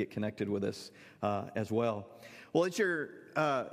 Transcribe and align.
get 0.00 0.10
connected 0.10 0.48
with 0.48 0.64
us 0.64 0.90
uh, 1.22 1.44
as 1.54 1.70
well. 1.70 2.06
Well, 2.52 2.64
it's 2.64 2.78
your 2.78 3.10
uh, 3.36 3.64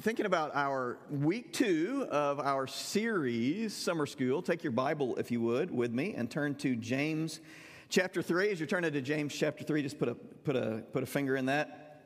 thinking 0.00 0.26
about 0.26 0.54
our 0.54 0.98
week 1.10 1.52
two 1.52 2.06
of 2.10 2.40
our 2.40 2.66
series, 2.66 3.74
Summer 3.74 4.04
School. 4.04 4.42
Take 4.42 4.62
your 4.62 4.72
Bible, 4.72 5.16
if 5.16 5.30
you 5.30 5.40
would, 5.40 5.70
with 5.70 5.92
me 5.92 6.14
and 6.14 6.30
turn 6.30 6.54
to 6.56 6.76
James 6.76 7.40
chapter 7.88 8.20
3. 8.20 8.50
As 8.50 8.60
you're 8.60 8.66
turning 8.66 8.92
to 8.92 9.00
James 9.00 9.34
chapter 9.34 9.64
3, 9.64 9.82
just 9.82 9.98
put 9.98 10.08
a, 10.08 10.14
put 10.14 10.56
a, 10.56 10.84
put 10.92 11.02
a 11.02 11.06
finger 11.06 11.36
in 11.36 11.46
that. 11.46 12.02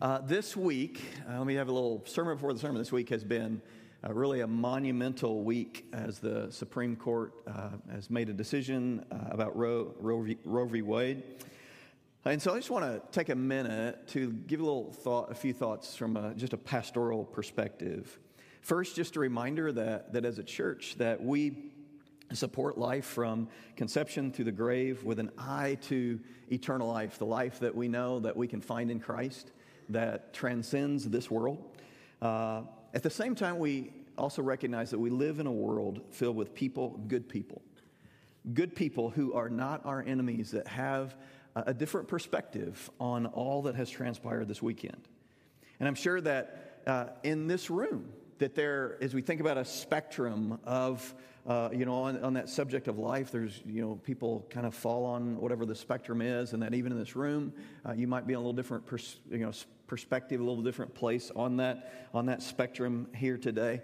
Uh, 0.00 0.18
this 0.18 0.54
week, 0.54 1.02
uh, 1.28 1.38
let 1.38 1.46
me 1.46 1.54
have 1.54 1.68
a 1.68 1.72
little 1.72 2.02
sermon 2.04 2.34
before 2.34 2.52
the 2.52 2.60
sermon. 2.60 2.76
This 2.76 2.92
week 2.92 3.08
has 3.08 3.24
been 3.24 3.62
uh, 4.04 4.12
really 4.12 4.40
a 4.40 4.46
monumental 4.46 5.44
week 5.44 5.86
as 5.92 6.18
the 6.18 6.50
Supreme 6.50 6.94
Court 6.94 7.32
uh, 7.46 7.70
has 7.90 8.10
made 8.10 8.28
a 8.28 8.32
decision 8.32 9.04
uh, 9.10 9.16
about 9.30 9.56
Roe, 9.56 9.94
v, 10.00 10.36
Roe 10.44 10.66
v. 10.66 10.82
Wade. 10.82 11.22
And 12.24 12.40
so 12.40 12.52
I 12.52 12.56
just 12.56 12.70
want 12.70 12.84
to 12.84 13.02
take 13.10 13.30
a 13.30 13.34
minute 13.34 14.06
to 14.08 14.30
give 14.30 14.60
a 14.60 14.62
little 14.62 14.92
thought, 14.92 15.32
a 15.32 15.34
few 15.34 15.52
thoughts 15.52 15.96
from 15.96 16.16
a, 16.16 16.32
just 16.34 16.52
a 16.52 16.56
pastoral 16.56 17.24
perspective. 17.24 18.16
First, 18.60 18.94
just 18.94 19.16
a 19.16 19.20
reminder 19.20 19.72
that, 19.72 20.12
that 20.12 20.24
as 20.24 20.38
a 20.38 20.44
church 20.44 20.94
that 20.98 21.20
we 21.20 21.72
support 22.32 22.78
life 22.78 23.06
from 23.06 23.48
conception 23.76 24.30
to 24.32 24.44
the 24.44 24.52
grave 24.52 25.02
with 25.02 25.18
an 25.18 25.32
eye 25.36 25.78
to 25.88 26.20
eternal 26.52 26.86
life, 26.86 27.18
the 27.18 27.26
life 27.26 27.58
that 27.58 27.74
we 27.74 27.88
know 27.88 28.20
that 28.20 28.36
we 28.36 28.46
can 28.46 28.60
find 28.60 28.88
in 28.88 29.00
Christ 29.00 29.50
that 29.88 30.32
transcends 30.32 31.04
this 31.08 31.28
world. 31.28 31.76
Uh, 32.22 32.62
at 32.94 33.02
the 33.02 33.10
same 33.10 33.34
time, 33.34 33.58
we 33.58 33.92
also 34.16 34.42
recognize 34.42 34.90
that 34.90 34.98
we 35.00 35.10
live 35.10 35.40
in 35.40 35.48
a 35.48 35.52
world 35.52 36.00
filled 36.12 36.36
with 36.36 36.54
people, 36.54 37.00
good 37.08 37.28
people, 37.28 37.62
good 38.54 38.76
people 38.76 39.10
who 39.10 39.32
are 39.32 39.48
not 39.50 39.84
our 39.84 40.04
enemies, 40.06 40.52
that 40.52 40.68
have 40.68 41.16
a 41.54 41.74
different 41.74 42.08
perspective 42.08 42.90
on 42.98 43.26
all 43.26 43.62
that 43.62 43.74
has 43.74 43.90
transpired 43.90 44.48
this 44.48 44.62
weekend. 44.62 45.08
And 45.78 45.88
I'm 45.88 45.94
sure 45.94 46.20
that 46.20 46.80
uh, 46.86 47.06
in 47.22 47.46
this 47.46 47.70
room, 47.70 48.12
that 48.38 48.54
there, 48.54 48.98
as 49.00 49.14
we 49.14 49.22
think 49.22 49.40
about 49.40 49.58
a 49.58 49.64
spectrum 49.64 50.58
of, 50.64 51.14
uh, 51.46 51.68
you 51.72 51.84
know, 51.84 51.94
on, 51.94 52.22
on, 52.24 52.34
that 52.34 52.48
subject 52.48 52.88
of 52.88 52.98
life, 52.98 53.30
there's, 53.30 53.62
you 53.66 53.82
know, 53.82 53.96
people 53.96 54.46
kind 54.50 54.66
of 54.66 54.74
fall 54.74 55.04
on 55.04 55.36
whatever 55.36 55.64
the 55.64 55.74
spectrum 55.74 56.20
is, 56.20 56.52
and 56.52 56.62
that 56.62 56.74
even 56.74 56.90
in 56.90 56.98
this 56.98 57.14
room, 57.14 57.52
uh, 57.86 57.92
you 57.92 58.08
might 58.08 58.26
be 58.26 58.32
in 58.32 58.36
a 58.36 58.40
little 58.40 58.52
different, 58.52 58.84
pers- 58.86 59.20
you 59.30 59.38
know, 59.38 59.52
perspective, 59.86 60.40
a 60.40 60.44
little 60.44 60.62
different 60.62 60.94
place 60.94 61.30
on 61.36 61.56
that, 61.58 62.08
on 62.14 62.26
that 62.26 62.42
spectrum 62.42 63.06
here 63.14 63.36
today. 63.36 63.82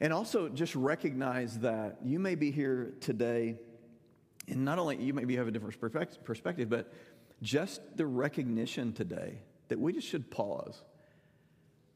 And 0.00 0.12
also 0.12 0.48
just 0.48 0.74
recognize 0.74 1.58
that 1.60 1.98
you 2.02 2.18
may 2.18 2.34
be 2.34 2.50
here 2.50 2.94
today, 3.00 3.56
and 4.48 4.64
not 4.64 4.78
only 4.78 4.96
you 5.02 5.14
maybe 5.14 5.36
have 5.36 5.48
a 5.48 5.50
different 5.50 5.78
perspective, 6.24 6.68
but 6.68 6.92
just 7.42 7.80
the 7.96 8.06
recognition 8.06 8.92
today 8.92 9.38
that 9.68 9.78
we 9.78 9.92
just 9.92 10.06
should 10.06 10.30
pause 10.30 10.82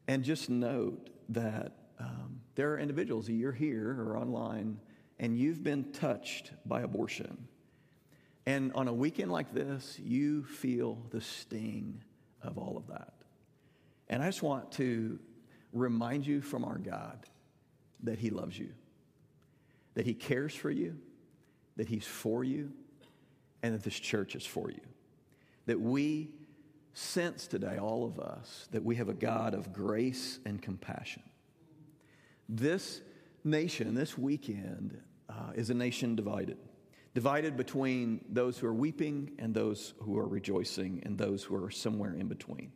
and 0.07 0.23
just 0.23 0.49
note 0.49 1.09
that 1.29 1.73
um, 1.99 2.41
there 2.55 2.73
are 2.73 2.79
individuals, 2.79 3.29
you're 3.29 3.51
here 3.51 3.95
or 3.99 4.17
online, 4.17 4.79
and 5.19 5.37
you've 5.37 5.63
been 5.63 5.91
touched 5.91 6.51
by 6.65 6.81
abortion. 6.81 7.47
And 8.45 8.71
on 8.73 8.87
a 8.87 8.93
weekend 8.93 9.31
like 9.31 9.53
this, 9.53 9.99
you 9.99 10.43
feel 10.43 10.97
the 11.11 11.21
sting 11.21 12.03
of 12.41 12.57
all 12.57 12.77
of 12.77 12.87
that. 12.87 13.13
And 14.07 14.23
I 14.23 14.27
just 14.27 14.41
want 14.41 14.71
to 14.73 15.19
remind 15.73 16.25
you 16.25 16.41
from 16.41 16.63
our 16.63 16.77
God 16.77 17.25
that 18.03 18.17
He 18.17 18.29
loves 18.29 18.57
you, 18.57 18.69
that 19.93 20.05
He 20.05 20.13
cares 20.13 20.55
for 20.55 20.71
you, 20.71 20.97
that 21.79 21.87
He's 21.87 22.05
for 22.05 22.43
you, 22.43 22.73
and 23.63 23.73
that 23.73 23.83
this 23.83 23.97
church 23.97 24.35
is 24.35 24.45
for 24.45 24.69
you. 24.69 24.81
That 25.65 25.79
we 25.79 26.29
sense 26.91 27.47
today, 27.47 27.77
all 27.77 28.05
of 28.05 28.19
us, 28.19 28.67
that 28.71 28.83
we 28.83 28.97
have 28.97 29.07
a 29.07 29.13
God 29.13 29.53
of 29.53 29.71
grace 29.71 30.39
and 30.45 30.61
compassion. 30.61 31.23
This 32.49 32.99
nation, 33.45 33.95
this 33.95 34.17
weekend, 34.17 35.01
uh, 35.29 35.53
is 35.55 35.69
a 35.69 35.73
nation 35.73 36.17
divided. 36.17 36.57
Divided 37.13 37.55
between 37.55 38.25
those 38.29 38.57
who 38.57 38.67
are 38.67 38.73
weeping 38.73 39.31
and 39.39 39.53
those 39.53 39.93
who 40.01 40.17
are 40.17 40.27
rejoicing, 40.27 41.01
and 41.05 41.17
those 41.17 41.43
who 41.43 41.55
are 41.63 41.71
somewhere 41.71 42.13
in 42.13 42.27
between. 42.27 42.73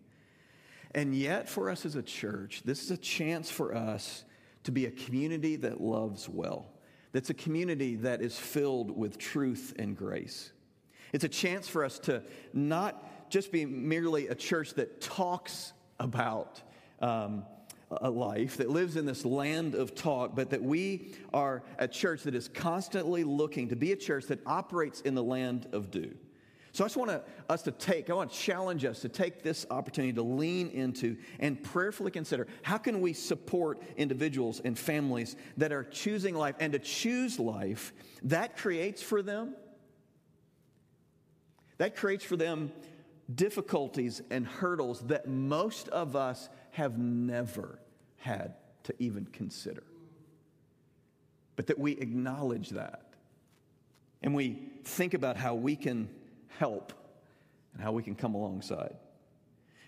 And 0.95 1.13
yet, 1.13 1.49
for 1.49 1.69
us 1.69 1.85
as 1.85 1.97
a 1.97 2.03
church, 2.03 2.61
this 2.63 2.81
is 2.81 2.91
a 2.91 2.97
chance 2.97 3.51
for 3.51 3.75
us 3.75 4.23
to 4.63 4.71
be 4.71 4.85
a 4.85 4.91
community 4.91 5.57
that 5.57 5.81
loves 5.81 6.29
well, 6.29 6.69
that's 7.13 7.29
a 7.29 7.33
community 7.33 7.95
that 7.97 8.21
is 8.21 8.37
filled 8.37 8.91
with 8.91 9.17
truth 9.17 9.73
and 9.79 9.95
grace. 9.95 10.51
It's 11.13 11.23
a 11.23 11.29
chance 11.29 11.67
for 11.67 11.85
us 11.85 11.99
to 11.99 12.23
not 12.53 13.29
just 13.29 13.51
be 13.51 13.65
merely 13.65 14.27
a 14.27 14.35
church 14.35 14.73
that 14.73 14.99
talks 14.99 15.71
about 15.99 16.61
um, 16.99 17.45
a 17.91 18.09
life, 18.09 18.57
that 18.57 18.69
lives 18.69 18.97
in 18.97 19.05
this 19.05 19.23
land 19.23 19.75
of 19.75 19.93
talk, 19.93 20.35
but 20.35 20.49
that 20.49 20.61
we 20.61 21.13
are 21.33 21.63
a 21.77 21.87
church 21.87 22.23
that 22.23 22.33
is 22.33 22.47
constantly 22.47 23.23
looking 23.23 23.69
to 23.69 23.75
be 23.75 23.91
a 23.91 23.95
church 23.95 24.25
that 24.25 24.39
operates 24.47 25.01
in 25.01 25.13
the 25.13 25.23
land 25.23 25.67
of 25.71 25.91
do. 25.91 26.13
So 26.73 26.83
I 26.83 26.87
just 26.87 26.97
want 26.97 27.11
to, 27.11 27.21
us 27.49 27.61
to 27.63 27.71
take, 27.71 28.09
I 28.09 28.13
want 28.15 28.31
to 28.31 28.37
challenge 28.37 28.83
us 28.83 29.01
to 29.01 29.09
take 29.09 29.43
this 29.43 29.67
opportunity 29.69 30.11
to 30.13 30.23
lean 30.23 30.69
into 30.69 31.17
and 31.39 31.61
prayerfully 31.61 32.09
consider 32.09 32.47
how 32.63 32.79
can 32.79 32.99
we 32.99 33.13
support 33.13 33.79
individuals 33.95 34.59
and 34.59 34.77
families 34.77 35.35
that 35.57 35.71
are 35.71 35.83
choosing 35.83 36.33
life 36.33 36.55
and 36.59 36.73
to 36.73 36.79
choose 36.79 37.39
life 37.39 37.93
that 38.23 38.57
creates 38.57 39.03
for 39.03 39.21
them 39.21 39.55
that 41.77 41.95
creates 41.95 42.23
for 42.23 42.35
them 42.35 42.71
difficulties 43.33 44.23
and 44.31 44.47
hurdles 44.47 45.01
that 45.01 45.27
most 45.27 45.89
of 45.89 46.15
us 46.15 46.49
have 46.71 46.97
never 46.97 47.79
had 48.17 48.55
to 48.83 48.93
even 48.99 49.25
consider. 49.25 49.83
But 51.55 51.67
that 51.67 51.77
we 51.77 51.91
acknowledge 51.93 52.69
that 52.69 53.13
and 54.23 54.33
we 54.33 54.57
think 54.83 55.13
about 55.13 55.37
how 55.37 55.53
we 55.53 55.75
can 55.75 56.09
help 56.59 56.93
and 57.73 57.81
how 57.81 57.91
we 57.91 58.03
can 58.03 58.15
come 58.15 58.35
alongside. 58.35 58.95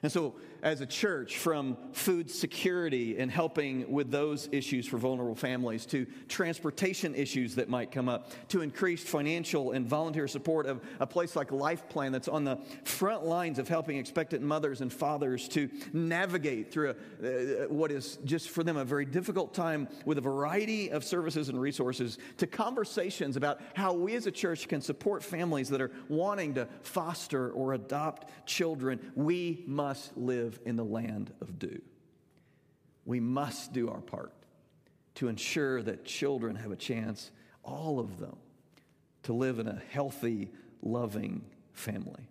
And 0.03 0.11
so, 0.11 0.35
as 0.65 0.81
a 0.81 0.85
church, 0.85 1.37
from 1.37 1.77
food 1.91 2.29
security 2.29 3.19
and 3.19 3.29
helping 3.29 3.89
with 3.91 4.09
those 4.09 4.49
issues 4.51 4.87
for 4.87 4.97
vulnerable 4.97 5.35
families, 5.35 5.85
to 5.85 6.07
transportation 6.27 7.13
issues 7.13 7.53
that 7.53 7.69
might 7.69 7.91
come 7.91 8.09
up, 8.09 8.31
to 8.49 8.61
increased 8.61 9.07
financial 9.07 9.73
and 9.73 9.85
volunteer 9.85 10.27
support 10.27 10.65
of 10.65 10.81
a 10.99 11.05
place 11.05 11.35
like 11.35 11.51
Life 11.51 11.87
Plan 11.87 12.11
that's 12.11 12.27
on 12.27 12.43
the 12.43 12.57
front 12.83 13.23
lines 13.23 13.59
of 13.59 13.67
helping 13.67 13.97
expectant 13.97 14.41
mothers 14.41 14.81
and 14.81 14.91
fathers 14.91 15.47
to 15.49 15.69
navigate 15.93 16.71
through 16.71 16.95
a, 17.23 17.65
uh, 17.65 17.67
what 17.67 17.91
is 17.91 18.17
just 18.25 18.49
for 18.49 18.63
them 18.63 18.75
a 18.75 18.83
very 18.83 19.05
difficult 19.05 19.53
time 19.53 19.87
with 20.03 20.17
a 20.17 20.21
variety 20.21 20.89
of 20.89 21.03
services 21.03 21.47
and 21.47 21.61
resources, 21.61 22.17
to 22.37 22.47
conversations 22.47 23.37
about 23.37 23.61
how 23.75 23.93
we 23.93 24.15
as 24.15 24.25
a 24.25 24.31
church 24.31 24.67
can 24.67 24.81
support 24.81 25.23
families 25.23 25.69
that 25.69 25.79
are 25.79 25.91
wanting 26.09 26.55
to 26.55 26.67
foster 26.81 27.51
or 27.51 27.73
adopt 27.73 28.47
children. 28.47 28.99
We 29.13 29.63
must 29.67 30.17
live 30.17 30.54
live 30.55 30.67
in 30.67 30.75
the 30.75 30.83
land 30.83 31.33
of 31.41 31.59
do. 31.59 31.81
We 33.05 33.19
must 33.19 33.73
do 33.73 33.89
our 33.89 34.01
part 34.01 34.33
to 35.15 35.27
ensure 35.27 35.81
that 35.83 36.05
children 36.05 36.55
have 36.55 36.71
a 36.71 36.75
chance, 36.75 37.31
all 37.63 37.99
of 37.99 38.19
them, 38.19 38.37
to 39.23 39.33
live 39.33 39.59
in 39.59 39.67
a 39.67 39.81
healthy, 39.89 40.51
loving 40.81 41.45
family. 41.73 42.29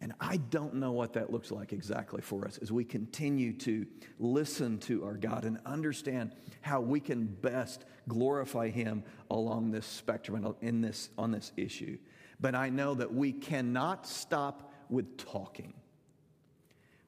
And 0.00 0.12
I 0.20 0.36
don't 0.36 0.74
know 0.74 0.92
what 0.92 1.14
that 1.14 1.32
looks 1.32 1.50
like 1.50 1.72
exactly 1.72 2.20
for 2.20 2.46
us 2.46 2.58
as 2.58 2.70
we 2.70 2.84
continue 2.84 3.52
to 3.54 3.86
listen 4.18 4.78
to 4.80 5.04
our 5.04 5.14
God 5.16 5.44
and 5.44 5.58
understand 5.64 6.32
how 6.60 6.80
we 6.80 7.00
can 7.00 7.24
best 7.24 7.84
glorify 8.06 8.68
Him 8.68 9.02
along 9.30 9.70
this 9.70 9.86
spectrum 9.86 10.44
and 10.44 10.54
in 10.60 10.80
this, 10.82 11.08
on 11.16 11.30
this 11.30 11.52
issue. 11.56 11.98
But 12.38 12.54
I 12.54 12.68
know 12.68 12.94
that 12.94 13.12
we 13.12 13.32
cannot 13.32 14.06
stop 14.06 14.72
with 14.90 15.16
talking. 15.16 15.72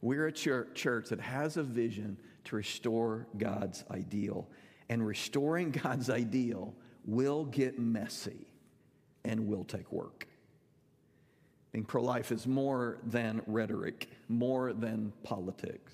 We're 0.00 0.27
a 0.27 0.33
church 0.33 1.09
that 1.09 1.21
has 1.21 1.56
a 1.56 1.62
vision 1.62 2.19
to 2.45 2.56
restore 2.56 3.27
God's 3.37 3.85
ideal. 3.91 4.49
And 4.89 5.06
restoring 5.06 5.71
God's 5.83 6.11
ideal 6.11 6.75
will 7.05 7.45
get 7.45 7.79
messy 7.79 8.47
and 9.25 9.47
will 9.47 9.65
take 9.65 9.93
work. 9.93 10.27
Being 11.73 11.85
pro 11.85 12.03
life 12.03 12.33
is 12.33 12.47
more 12.47 12.99
than 13.05 13.43
rhetoric, 13.47 14.09
more 14.29 14.73
than 14.73 15.12
politics. 15.23 15.93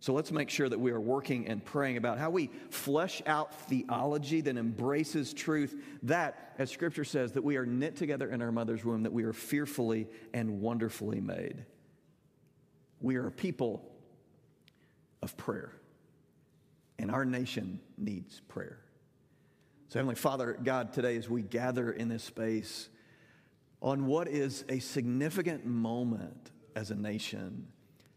So 0.00 0.12
let's 0.12 0.32
make 0.32 0.50
sure 0.50 0.68
that 0.68 0.78
we 0.78 0.90
are 0.90 1.00
working 1.00 1.48
and 1.48 1.64
praying 1.64 1.96
about 1.96 2.18
how 2.18 2.28
we 2.28 2.50
flesh 2.68 3.22
out 3.26 3.54
theology 3.68 4.42
that 4.42 4.56
embraces 4.58 5.32
truth. 5.32 5.80
That, 6.02 6.52
as 6.58 6.70
Scripture 6.70 7.04
says, 7.04 7.32
that 7.32 7.42
we 7.42 7.56
are 7.56 7.64
knit 7.64 7.96
together 7.96 8.28
in 8.28 8.42
our 8.42 8.52
mother's 8.52 8.84
womb, 8.84 9.04
that 9.04 9.12
we 9.12 9.22
are 9.22 9.32
fearfully 9.32 10.08
and 10.34 10.60
wonderfully 10.60 11.20
made. 11.20 11.64
We 13.04 13.16
are 13.16 13.26
a 13.26 13.30
people 13.30 13.84
of 15.20 15.36
prayer, 15.36 15.74
and 16.98 17.10
our 17.10 17.26
nation 17.26 17.78
needs 17.98 18.40
prayer. 18.48 18.78
So, 19.88 19.98
Heavenly 19.98 20.14
Father, 20.14 20.58
God, 20.64 20.94
today 20.94 21.18
as 21.18 21.28
we 21.28 21.42
gather 21.42 21.92
in 21.92 22.08
this 22.08 22.24
space 22.24 22.88
on 23.82 24.06
what 24.06 24.26
is 24.26 24.64
a 24.70 24.78
significant 24.78 25.66
moment 25.66 26.50
as 26.74 26.90
a 26.90 26.94
nation. 26.94 27.66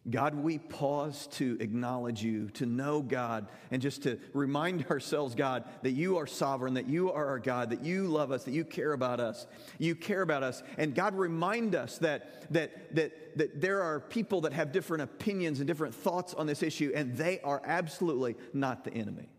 God, 0.09 0.36
we 0.36 0.57
pause 0.57 1.27
to 1.33 1.57
acknowledge 1.59 2.24
you, 2.24 2.50
to 2.51 2.65
know 2.65 3.01
God, 3.01 3.48
and 3.71 3.81
just 3.81 4.04
to 4.04 4.18
remind 4.33 4.86
ourselves, 4.89 5.36
God, 5.36 5.65
that 5.81 5.92
you 5.92 6.18
are 6.18 6.27
sovereign, 6.27 6.75
that 6.75 6.88
you 6.88 7.12
are 7.12 7.27
our 7.27 7.39
God, 7.39 7.71
that 7.71 7.83
you 7.83 8.06
love 8.06 8.31
us, 8.31 8.45
that 8.45 8.54
you 8.54 8.63
care 8.63 8.94
about 8.94 9.19
us. 9.19 9.48
You 9.80 9.95
care 9.95 10.21
about 10.21 10.44
us. 10.44 10.63
And 10.77 10.95
God, 10.95 11.15
remind 11.15 11.75
us 11.75 11.98
that, 11.98 12.51
that, 12.54 12.95
that, 12.95 13.38
that 13.38 13.59
there 13.59 13.81
are 13.83 14.00
people 14.00 14.42
that 14.42 14.54
have 14.54 14.71
different 14.71 15.04
opinions 15.04 15.59
and 15.59 15.68
different 15.68 15.94
thoughts 15.94 16.33
on 16.33 16.48
this 16.48 16.63
issue, 16.63 16.92
and 16.95 17.18
they 17.18 17.42
are 17.42 17.62
absolutely 17.65 18.36
not 18.54 18.86
the 18.86 18.94
enemy. 18.94 19.30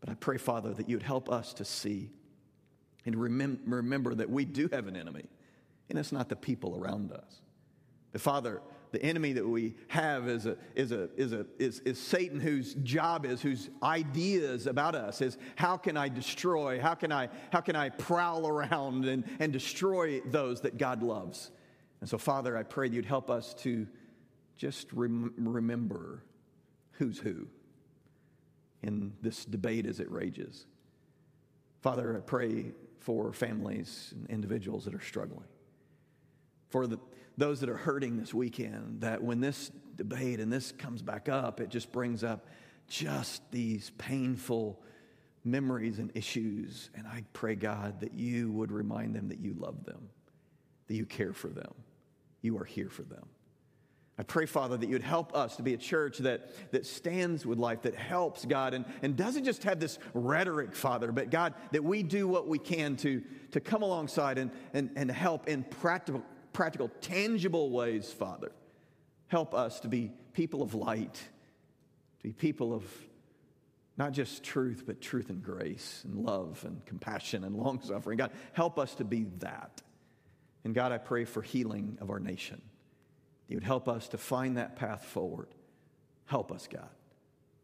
But 0.00 0.10
I 0.10 0.14
pray, 0.14 0.36
Father, 0.36 0.74
that 0.74 0.88
you'd 0.88 1.02
help 1.02 1.30
us 1.30 1.54
to 1.54 1.64
see 1.64 2.10
and 3.06 3.14
remem- 3.14 3.60
remember 3.66 4.14
that 4.14 4.28
we 4.28 4.44
do 4.44 4.68
have 4.72 4.86
an 4.86 4.96
enemy, 4.96 5.24
and 5.88 5.98
it's 5.98 6.12
not 6.12 6.28
the 6.28 6.36
people 6.36 6.76
around 6.78 7.10
us. 7.12 7.40
The 8.12 8.18
Father, 8.18 8.62
the 8.94 9.02
enemy 9.02 9.32
that 9.32 9.46
we 9.46 9.74
have 9.88 10.28
is, 10.28 10.46
a, 10.46 10.56
is, 10.76 10.92
a, 10.92 11.10
is, 11.16 11.32
a, 11.32 11.44
is, 11.58 11.80
is 11.80 11.98
Satan, 11.98 12.38
whose 12.38 12.74
job 12.74 13.26
is, 13.26 13.42
whose 13.42 13.68
ideas 13.82 14.68
about 14.68 14.94
us 14.94 15.20
is 15.20 15.36
how 15.56 15.76
can 15.76 15.96
I 15.96 16.08
destroy, 16.08 16.80
how 16.80 16.94
can 16.94 17.10
I, 17.10 17.28
how 17.50 17.60
can 17.60 17.74
I 17.74 17.88
prowl 17.88 18.46
around 18.46 19.04
and, 19.04 19.24
and 19.40 19.52
destroy 19.52 20.20
those 20.20 20.60
that 20.60 20.78
God 20.78 21.02
loves. 21.02 21.50
And 22.00 22.08
so, 22.08 22.16
Father, 22.18 22.56
I 22.56 22.62
pray 22.62 22.88
you'd 22.88 23.04
help 23.04 23.30
us 23.30 23.52
to 23.54 23.86
just 24.56 24.92
rem- 24.92 25.34
remember 25.36 26.22
who's 26.92 27.18
who 27.18 27.48
in 28.84 29.12
this 29.20 29.44
debate 29.44 29.86
as 29.86 29.98
it 29.98 30.10
rages. 30.10 30.66
Father, 31.82 32.16
I 32.16 32.20
pray 32.20 32.72
for 33.00 33.32
families 33.32 34.14
and 34.14 34.30
individuals 34.30 34.84
that 34.84 34.94
are 34.94 35.02
struggling, 35.02 35.48
for 36.74 36.88
the 36.88 36.98
those 37.38 37.60
that 37.60 37.68
are 37.68 37.76
hurting 37.76 38.16
this 38.16 38.34
weekend 38.34 39.00
that 39.00 39.22
when 39.22 39.38
this 39.40 39.70
debate 39.94 40.40
and 40.40 40.52
this 40.52 40.72
comes 40.72 41.02
back 41.02 41.28
up, 41.28 41.60
it 41.60 41.68
just 41.68 41.92
brings 41.92 42.24
up 42.24 42.48
just 42.88 43.48
these 43.52 43.92
painful 43.96 44.82
memories 45.44 46.00
and 46.00 46.10
issues. 46.16 46.90
And 46.96 47.06
I 47.06 47.22
pray, 47.32 47.54
God, 47.54 48.00
that 48.00 48.12
you 48.12 48.50
would 48.50 48.72
remind 48.72 49.14
them 49.14 49.28
that 49.28 49.38
you 49.38 49.54
love 49.56 49.84
them, 49.84 50.08
that 50.88 50.94
you 50.94 51.06
care 51.06 51.32
for 51.32 51.46
them, 51.46 51.72
you 52.42 52.58
are 52.58 52.64
here 52.64 52.90
for 52.90 53.02
them. 53.02 53.26
I 54.18 54.24
pray, 54.24 54.46
Father, 54.46 54.76
that 54.76 54.88
you'd 54.88 55.02
help 55.02 55.36
us 55.36 55.54
to 55.56 55.62
be 55.62 55.74
a 55.74 55.76
church 55.76 56.18
that, 56.18 56.50
that 56.72 56.86
stands 56.86 57.46
with 57.46 57.58
life, 57.58 57.82
that 57.82 57.94
helps 57.94 58.44
God, 58.44 58.74
and, 58.74 58.84
and 59.02 59.16
doesn't 59.16 59.44
just 59.44 59.62
have 59.62 59.78
this 59.78 60.00
rhetoric, 60.12 60.74
Father, 60.74 61.12
but 61.12 61.30
God, 61.30 61.54
that 61.70 61.84
we 61.84 62.02
do 62.02 62.26
what 62.26 62.48
we 62.48 62.58
can 62.58 62.96
to, 62.98 63.22
to 63.52 63.60
come 63.60 63.82
alongside 63.82 64.38
and, 64.38 64.50
and, 64.72 64.90
and 64.96 65.10
help 65.10 65.48
in 65.48 65.64
practical, 65.64 66.22
practical, 66.54 66.88
tangible 67.02 67.70
ways, 67.70 68.10
Father. 68.10 68.52
Help 69.28 69.52
us 69.52 69.80
to 69.80 69.88
be 69.88 70.12
people 70.32 70.62
of 70.62 70.72
light, 70.74 71.14
to 71.14 72.22
be 72.22 72.32
people 72.32 72.72
of 72.72 72.84
not 73.96 74.12
just 74.12 74.42
truth, 74.42 74.84
but 74.86 75.00
truth 75.00 75.28
and 75.28 75.42
grace 75.42 76.02
and 76.04 76.24
love 76.24 76.64
and 76.64 76.84
compassion 76.86 77.44
and 77.44 77.54
long 77.54 77.80
suffering. 77.82 78.16
God, 78.16 78.32
help 78.52 78.78
us 78.78 78.94
to 78.96 79.04
be 79.04 79.24
that. 79.38 79.82
And 80.64 80.74
God, 80.74 80.90
I 80.92 80.98
pray 80.98 81.24
for 81.24 81.42
healing 81.42 81.98
of 82.00 82.10
our 82.10 82.18
nation. 82.18 82.62
You 83.48 83.56
would 83.56 83.64
help 83.64 83.88
us 83.88 84.08
to 84.08 84.18
find 84.18 84.56
that 84.56 84.76
path 84.76 85.04
forward. 85.04 85.48
Help 86.26 86.50
us, 86.50 86.66
God. 86.72 86.88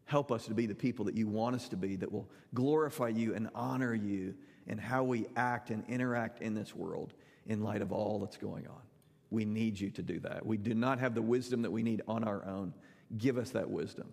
Help 0.05 0.31
us 0.31 0.45
to 0.45 0.53
be 0.53 0.67
the 0.67 0.75
people 0.75 1.05
that 1.05 1.17
you 1.17 1.27
want 1.27 1.55
us 1.55 1.69
to 1.69 1.77
be, 1.77 1.95
that 1.95 2.11
will 2.11 2.29
glorify 2.53 3.07
you 3.07 3.33
and 3.33 3.49
honor 3.55 3.93
you 3.93 4.35
in 4.67 4.77
how 4.77 5.03
we 5.03 5.25
act 5.35 5.69
and 5.69 5.83
interact 5.87 6.41
in 6.41 6.53
this 6.53 6.75
world 6.75 7.13
in 7.47 7.63
light 7.63 7.81
of 7.81 7.91
all 7.91 8.19
that's 8.19 8.37
going 8.37 8.67
on. 8.67 8.81
We 9.29 9.45
need 9.45 9.79
you 9.79 9.89
to 9.91 10.01
do 10.01 10.19
that. 10.21 10.45
We 10.45 10.57
do 10.57 10.73
not 10.73 10.99
have 10.99 11.15
the 11.15 11.21
wisdom 11.21 11.61
that 11.61 11.71
we 11.71 11.83
need 11.83 12.01
on 12.07 12.23
our 12.23 12.45
own. 12.45 12.73
Give 13.17 13.37
us 13.37 13.51
that 13.51 13.69
wisdom. 13.69 14.11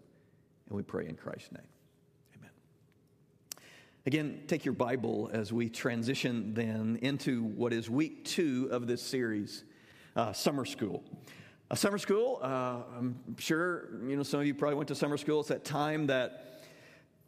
And 0.69 0.77
we 0.77 0.83
pray 0.83 1.09
in 1.09 1.17
Christ's 1.17 1.53
name. 1.53 1.63
Amen. 2.37 2.51
Again, 4.07 4.43
take 4.47 4.65
your 4.65 4.75
Bible 4.75 5.31
as 5.33 5.53
we 5.53 5.69
transition 5.69 6.55
then 6.55 6.99
into 7.03 7.43
what 7.43 7.73
is 7.73 7.91
week 7.91 8.25
two 8.25 8.69
of 8.71 8.87
this 8.87 9.03
series, 9.03 9.65
uh, 10.15 10.33
Summer 10.33 10.65
School. 10.65 11.03
Uh, 11.71 11.75
summer 11.75 11.99
school, 11.99 12.39
uh, 12.43 12.79
I'm 12.97 13.37
sure 13.37 13.91
you 14.07 14.17
know 14.17 14.23
some 14.23 14.41
of 14.41 14.47
you 14.47 14.55
probably 14.55 14.77
went 14.77 14.89
to 14.89 14.95
summer 14.95 15.19
school. 15.19 15.41
It's 15.41 15.51
that 15.51 15.67
time 15.67 16.07
that 16.07 16.63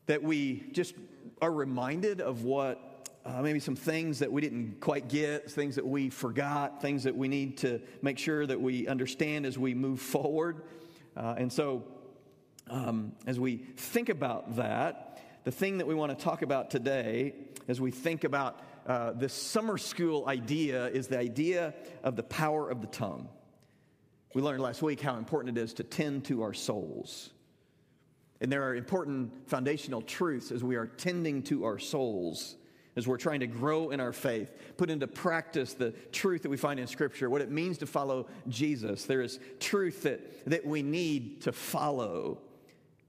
that 0.07 0.23
we 0.23 0.65
just 0.73 0.95
are 1.43 1.53
reminded 1.53 2.23
of 2.23 2.43
what 2.43 2.90
uh, 3.25 3.43
maybe 3.43 3.61
some 3.61 3.77
things 3.77 4.21
that 4.21 4.33
we 4.33 4.41
didn't 4.41 4.81
quite 4.81 5.09
get, 5.09 5.51
things 5.51 5.75
that 5.77 5.87
we 5.87 6.09
forgot, 6.09 6.81
things 6.81 7.05
that 7.05 7.15
we 7.15 7.29
need 7.29 7.59
to 7.59 7.81
make 8.01 8.19
sure 8.19 8.47
that 8.47 8.61
we 8.61 8.89
understand 8.89 9.45
as 9.45 9.59
we 9.59 9.75
move 9.75 10.01
forward. 10.01 10.63
Uh, 11.17 11.35
and 11.37 11.53
so, 11.53 11.85
um, 12.69 13.13
as 13.27 13.39
we 13.39 13.57
think 13.77 14.09
about 14.09 14.57
that, 14.57 15.21
the 15.45 15.51
thing 15.51 15.79
that 15.79 15.87
we 15.87 15.95
want 15.95 16.17
to 16.17 16.25
talk 16.25 16.43
about 16.43 16.71
today, 16.71 17.35
as 17.69 17.81
we 17.81 17.91
think 17.91 18.25
about 18.25 18.61
uh, 18.87 19.13
this 19.13 19.35
summer 19.35 19.77
school 19.77 20.27
idea, 20.27 20.87
is 20.87 21.09
the 21.09 21.19
idea 21.19 21.75
of 22.03 22.17
the 22.17 22.23
power 22.23 22.71
of 22.71 22.81
the 22.81 22.87
tongue. 22.87 23.29
We 24.35 24.41
learned 24.41 24.63
last 24.63 24.81
week 24.81 25.01
how 25.01 25.17
important 25.17 25.59
it 25.59 25.61
is 25.61 25.75
to 25.75 25.83
tend 25.83 26.25
to 26.27 26.43
our 26.43 26.55
souls. 26.55 27.31
And 28.41 28.51
there 28.51 28.63
are 28.63 28.75
important 28.75 29.49
foundational 29.49 30.01
truths 30.01 30.51
as 30.51 30.65
we 30.65 30.77
are 30.77 30.87
tending 30.87 31.43
to 31.45 31.65
our 31.65 31.79
souls 31.79 32.57
as 33.01 33.09
we're 33.09 33.17
trying 33.17 33.41
to 33.41 33.47
grow 33.47 33.89
in 33.91 33.99
our 33.99 34.13
faith, 34.13 34.53
put 34.77 34.91
into 34.91 35.07
practice 35.07 35.73
the 35.73 35.93
truth 36.13 36.43
that 36.43 36.51
we 36.51 36.59
find 36.59 36.79
in 36.79 36.87
Scripture, 36.87 37.31
what 37.31 37.41
it 37.41 37.51
means 37.51 37.79
to 37.79 37.87
follow 37.87 38.27
Jesus. 38.47 39.07
There 39.07 39.23
is 39.23 39.41
truth 39.59 40.03
that, 40.03 40.45
that 40.45 40.67
we 40.67 40.83
need 40.83 41.41
to 41.43 41.53
follow, 41.53 42.43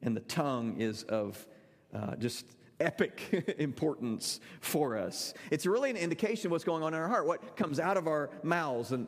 and 0.02 0.16
the 0.16 0.22
tongue 0.22 0.78
is 0.80 1.04
of 1.04 1.46
uh, 1.94 2.16
just 2.16 2.46
epic 2.80 3.56
importance 3.60 4.40
for 4.62 4.98
us. 4.98 5.34
It's 5.52 5.66
really 5.66 5.90
an 5.90 5.98
indication 5.98 6.48
of 6.48 6.52
what's 6.54 6.64
going 6.64 6.84
on 6.84 6.94
in 6.94 7.00
our 7.02 7.10
heart. 7.10 7.28
What 7.28 7.58
comes 7.58 7.78
out 7.78 7.98
of 7.98 8.08
our 8.08 8.30
mouths 8.44 8.94
and 8.94 9.08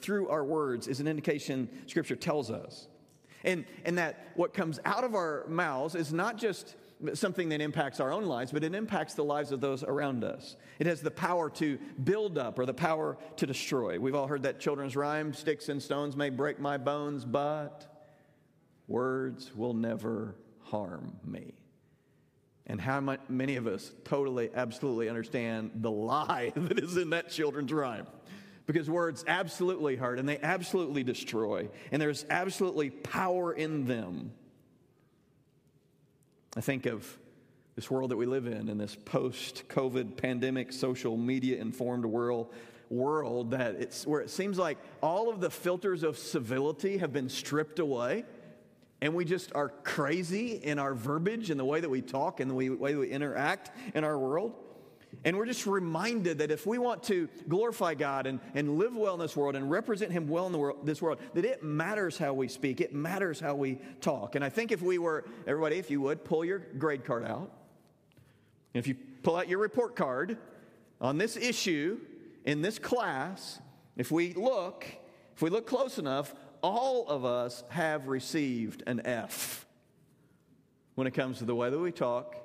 through 0.00 0.28
our 0.30 0.44
words 0.44 0.88
is 0.88 0.98
an 0.98 1.06
indication 1.06 1.68
Scripture 1.86 2.16
tells 2.16 2.50
us. 2.50 2.88
And, 3.44 3.66
and 3.84 3.98
that 3.98 4.32
what 4.34 4.52
comes 4.52 4.80
out 4.84 5.04
of 5.04 5.14
our 5.14 5.44
mouths 5.46 5.94
is 5.94 6.12
not 6.12 6.38
just 6.38 6.74
something 7.14 7.48
that 7.50 7.60
impacts 7.60 8.00
our 8.00 8.12
own 8.12 8.24
lives, 8.24 8.52
but 8.52 8.64
it 8.64 8.74
impacts 8.74 9.14
the 9.14 9.24
lives 9.24 9.52
of 9.52 9.60
those 9.60 9.82
around 9.82 10.24
us. 10.24 10.56
It 10.78 10.86
has 10.86 11.00
the 11.00 11.10
power 11.10 11.50
to 11.50 11.78
build 12.02 12.38
up 12.38 12.58
or 12.58 12.66
the 12.66 12.74
power 12.74 13.18
to 13.36 13.46
destroy. 13.46 13.98
We've 13.98 14.14
all 14.14 14.26
heard 14.26 14.44
that 14.44 14.60
children's 14.60 14.96
rhyme 14.96 15.34
sticks 15.34 15.68
and 15.68 15.82
stones 15.82 16.16
may 16.16 16.30
break 16.30 16.58
my 16.58 16.78
bones, 16.78 17.24
but 17.24 18.06
words 18.88 19.54
will 19.54 19.74
never 19.74 20.36
harm 20.62 21.16
me. 21.24 21.54
And 22.66 22.80
how 22.80 23.18
many 23.28 23.56
of 23.56 23.66
us 23.66 23.92
totally, 24.04 24.50
absolutely 24.54 25.08
understand 25.08 25.70
the 25.76 25.90
lie 25.90 26.52
that 26.56 26.78
is 26.78 26.96
in 26.96 27.10
that 27.10 27.30
children's 27.30 27.72
rhyme? 27.72 28.06
Because 28.66 28.88
words 28.88 29.24
absolutely 29.28 29.96
hurt 29.96 30.18
and 30.18 30.26
they 30.26 30.38
absolutely 30.38 31.04
destroy, 31.04 31.68
and 31.92 32.00
there's 32.00 32.24
absolutely 32.30 32.88
power 32.88 33.52
in 33.52 33.84
them. 33.84 34.32
I 36.56 36.60
think 36.60 36.86
of 36.86 37.18
this 37.74 37.90
world 37.90 38.12
that 38.12 38.16
we 38.16 38.26
live 38.26 38.46
in, 38.46 38.68
in 38.68 38.78
this 38.78 38.96
post 39.04 39.64
COVID 39.68 40.16
pandemic, 40.16 40.72
social 40.72 41.16
media 41.16 41.60
informed 41.60 42.04
world, 42.04 42.52
world 42.90 43.50
that 43.50 43.74
it's 43.74 44.06
where 44.06 44.20
it 44.20 44.30
seems 44.30 44.56
like 44.56 44.78
all 45.02 45.28
of 45.28 45.40
the 45.40 45.50
filters 45.50 46.04
of 46.04 46.16
civility 46.16 46.98
have 46.98 47.12
been 47.12 47.28
stripped 47.28 47.80
away. 47.80 48.24
And 49.00 49.14
we 49.14 49.24
just 49.24 49.52
are 49.54 49.68
crazy 49.68 50.52
in 50.52 50.78
our 50.78 50.94
verbiage 50.94 51.50
and 51.50 51.58
the 51.58 51.64
way 51.64 51.80
that 51.80 51.90
we 51.90 52.00
talk 52.00 52.40
and 52.40 52.50
the 52.50 52.54
way, 52.54 52.68
way 52.70 52.92
that 52.92 52.98
we 52.98 53.10
interact 53.10 53.70
in 53.94 54.04
our 54.04 54.16
world. 54.16 54.54
And 55.24 55.36
we're 55.36 55.46
just 55.46 55.66
reminded 55.66 56.38
that 56.38 56.50
if 56.50 56.66
we 56.66 56.78
want 56.78 57.02
to 57.04 57.28
glorify 57.48 57.94
God 57.94 58.26
and, 58.26 58.40
and 58.54 58.78
live 58.78 58.96
well 58.96 59.14
in 59.14 59.20
this 59.20 59.36
world 59.36 59.54
and 59.54 59.70
represent 59.70 60.10
Him 60.10 60.28
well 60.28 60.46
in 60.46 60.52
the 60.52 60.58
world, 60.58 60.84
this 60.84 61.00
world, 61.00 61.18
that 61.34 61.44
it 61.44 61.62
matters 61.62 62.18
how 62.18 62.32
we 62.32 62.48
speak, 62.48 62.80
it 62.80 62.94
matters 62.94 63.38
how 63.38 63.54
we 63.54 63.78
talk. 64.00 64.34
And 64.34 64.44
I 64.44 64.48
think 64.48 64.72
if 64.72 64.82
we 64.82 64.98
were, 64.98 65.24
everybody, 65.46 65.76
if 65.76 65.90
you 65.90 66.00
would, 66.00 66.24
pull 66.24 66.44
your 66.44 66.58
grade 66.58 67.04
card 67.04 67.24
out. 67.24 67.50
And 68.72 68.80
if 68.80 68.88
you 68.88 68.96
pull 69.22 69.36
out 69.36 69.48
your 69.48 69.58
report 69.58 69.94
card 69.94 70.38
on 71.00 71.18
this 71.18 71.36
issue 71.36 72.00
in 72.44 72.62
this 72.62 72.78
class, 72.78 73.60
if 73.96 74.10
we 74.10 74.34
look, 74.34 74.86
if 75.34 75.42
we 75.42 75.50
look 75.50 75.66
close 75.66 75.98
enough, 75.98 76.34
all 76.62 77.06
of 77.08 77.24
us 77.24 77.62
have 77.68 78.08
received 78.08 78.82
an 78.86 79.02
F 79.04 79.66
when 80.94 81.06
it 81.06 81.12
comes 81.12 81.38
to 81.38 81.44
the 81.44 81.54
way 81.54 81.70
that 81.70 81.78
we 81.78 81.92
talk, 81.92 82.36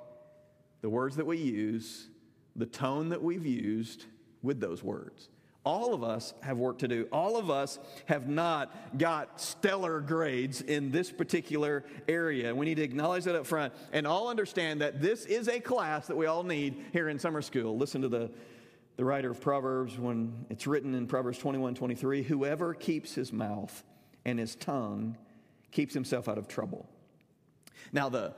the 0.82 0.88
words 0.88 1.16
that 1.16 1.26
we 1.26 1.38
use, 1.38 2.09
the 2.56 2.66
tone 2.66 3.10
that 3.10 3.22
we've 3.22 3.46
used 3.46 4.04
with 4.42 4.60
those 4.60 4.82
words. 4.82 5.28
All 5.64 5.92
of 5.92 6.02
us 6.02 6.32
have 6.40 6.56
work 6.56 6.78
to 6.78 6.88
do. 6.88 7.06
All 7.12 7.36
of 7.36 7.50
us 7.50 7.78
have 8.06 8.28
not 8.28 8.98
got 8.98 9.40
stellar 9.40 10.00
grades 10.00 10.62
in 10.62 10.90
this 10.90 11.12
particular 11.12 11.84
area. 12.08 12.54
We 12.54 12.64
need 12.64 12.76
to 12.76 12.82
acknowledge 12.82 13.24
that 13.24 13.34
up 13.34 13.46
front 13.46 13.74
and 13.92 14.06
all 14.06 14.28
understand 14.28 14.80
that 14.80 15.02
this 15.02 15.26
is 15.26 15.48
a 15.48 15.60
class 15.60 16.06
that 16.06 16.16
we 16.16 16.24
all 16.26 16.44
need 16.44 16.82
here 16.92 17.10
in 17.10 17.18
summer 17.18 17.42
school. 17.42 17.76
Listen 17.76 18.02
to 18.02 18.08
the 18.08 18.30
the 18.96 19.04
writer 19.06 19.30
of 19.30 19.40
Proverbs 19.40 19.98
when 19.98 20.44
it's 20.50 20.66
written 20.66 20.94
in 20.94 21.06
Proverbs 21.06 21.38
21 21.38 21.74
23 21.74 22.22
whoever 22.22 22.74
keeps 22.74 23.14
his 23.14 23.32
mouth 23.32 23.82
and 24.26 24.38
his 24.38 24.54
tongue 24.54 25.16
keeps 25.70 25.94
himself 25.94 26.28
out 26.28 26.36
of 26.36 26.48
trouble. 26.48 26.86
Now, 27.92 28.08
the 28.08 28.34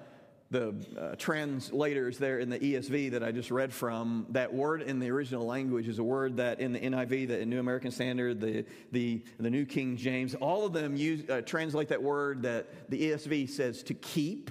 the 0.52 0.74
uh, 1.00 1.16
translators 1.16 2.18
there 2.18 2.38
in 2.38 2.50
the 2.50 2.58
ESV 2.58 3.12
that 3.12 3.24
I 3.24 3.32
just 3.32 3.50
read 3.50 3.72
from, 3.72 4.26
that 4.30 4.52
word 4.52 4.82
in 4.82 4.98
the 4.98 5.10
original 5.10 5.46
language 5.46 5.88
is 5.88 5.98
a 5.98 6.04
word 6.04 6.36
that 6.36 6.60
in 6.60 6.74
the 6.74 6.78
NIV, 6.78 7.28
the 7.28 7.46
New 7.46 7.58
American 7.58 7.90
Standard, 7.90 8.40
the, 8.40 8.64
the, 8.92 9.22
the 9.40 9.50
New 9.50 9.64
King 9.64 9.96
James, 9.96 10.34
all 10.34 10.66
of 10.66 10.74
them 10.74 10.94
use, 10.94 11.28
uh, 11.28 11.40
translate 11.40 11.88
that 11.88 12.02
word 12.02 12.42
that 12.42 12.90
the 12.90 13.10
ESV 13.10 13.48
says 13.48 13.82
to 13.84 13.94
keep. 13.94 14.50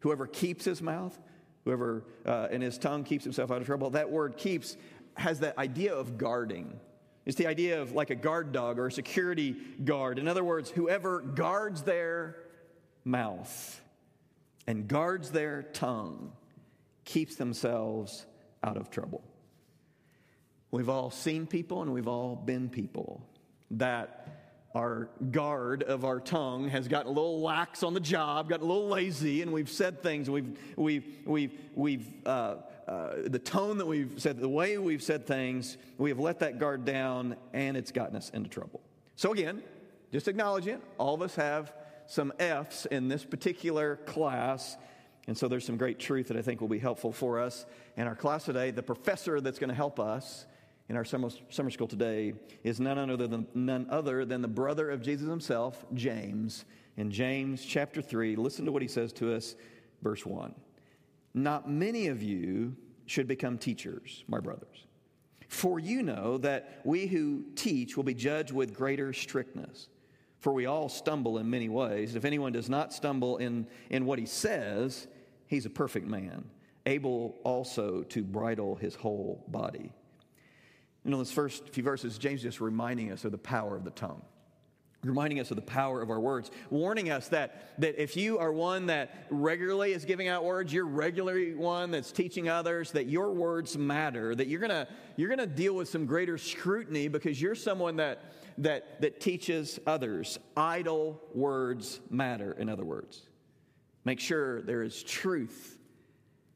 Whoever 0.00 0.26
keeps 0.26 0.64
his 0.64 0.82
mouth, 0.82 1.18
whoever 1.64 2.04
uh, 2.26 2.48
in 2.50 2.60
his 2.60 2.76
tongue 2.76 3.04
keeps 3.04 3.24
himself 3.24 3.50
out 3.50 3.60
of 3.60 3.66
trouble, 3.66 3.90
that 3.90 4.10
word 4.10 4.36
keeps 4.36 4.76
has 5.14 5.40
that 5.40 5.56
idea 5.56 5.94
of 5.94 6.18
guarding. 6.18 6.78
It's 7.24 7.36
the 7.36 7.46
idea 7.46 7.80
of 7.80 7.92
like 7.92 8.10
a 8.10 8.14
guard 8.14 8.52
dog 8.52 8.78
or 8.78 8.88
a 8.88 8.92
security 8.92 9.56
guard. 9.84 10.18
In 10.18 10.28
other 10.28 10.44
words, 10.44 10.68
whoever 10.68 11.20
guards 11.20 11.82
their 11.82 12.36
mouth 13.04 13.80
and 14.66 14.88
guards 14.88 15.30
their 15.30 15.62
tongue 15.62 16.32
keeps 17.04 17.36
themselves 17.36 18.26
out 18.64 18.76
of 18.76 18.90
trouble. 18.90 19.22
We've 20.70 20.88
all 20.88 21.10
seen 21.10 21.46
people 21.46 21.82
and 21.82 21.92
we've 21.92 22.08
all 22.08 22.36
been 22.36 22.68
people 22.68 23.26
that 23.72 24.26
our 24.74 25.08
guard 25.30 25.82
of 25.84 26.04
our 26.04 26.20
tongue 26.20 26.68
has 26.68 26.86
gotten 26.86 27.06
a 27.06 27.14
little 27.14 27.40
lax 27.40 27.82
on 27.82 27.94
the 27.94 28.00
job, 28.00 28.50
gotten 28.50 28.66
a 28.66 28.68
little 28.68 28.88
lazy, 28.88 29.40
and 29.40 29.50
we've 29.50 29.70
said 29.70 30.02
things. 30.02 30.28
We've, 30.28 30.58
we've, 30.76 31.06
we've, 31.24 31.58
we've, 31.74 32.06
uh, 32.26 32.56
uh, 32.86 33.14
the 33.24 33.38
tone 33.38 33.78
that 33.78 33.86
we've 33.86 34.12
said, 34.18 34.38
the 34.38 34.48
way 34.48 34.76
we've 34.76 35.02
said 35.02 35.26
things, 35.26 35.78
we 35.96 36.10
have 36.10 36.18
let 36.18 36.40
that 36.40 36.58
guard 36.58 36.84
down, 36.84 37.36
and 37.54 37.74
it's 37.74 37.90
gotten 37.90 38.16
us 38.16 38.28
into 38.30 38.50
trouble. 38.50 38.82
So 39.16 39.32
again, 39.32 39.62
just 40.12 40.28
acknowledge 40.28 40.66
it. 40.66 40.80
All 40.98 41.14
of 41.14 41.22
us 41.22 41.34
have 41.36 41.72
some 42.06 42.32
F's 42.38 42.86
in 42.86 43.08
this 43.08 43.24
particular 43.24 43.96
class. 44.06 44.76
And 45.26 45.36
so 45.36 45.48
there's 45.48 45.64
some 45.64 45.76
great 45.76 45.98
truth 45.98 46.28
that 46.28 46.36
I 46.36 46.42
think 46.42 46.60
will 46.60 46.68
be 46.68 46.78
helpful 46.78 47.12
for 47.12 47.40
us. 47.40 47.66
In 47.96 48.06
our 48.06 48.14
class 48.14 48.44
today, 48.44 48.70
the 48.70 48.82
professor 48.82 49.40
that's 49.40 49.58
going 49.58 49.70
to 49.70 49.74
help 49.74 49.98
us 49.98 50.46
in 50.88 50.96
our 50.96 51.04
summer, 51.04 51.30
summer 51.50 51.70
school 51.70 51.88
today 51.88 52.34
is 52.62 52.78
none 52.78 52.98
other, 52.98 53.26
than, 53.26 53.46
none 53.54 53.86
other 53.90 54.24
than 54.24 54.40
the 54.40 54.48
brother 54.48 54.90
of 54.90 55.02
Jesus 55.02 55.28
himself, 55.28 55.84
James. 55.94 56.64
In 56.96 57.10
James 57.10 57.64
chapter 57.64 58.00
3, 58.00 58.36
listen 58.36 58.64
to 58.64 58.72
what 58.72 58.82
he 58.82 58.88
says 58.88 59.12
to 59.14 59.34
us, 59.34 59.56
verse 60.02 60.24
1. 60.24 60.54
Not 61.34 61.68
many 61.68 62.06
of 62.06 62.22
you 62.22 62.76
should 63.06 63.26
become 63.26 63.58
teachers, 63.58 64.24
my 64.28 64.38
brothers, 64.38 64.86
for 65.48 65.78
you 65.78 66.02
know 66.02 66.38
that 66.38 66.80
we 66.84 67.06
who 67.06 67.44
teach 67.54 67.96
will 67.96 68.04
be 68.04 68.14
judged 68.14 68.52
with 68.52 68.74
greater 68.74 69.12
strictness. 69.12 69.88
For 70.38 70.52
we 70.52 70.66
all 70.66 70.88
stumble 70.88 71.38
in 71.38 71.48
many 71.48 71.68
ways. 71.68 72.14
If 72.14 72.24
anyone 72.24 72.52
does 72.52 72.68
not 72.68 72.92
stumble 72.92 73.38
in, 73.38 73.66
in 73.90 74.04
what 74.04 74.18
he 74.18 74.26
says, 74.26 75.08
he's 75.46 75.66
a 75.66 75.70
perfect 75.70 76.06
man, 76.06 76.44
able 76.84 77.36
also 77.42 78.02
to 78.04 78.22
bridle 78.22 78.76
his 78.76 78.94
whole 78.94 79.44
body. 79.48 79.92
You 81.04 81.10
know, 81.10 81.18
those 81.18 81.32
first 81.32 81.68
few 81.70 81.82
verses, 81.82 82.18
James 82.18 82.42
just 82.42 82.60
reminding 82.60 83.12
us 83.12 83.24
of 83.24 83.32
the 83.32 83.38
power 83.38 83.76
of 83.76 83.84
the 83.84 83.90
tongue 83.90 84.22
reminding 85.06 85.40
us 85.40 85.50
of 85.50 85.56
the 85.56 85.62
power 85.62 86.02
of 86.02 86.10
our 86.10 86.20
words, 86.20 86.50
warning 86.70 87.10
us 87.10 87.28
that, 87.28 87.74
that 87.78 88.00
if 88.00 88.16
you 88.16 88.38
are 88.38 88.52
one 88.52 88.86
that 88.86 89.26
regularly 89.30 89.92
is 89.92 90.04
giving 90.04 90.28
out 90.28 90.44
words, 90.44 90.72
you're 90.72 90.86
regularly 90.86 91.54
one 91.54 91.90
that's 91.90 92.12
teaching 92.12 92.48
others, 92.48 92.92
that 92.92 93.06
your 93.06 93.32
words 93.32 93.76
matter, 93.76 94.34
that 94.34 94.48
you're 94.48 94.60
gonna, 94.60 94.88
you're 95.16 95.28
gonna 95.28 95.46
deal 95.46 95.74
with 95.74 95.88
some 95.88 96.06
greater 96.06 96.38
scrutiny 96.38 97.08
because 97.08 97.40
you're 97.40 97.54
someone 97.54 97.96
that, 97.96 98.22
that, 98.58 99.00
that 99.00 99.20
teaches 99.20 99.78
others. 99.86 100.38
Idle 100.56 101.20
words 101.34 102.00
matter, 102.10 102.52
in 102.52 102.68
other 102.68 102.84
words. 102.84 103.22
Make 104.04 104.20
sure 104.20 104.62
there 104.62 104.82
is 104.82 105.02
truth 105.02 105.78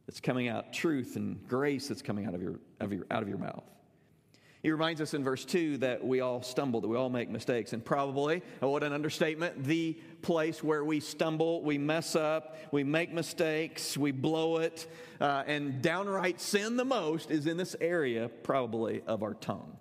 that's 0.07 0.21
coming 0.21 0.49
out, 0.49 0.73
truth 0.73 1.17
and 1.17 1.47
grace 1.47 1.89
that's 1.89 2.03
coming 2.03 2.27
out 2.27 2.35
of 2.35 2.43
your, 2.43 2.61
of 2.81 2.93
your, 2.93 3.07
out 3.11 3.23
of 3.23 3.29
your 3.29 3.39
mouth. 3.39 3.65
He 4.63 4.71
reminds 4.71 5.01
us 5.01 5.15
in 5.15 5.25
verse 5.25 5.45
2 5.47 5.79
that 5.79 6.05
we 6.05 6.21
all 6.21 6.43
stumble, 6.43 6.83
that 6.83 6.89
we 6.89 6.97
all 6.97 7.09
make 7.09 7.31
mistakes. 7.31 7.73
And 7.73 7.83
probably, 7.83 8.43
oh, 8.61 8.69
what 8.69 8.83
an 8.83 8.93
understatement, 8.93 9.65
the 9.65 9.99
place 10.21 10.63
where 10.63 10.85
we 10.85 11.01
stumble, 11.01 11.63
we 11.63 11.79
mess 11.79 12.15
up, 12.15 12.57
we 12.71 12.85
make 12.85 13.11
mistakes, 13.11 13.97
we 13.97 14.13
blow 14.13 14.59
it, 14.59 14.87
uh, 15.19 15.45
and 15.47 15.81
downright 15.81 16.43
sin 16.43 16.77
the 16.77 16.85
most 16.85 17.31
is 17.31 17.47
in 17.47 17.57
this 17.57 17.75
area, 17.81 18.29
probably, 18.29 19.03
of 19.07 19.23
our 19.23 19.33
tongue. 19.33 19.79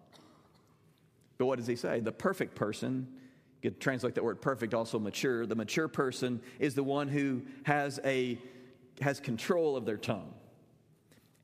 But 1.37 1.47
what 1.47 1.57
does 1.57 1.67
he 1.67 1.75
say? 1.75 1.99
The 1.99 2.13
perfect 2.13 2.55
person, 2.55 3.07
you 3.61 3.71
could 3.71 3.81
translate 3.81 4.15
that 4.15 4.23
word 4.23 4.41
perfect, 4.41 4.73
also 4.73 4.97
mature. 4.97 5.45
The 5.45 5.55
mature 5.55 5.89
person 5.89 6.41
is 6.57 6.73
the 6.73 6.83
one 6.83 7.09
who 7.09 7.41
has, 7.63 7.99
a, 8.05 8.39
has 9.01 9.19
control 9.19 9.75
of 9.75 9.85
their 9.85 9.97
tongue. 9.97 10.33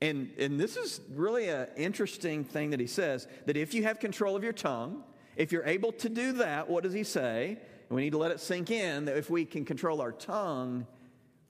And, 0.00 0.30
and 0.38 0.60
this 0.60 0.76
is 0.76 1.00
really 1.14 1.48
an 1.48 1.68
interesting 1.76 2.44
thing 2.44 2.70
that 2.70 2.80
he 2.80 2.86
says 2.86 3.26
that 3.46 3.56
if 3.56 3.72
you 3.72 3.84
have 3.84 3.98
control 3.98 4.36
of 4.36 4.44
your 4.44 4.52
tongue, 4.52 5.02
if 5.36 5.52
you're 5.52 5.64
able 5.64 5.92
to 5.92 6.08
do 6.08 6.32
that, 6.32 6.68
what 6.68 6.82
does 6.82 6.92
he 6.92 7.04
say? 7.04 7.58
And 7.88 7.96
we 7.96 8.02
need 8.02 8.12
to 8.12 8.18
let 8.18 8.30
it 8.30 8.40
sink 8.40 8.70
in 8.70 9.06
that 9.06 9.16
if 9.16 9.30
we 9.30 9.44
can 9.44 9.64
control 9.64 10.00
our 10.00 10.12
tongue, 10.12 10.86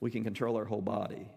we 0.01 0.11
can 0.11 0.23
control 0.23 0.57
our 0.57 0.65
whole 0.65 0.83
body. 0.83 1.29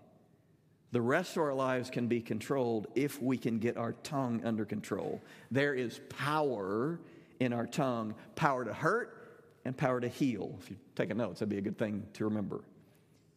The 0.92 1.02
rest 1.02 1.38
of 1.38 1.44
our 1.44 1.54
lives 1.54 1.90
can 1.90 2.08
be 2.08 2.22
controlled 2.22 2.88
if 2.96 3.22
we 3.22 3.38
can 3.38 3.60
get 3.60 3.78
our 3.78 3.94
tongue 4.04 4.42
under 4.44 4.66
control. 4.66 5.22
There 5.52 5.74
is 5.74 6.02
power 6.10 7.00
in 7.40 7.54
our 7.54 7.68
tongue 7.68 8.16
power 8.36 8.66
to 8.66 8.74
hurt 8.74 9.46
and 9.66 9.78
power 9.78 10.02
to 10.02 10.08
heal. 10.08 10.58
If 10.62 10.70
you 10.72 10.78
take 10.96 11.12
a 11.12 11.14
note, 11.14 11.36
that'd 11.36 11.50
be 11.50 11.58
a 11.58 11.62
good 11.62 11.78
thing 11.78 12.06
to 12.14 12.26
remember. 12.26 12.62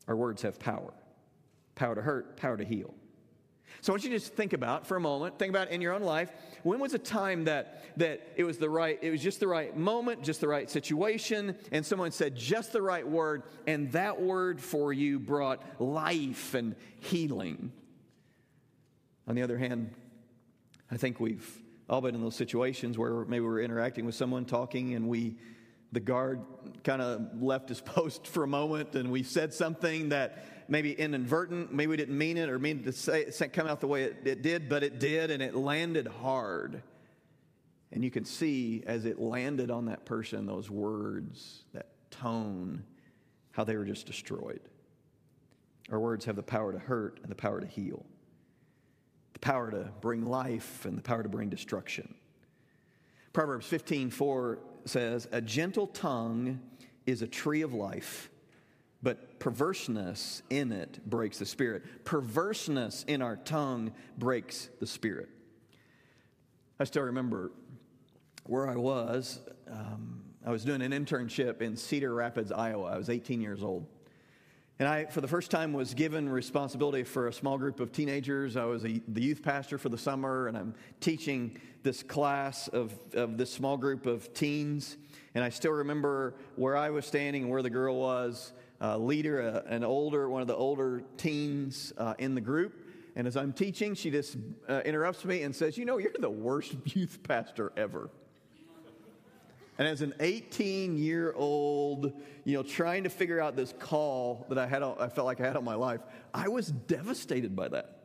Our 0.09 0.17
words 0.17 0.43
have 0.43 0.59
power 0.59 0.93
power 1.75 1.95
to 1.95 2.03
hurt, 2.03 2.37
power 2.37 2.57
to 2.57 2.65
heal. 2.65 2.95
So 3.81 3.93
I 3.93 3.95
want 3.95 4.05
you 4.05 4.11
to 4.11 4.19
just 4.19 4.35
think 4.35 4.53
about 4.53 4.87
for 4.87 4.97
a 4.97 5.01
moment, 5.01 5.39
think 5.39 5.51
about 5.51 5.71
in 5.71 5.81
your 5.81 5.93
own 5.93 6.03
life, 6.03 6.31
when 6.63 6.79
was 6.79 6.95
a 6.95 6.99
time 6.99 7.45
that 7.45 7.83
that 7.97 8.33
it 8.37 8.45
was 8.45 8.59
the 8.59 8.71
right, 8.71 8.99
it 9.03 9.11
was 9.11 9.23
just 9.23 9.41
the 9.41 9.49
right 9.49 9.77
moment, 9.77 10.23
just 10.23 10.41
the 10.41 10.49
right 10.49 10.71
situation, 10.71 11.57
and 11.73 11.85
someone 11.85 12.11
said 12.11 12.37
just 12.37 12.73
the 12.73 12.83
right 12.83 13.07
word, 13.07 13.43
and 13.67 13.91
that 13.93 14.21
word 14.21 14.61
for 14.61 14.93
you 14.93 15.19
brought 15.19 15.63
life 15.81 16.55
and 16.55 16.75
healing. 17.01 17.73
On 19.27 19.35
the 19.35 19.43
other 19.43 19.59
hand, 19.59 19.93
I 20.91 20.97
think 20.97 21.21
we've 21.21 21.63
all 21.89 22.01
been 22.01 22.15
in 22.15 22.23
those 22.23 22.37
situations 22.37 22.97
where 22.99 23.25
maybe 23.25 23.45
we're 23.45 23.61
interacting 23.61 24.05
with 24.05 24.15
someone 24.15 24.45
talking 24.45 24.95
and 24.95 25.09
we 25.09 25.37
the 25.93 26.01
guard 26.01 26.41
kind 26.85 27.03
of 27.03 27.43
left 27.43 27.69
his 27.69 27.81
post 27.83 28.27
for 28.27 28.43
a 28.43 28.47
moment 28.47 28.95
and 28.95 29.11
we 29.11 29.23
said 29.23 29.53
something 29.53 30.09
that 30.09 30.62
maybe 30.73 30.93
inadvertent, 30.93 31.71
maybe 31.71 31.91
we 31.91 31.97
didn't 31.99 32.17
mean 32.17 32.39
it 32.39 32.49
or 32.49 32.59
mean 32.59 32.83
to 32.83 32.93
say, 32.93 33.27
it 33.27 33.53
come 33.53 33.67
out 33.67 33.81
the 33.81 33.87
way 33.87 34.05
it, 34.05 34.17
it 34.25 34.41
did, 34.41 34.71
but 34.71 34.83
it 34.83 34.99
did 34.99 35.31
and 35.31 35.43
it 35.43 35.55
landed 35.55 36.07
hard. 36.07 36.83
And 37.93 38.03
you 38.03 38.11
can 38.11 38.25
see 38.25 38.83
as 38.87 39.05
it 39.05 39.21
landed 39.21 39.71
on 39.71 39.85
that 39.85 40.07
person, 40.07 40.47
those 40.47 40.71
words, 40.71 41.65
that 41.75 41.89
tone, 42.11 42.85
how 43.51 43.65
they 43.65 43.77
were 43.77 43.85
just 43.85 44.07
destroyed. 44.07 44.63
Our 45.91 46.01
words 46.01 46.25
have 46.25 46.37
the 46.37 46.43
power 46.43 46.73
to 46.73 46.79
hurt 46.79 47.21
and 47.23 47.31
the 47.31 47.37
power 47.37 47.61
to 47.61 47.67
heal, 47.67 48.07
the 49.35 49.41
power 49.41 49.71
to 49.71 49.91
bring 50.01 50.25
life 50.25 50.87
and 50.87 50.97
the 50.97 51.03
power 51.03 51.23
to 51.23 51.29
bring 51.29 51.51
destruction. 51.51 52.15
Proverbs 53.35 53.67
15 53.67 54.09
4 54.09 54.59
says, 54.87 55.29
A 55.33 55.43
gentle 55.43 55.89
tongue 55.89 56.61
is 57.05 57.21
a 57.21 57.27
tree 57.27 57.61
of 57.61 57.75
life 57.75 58.31
but 59.03 59.41
perverseness 59.41 60.43
in 60.51 60.73
it 60.73 61.01
breaks 61.09 61.39
the 61.39 61.47
spirit. 61.47 62.05
Perverseness 62.05 63.05
in 63.07 63.21
our 63.23 63.37
tongue 63.37 63.93
breaks 64.17 64.69
the 64.81 64.87
spirit. 64.87 65.29
I 66.79 66.85
still 66.85 67.03
remember 67.03 67.53
where 68.45 68.69
I 68.69 68.77
was. 68.77 69.41
Um, 69.71 70.23
I 70.45 70.51
was 70.51 70.65
doing 70.65 70.83
an 70.83 70.93
internship 70.93 71.63
in 71.63 71.77
Cedar 71.77 72.15
Rapids, 72.15 72.51
Iowa. 72.51 72.87
I 72.87 72.97
was 72.97 73.09
18 73.11 73.41
years 73.41 73.63
old. 73.63 73.87
And 74.79 74.89
I, 74.89 75.05
for 75.05 75.21
the 75.21 75.29
first 75.29 75.51
time, 75.51 75.73
was 75.73 75.95
given 75.95 76.29
responsibility 76.29 77.05
for 77.05 77.29
a 77.29 77.33
small 77.33 77.57
group 77.57 77.79
of 77.79 77.93
teenagers. 77.93 78.57
I 78.57 78.65
was 78.65 78.85
a, 78.85 79.01
the 79.07 79.23
youth 79.23 79.43
pastor 79.43 79.79
for 79.79 79.89
the 79.89 79.99
summer, 79.99 80.49
and 80.49 80.57
I'm 80.57 80.75
teaching 80.99 81.57
this 81.85 82.03
class 82.03 82.67
of, 82.69 82.93
of 83.15 83.37
this 83.37 83.53
small 83.53 83.77
group 83.77 84.07
of 84.07 84.35
teens. 84.35 84.97
And 85.37 85.45
I 85.45 85.51
still 85.51 85.73
remember 85.73 86.35
where 86.57 86.77
I 86.77 86.91
was 86.91 87.07
standing 87.07 87.43
and 87.43 87.51
where 87.51 87.63
the 87.63 87.71
girl 87.71 88.01
was 88.01 88.53
uh, 88.83 88.99
leader, 88.99 89.41
uh, 89.41 89.73
an 89.73 89.85
older, 89.85 90.29
one 90.29 90.43
of 90.43 90.49
the 90.49 90.57
older 90.57 91.05
teens 91.17 91.93
uh, 91.97 92.15
in 92.19 92.35
the 92.35 92.41
group. 92.41 92.75
And 93.15 93.27
as 93.27 93.37
I'm 93.37 93.53
teaching, 93.53 93.95
she 93.95 94.11
just 94.11 94.37
uh, 94.69 94.81
interrupts 94.85 95.25
me 95.25 95.43
and 95.43 95.55
says, 95.55 95.79
You 95.79 95.85
know, 95.85 95.99
you're 95.99 96.13
the 96.19 96.31
worst 96.31 96.75
youth 96.85 97.21
pastor 97.23 97.73
ever. 97.77 98.11
And 99.79 99.89
as 99.89 100.03
an 100.03 100.15
18 100.21 100.99
year 100.99 101.33
old, 101.35 102.13
you 102.45 102.57
know, 102.57 102.63
trying 102.63 103.05
to 103.05 103.09
figure 103.09 103.41
out 103.41 103.57
this 103.57 103.73
call 103.79 104.47
that 104.49 104.59
I 104.59 104.67
had, 104.67 104.83
I 104.83 105.09
felt 105.09 105.27
like 105.27 105.41
I 105.41 105.47
had 105.47 105.57
on 105.57 105.65
my 105.65 105.75
life, 105.75 106.01
I 106.35 106.49
was 106.49 106.69
devastated 106.69 107.57
by 107.57 107.69
that. 107.69 107.99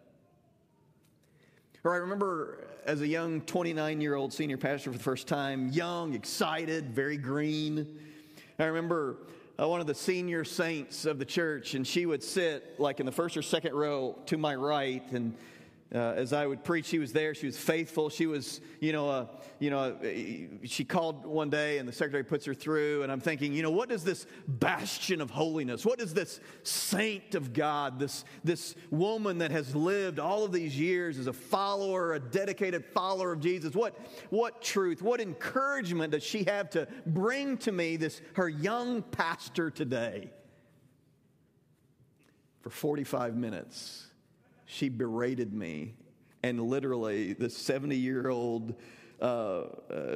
Or 1.84 1.94
I 1.94 1.98
remember 1.98 2.68
as 2.86 3.02
a 3.02 3.08
young 3.08 3.42
29 3.42 4.02
year 4.02 4.16
old 4.16 4.34
senior 4.34 4.58
pastor 4.58 4.92
for 4.92 4.98
the 4.98 5.04
first 5.04 5.28
time, 5.28 5.70
young, 5.70 6.14
excited, 6.14 6.90
very 6.94 7.18
green. 7.18 8.00
I 8.60 8.66
remember 8.66 9.18
uh, 9.60 9.68
one 9.68 9.82
of 9.82 9.88
the 9.88 9.96
senior 9.96 10.44
saints 10.44 11.06
of 11.06 11.18
the 11.18 11.26
church, 11.26 11.74
and 11.74 11.86
she 11.86 12.06
would 12.06 12.24
sit 12.24 12.80
like 12.80 13.00
in 13.00 13.08
the 13.08 13.12
first 13.12 13.36
or 13.36 13.42
second 13.42 13.74
row 13.74 14.16
to 14.28 14.38
my 14.38 14.54
right, 14.54 15.04
and 15.12 15.34
uh, 15.96 16.14
as 16.18 16.34
I 16.34 16.46
would 16.46 16.66
preach, 16.66 16.86
she 16.86 17.00
was 17.00 17.14
there. 17.14 17.34
She 17.34 17.46
was 17.46 17.58
faithful. 17.58 18.10
She 18.10 18.26
was, 18.26 18.60
you 18.82 18.92
know, 18.92 19.10
uh, 19.10 19.26
you 19.60 19.70
know, 19.70 19.80
uh, 19.80 20.68
she 20.68 20.84
called 20.84 21.26
one 21.26 21.50
day, 21.50 21.78
and 21.78 21.88
the 21.88 21.94
secretary 21.94 22.26
puts 22.26 22.46
her 22.46 22.54
through. 22.54 23.04
And 23.04 23.12
I'm 23.12 23.22
thinking, 23.22 23.54
you 23.54 23.64
know, 23.64 23.72
what 23.72 23.90
is 23.90 24.04
this 24.04 24.28
bastion 24.50 25.22
of 25.22 25.30
holiness? 25.30 25.86
What 25.86 26.02
is 26.02 26.14
this 26.14 26.42
saint 26.64 27.36
of 27.36 27.54
God? 27.54 28.00
This 28.00 28.26
this 28.44 28.76
woman 28.92 29.38
that 29.38 29.52
has 29.52 29.74
lived 29.74 30.20
all 30.20 30.44
of 30.44 30.52
these 30.52 30.78
years 30.78 31.18
as 31.18 31.28
a 31.28 31.34
follower, 31.34 32.16
a 32.16 32.20
dedicated 32.20 32.84
follower 32.84 33.32
of 33.32 33.40
Jesus. 33.40 33.74
What 33.74 33.98
what 34.30 34.62
truth? 34.62 35.02
What 35.02 35.22
encouragement 35.22 36.12
does 36.12 36.24
she 36.24 36.44
have 36.44 36.70
to 36.72 36.90
bring 37.06 37.58
to 37.60 37.72
me? 37.72 37.96
This 37.96 38.22
her 38.34 38.50
young 38.50 39.04
pastor 39.04 39.72
today. 39.72 40.32
For 42.60 42.72
45 42.72 43.38
minutes 43.38 44.07
she 44.68 44.90
berated 44.90 45.54
me. 45.54 45.96
And 46.44 46.62
literally, 46.62 47.34
the 47.34 47.50
70 47.50 47.96
year 47.96 48.30
old 48.30 48.76
uh, 49.20 49.24
uh, 49.24 49.64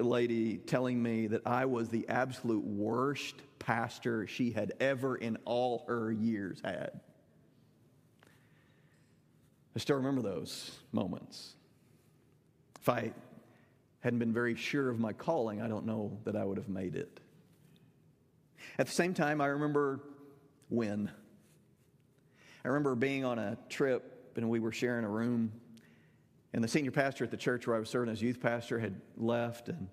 lady 0.01 0.57
telling 0.57 1.01
me 1.01 1.25
that 1.27 1.41
I 1.47 1.65
was 1.65 1.89
the 1.89 2.07
absolute 2.07 2.63
worst 2.63 3.35
pastor 3.57 4.27
she 4.27 4.51
had 4.51 4.73
ever 4.79 5.15
in 5.15 5.37
all 5.45 5.85
her 5.87 6.11
years 6.11 6.61
had. 6.63 6.99
I 9.75 9.79
still 9.79 9.95
remember 9.95 10.21
those 10.21 10.79
moments. 10.91 11.55
If 12.79 12.89
I 12.89 13.13
hadn't 14.01 14.19
been 14.19 14.33
very 14.33 14.55
sure 14.55 14.89
of 14.89 14.99
my 14.99 15.13
calling, 15.13 15.61
I 15.61 15.67
don't 15.67 15.85
know 15.85 16.19
that 16.25 16.35
I 16.35 16.43
would 16.43 16.57
have 16.57 16.69
made 16.69 16.95
it. 16.95 17.19
At 18.77 18.87
the 18.87 18.91
same 18.91 19.13
time, 19.13 19.39
I 19.39 19.47
remember 19.47 20.01
when. 20.69 21.09
I 22.63 22.67
remember 22.67 22.95
being 22.95 23.23
on 23.25 23.39
a 23.39 23.57
trip 23.69 24.10
and 24.37 24.49
we 24.49 24.59
were 24.59 24.71
sharing 24.71 25.05
a 25.05 25.09
room. 25.09 25.51
And 26.53 26.63
the 26.63 26.67
senior 26.67 26.91
pastor 26.91 27.23
at 27.23 27.31
the 27.31 27.37
church 27.37 27.65
where 27.67 27.75
I 27.75 27.79
was 27.79 27.89
serving 27.89 28.11
as 28.11 28.21
youth 28.21 28.41
pastor 28.41 28.79
had 28.79 28.99
left, 29.15 29.69
and 29.69 29.87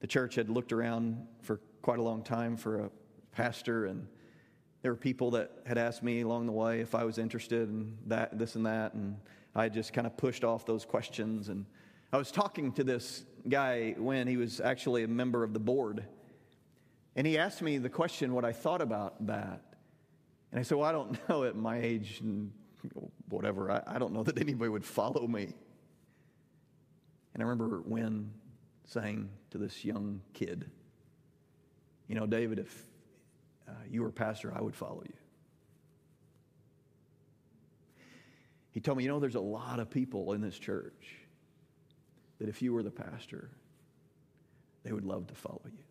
the 0.00 0.06
church 0.06 0.34
had 0.34 0.48
looked 0.48 0.72
around 0.72 1.26
for 1.42 1.60
quite 1.82 1.98
a 1.98 2.02
long 2.02 2.22
time 2.22 2.56
for 2.56 2.80
a 2.80 2.90
pastor. 3.32 3.86
And 3.86 4.06
there 4.82 4.92
were 4.92 4.96
people 4.96 5.30
that 5.32 5.50
had 5.66 5.76
asked 5.76 6.02
me 6.02 6.22
along 6.22 6.46
the 6.46 6.52
way 6.52 6.80
if 6.80 6.94
I 6.94 7.04
was 7.04 7.18
interested 7.18 7.68
in 7.68 7.96
that, 8.06 8.38
this, 8.38 8.54
and 8.54 8.64
that. 8.66 8.94
And 8.94 9.16
I 9.54 9.68
just 9.68 9.92
kind 9.92 10.06
of 10.06 10.16
pushed 10.16 10.44
off 10.44 10.64
those 10.64 10.84
questions. 10.84 11.48
And 11.48 11.66
I 12.12 12.16
was 12.16 12.30
talking 12.30 12.72
to 12.72 12.84
this 12.84 13.24
guy 13.48 13.94
when 13.98 14.26
he 14.26 14.36
was 14.36 14.60
actually 14.60 15.04
a 15.04 15.08
member 15.08 15.44
of 15.44 15.52
the 15.52 15.60
board. 15.60 16.04
And 17.16 17.26
he 17.26 17.36
asked 17.36 17.60
me 17.60 17.78
the 17.78 17.88
question 17.88 18.32
what 18.32 18.44
I 18.44 18.52
thought 18.52 18.80
about 18.80 19.26
that. 19.26 19.62
And 20.52 20.60
I 20.60 20.62
said, 20.62 20.78
Well, 20.78 20.88
I 20.88 20.92
don't 20.92 21.18
know 21.28 21.44
at 21.44 21.56
my 21.56 21.80
age 21.80 22.20
and 22.22 22.52
whatever. 23.28 23.70
I, 23.70 23.82
I 23.86 23.98
don't 23.98 24.12
know 24.12 24.22
that 24.22 24.38
anybody 24.40 24.68
would 24.68 24.84
follow 24.84 25.26
me. 25.26 25.54
And 27.34 27.42
I 27.42 27.46
remember 27.46 27.82
when 27.84 28.32
saying 28.84 29.30
to 29.50 29.58
this 29.58 29.84
young 29.84 30.22
kid, 30.32 30.70
You 32.08 32.14
know, 32.14 32.26
David, 32.26 32.58
if 32.58 32.82
uh, 33.68 33.72
you 33.90 34.02
were 34.02 34.10
pastor, 34.10 34.52
I 34.56 34.60
would 34.60 34.74
follow 34.74 35.02
you. 35.06 35.14
He 38.70 38.80
told 38.80 38.98
me, 38.98 39.04
You 39.04 39.10
know, 39.10 39.20
there's 39.20 39.34
a 39.34 39.40
lot 39.40 39.78
of 39.80 39.90
people 39.90 40.32
in 40.32 40.40
this 40.40 40.58
church 40.58 41.16
that 42.38 42.48
if 42.48 42.62
you 42.62 42.72
were 42.72 42.82
the 42.82 42.90
pastor, 42.90 43.50
they 44.84 44.92
would 44.92 45.04
love 45.04 45.26
to 45.28 45.34
follow 45.34 45.62
you. 45.66 45.84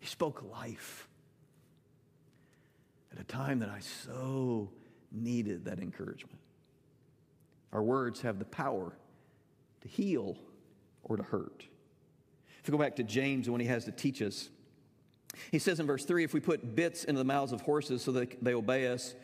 He 0.00 0.06
spoke 0.06 0.42
life 0.50 1.08
at 3.12 3.20
a 3.20 3.24
time 3.24 3.60
that 3.60 3.68
I 3.68 3.80
so 3.80 4.70
needed 5.12 5.64
that 5.66 5.78
encouragement. 5.78 6.38
Our 7.72 7.82
words 7.82 8.20
have 8.22 8.38
the 8.38 8.44
power 8.44 8.92
to 9.80 9.88
heal 9.88 10.36
or 11.02 11.16
to 11.16 11.22
hurt. 11.22 11.64
If 12.60 12.68
we 12.68 12.72
go 12.72 12.78
back 12.78 12.96
to 12.96 13.02
James 13.02 13.50
when 13.50 13.60
he 13.60 13.66
has 13.66 13.84
to 13.86 13.92
teach 13.92 14.22
us, 14.22 14.50
he 15.50 15.58
says 15.58 15.80
in 15.80 15.86
verse 15.86 16.04
3 16.04 16.24
if 16.24 16.34
we 16.34 16.40
put 16.40 16.76
bits 16.76 17.04
into 17.04 17.18
the 17.18 17.24
mouths 17.24 17.52
of 17.52 17.62
horses 17.62 18.02
so 18.02 18.12
that 18.12 18.42
they 18.44 18.54
obey 18.54 18.86
us, 18.86 19.14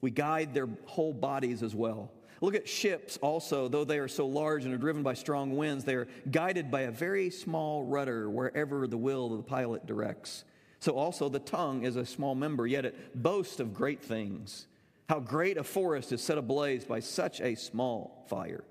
we 0.00 0.10
guide 0.10 0.54
their 0.54 0.68
whole 0.84 1.12
bodies 1.12 1.62
as 1.62 1.74
well. 1.74 2.12
Look 2.40 2.54
at 2.54 2.68
ships 2.68 3.16
also, 3.22 3.68
though 3.68 3.84
they 3.84 3.98
are 3.98 4.08
so 4.08 4.26
large 4.26 4.64
and 4.64 4.74
are 4.74 4.78
driven 4.78 5.02
by 5.02 5.14
strong 5.14 5.56
winds, 5.56 5.84
they 5.84 5.94
are 5.94 6.06
guided 6.30 6.70
by 6.70 6.82
a 6.82 6.90
very 6.90 7.30
small 7.30 7.84
rudder 7.84 8.28
wherever 8.28 8.86
the 8.86 8.98
will 8.98 9.32
of 9.32 9.38
the 9.38 9.44
pilot 9.44 9.86
directs. 9.86 10.44
So 10.80 10.92
also 10.92 11.30
the 11.30 11.38
tongue 11.38 11.84
is 11.84 11.96
a 11.96 12.04
small 12.04 12.34
member, 12.34 12.66
yet 12.66 12.84
it 12.84 13.22
boasts 13.22 13.60
of 13.60 13.72
great 13.72 14.02
things. 14.02 14.66
How 15.08 15.20
great 15.20 15.56
a 15.56 15.64
forest 15.64 16.12
is 16.12 16.22
set 16.22 16.38
ablaze 16.38 16.84
by 16.84 17.00
such 17.00 17.40
a 17.40 17.54
small 17.54 18.24
fire. 18.28 18.64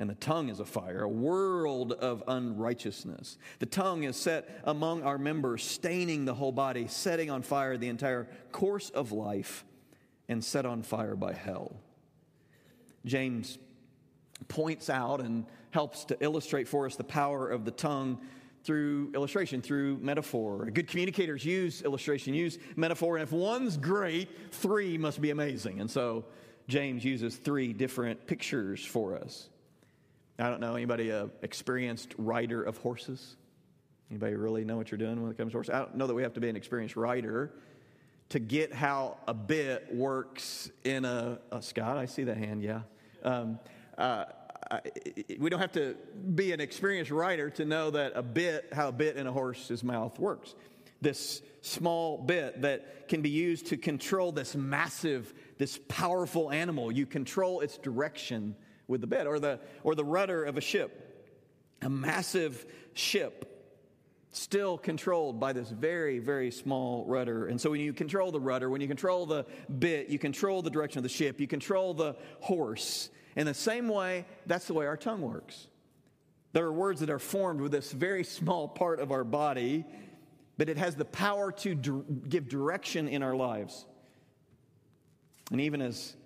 And 0.00 0.08
the 0.08 0.14
tongue 0.14 0.48
is 0.48 0.60
a 0.60 0.64
fire, 0.64 1.02
a 1.02 1.08
world 1.08 1.92
of 1.92 2.22
unrighteousness. 2.28 3.36
The 3.58 3.66
tongue 3.66 4.04
is 4.04 4.16
set 4.16 4.60
among 4.64 5.02
our 5.02 5.18
members, 5.18 5.64
staining 5.64 6.24
the 6.24 6.34
whole 6.34 6.52
body, 6.52 6.86
setting 6.86 7.30
on 7.30 7.42
fire 7.42 7.76
the 7.76 7.88
entire 7.88 8.28
course 8.52 8.90
of 8.90 9.10
life, 9.10 9.64
and 10.28 10.44
set 10.44 10.66
on 10.66 10.82
fire 10.82 11.16
by 11.16 11.32
hell. 11.32 11.74
James 13.04 13.58
points 14.46 14.88
out 14.88 15.20
and 15.20 15.46
helps 15.70 16.04
to 16.04 16.16
illustrate 16.20 16.68
for 16.68 16.86
us 16.86 16.94
the 16.94 17.04
power 17.04 17.48
of 17.48 17.64
the 17.64 17.70
tongue 17.72 18.20
through 18.68 19.10
illustration, 19.14 19.62
through 19.62 19.96
metaphor. 20.02 20.66
Good 20.66 20.88
communicators 20.88 21.42
use 21.42 21.80
illustration, 21.80 22.34
use 22.34 22.58
metaphor, 22.76 23.16
and 23.16 23.22
if 23.22 23.32
one's 23.32 23.78
great, 23.78 24.28
three 24.52 24.98
must 24.98 25.22
be 25.22 25.30
amazing. 25.30 25.80
And 25.80 25.90
so 25.90 26.26
James 26.68 27.02
uses 27.02 27.36
three 27.36 27.72
different 27.72 28.26
pictures 28.26 28.84
for 28.84 29.16
us. 29.16 29.48
I 30.38 30.50
don't 30.50 30.60
know 30.60 30.74
anybody 30.74 31.08
a 31.08 31.30
experienced 31.40 32.14
rider 32.18 32.62
of 32.62 32.76
horses. 32.76 33.36
Anybody 34.10 34.34
really 34.34 34.66
know 34.66 34.76
what 34.76 34.90
you're 34.90 34.98
doing 34.98 35.22
when 35.22 35.30
it 35.30 35.38
comes 35.38 35.52
to 35.52 35.56
horses? 35.56 35.72
I 35.74 35.78
don't 35.78 35.96
know 35.96 36.06
that 36.06 36.12
we 36.12 36.22
have 36.22 36.34
to 36.34 36.40
be 36.40 36.50
an 36.50 36.56
experienced 36.56 36.94
rider 36.94 37.54
to 38.28 38.38
get 38.38 38.74
how 38.74 39.16
a 39.26 39.32
bit 39.32 39.86
works 39.94 40.70
in 40.84 41.06
a, 41.06 41.38
a 41.50 41.62
Scott. 41.62 41.96
I 41.96 42.04
see 42.04 42.24
that 42.24 42.36
hand. 42.36 42.62
Yeah. 42.62 42.82
Um, 43.22 43.60
uh, 43.96 44.26
we 45.38 45.50
don't 45.50 45.60
have 45.60 45.72
to 45.72 45.96
be 46.34 46.52
an 46.52 46.60
experienced 46.60 47.10
writer 47.10 47.50
to 47.50 47.64
know 47.64 47.90
that 47.90 48.12
a 48.14 48.22
bit, 48.22 48.68
how 48.72 48.88
a 48.88 48.92
bit 48.92 49.16
in 49.16 49.26
a 49.26 49.32
horse's 49.32 49.82
mouth 49.82 50.18
works. 50.18 50.54
This 51.00 51.42
small 51.62 52.18
bit 52.18 52.62
that 52.62 53.08
can 53.08 53.22
be 53.22 53.30
used 53.30 53.66
to 53.66 53.76
control 53.76 54.32
this 54.32 54.56
massive, 54.56 55.32
this 55.58 55.78
powerful 55.88 56.50
animal. 56.50 56.90
You 56.90 57.06
control 57.06 57.60
its 57.60 57.78
direction 57.78 58.56
with 58.88 59.00
the 59.00 59.06
bit, 59.06 59.26
or 59.26 59.38
the, 59.38 59.60
or 59.84 59.94
the 59.94 60.04
rudder 60.04 60.44
of 60.44 60.56
a 60.56 60.60
ship. 60.60 61.04
A 61.82 61.88
massive 61.88 62.66
ship 62.94 63.47
still 64.30 64.76
controlled 64.76 65.40
by 65.40 65.52
this 65.52 65.70
very, 65.70 66.18
very 66.18 66.50
small 66.50 67.04
rudder. 67.06 67.46
And 67.46 67.60
so 67.60 67.70
when 67.70 67.80
you 67.80 67.92
control 67.92 68.30
the 68.30 68.40
rudder, 68.40 68.68
when 68.68 68.80
you 68.80 68.88
control 68.88 69.26
the 69.26 69.46
bit, 69.78 70.08
you 70.08 70.18
control 70.18 70.62
the 70.62 70.70
direction 70.70 70.98
of 70.98 71.02
the 71.02 71.08
ship, 71.08 71.40
you 71.40 71.46
control 71.46 71.94
the 71.94 72.14
horse. 72.40 73.10
In 73.36 73.46
the 73.46 73.54
same 73.54 73.88
way, 73.88 74.26
that's 74.46 74.66
the 74.66 74.74
way 74.74 74.86
our 74.86 74.96
tongue 74.96 75.22
works. 75.22 75.68
There 76.52 76.64
are 76.64 76.72
words 76.72 77.00
that 77.00 77.10
are 77.10 77.18
formed 77.18 77.60
with 77.60 77.72
this 77.72 77.92
very 77.92 78.24
small 78.24 78.68
part 78.68 79.00
of 79.00 79.12
our 79.12 79.24
body, 79.24 79.84
but 80.56 80.68
it 80.68 80.76
has 80.76 80.94
the 80.96 81.04
power 81.04 81.52
to 81.52 81.74
d- 81.74 82.02
give 82.28 82.48
direction 82.48 83.08
in 83.08 83.22
our 83.22 83.36
lives. 83.36 83.86
And 85.50 85.60
even 85.60 85.80
as 85.80 86.16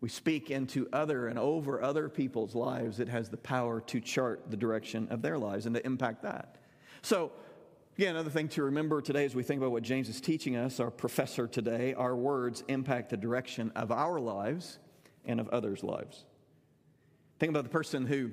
we 0.00 0.08
speak 0.08 0.50
into 0.50 0.88
other 0.92 1.28
and 1.28 1.38
over 1.38 1.82
other 1.82 2.08
people's 2.08 2.54
lives, 2.54 3.00
it 3.00 3.08
has 3.08 3.28
the 3.28 3.36
power 3.36 3.80
to 3.82 4.00
chart 4.00 4.50
the 4.50 4.56
direction 4.56 5.08
of 5.10 5.22
their 5.22 5.38
lives 5.38 5.66
and 5.66 5.74
to 5.74 5.84
impact 5.84 6.22
that. 6.22 6.56
So, 7.02 7.32
again, 7.96 8.10
another 8.10 8.30
thing 8.30 8.48
to 8.48 8.64
remember 8.64 9.00
today 9.00 9.24
as 9.24 9.34
we 9.34 9.42
think 9.42 9.60
about 9.60 9.72
what 9.72 9.82
James 9.82 10.08
is 10.08 10.20
teaching 10.20 10.56
us, 10.56 10.80
our 10.80 10.90
professor 10.90 11.46
today, 11.46 11.94
our 11.94 12.14
words 12.14 12.62
impact 12.68 13.10
the 13.10 13.16
direction 13.16 13.72
of 13.74 13.90
our 13.90 14.20
lives 14.20 14.78
and 15.24 15.40
of 15.40 15.48
others' 15.48 15.82
lives. 15.82 16.24
Think 17.38 17.50
about 17.50 17.64
the 17.64 17.70
person 17.70 18.06
who 18.06 18.30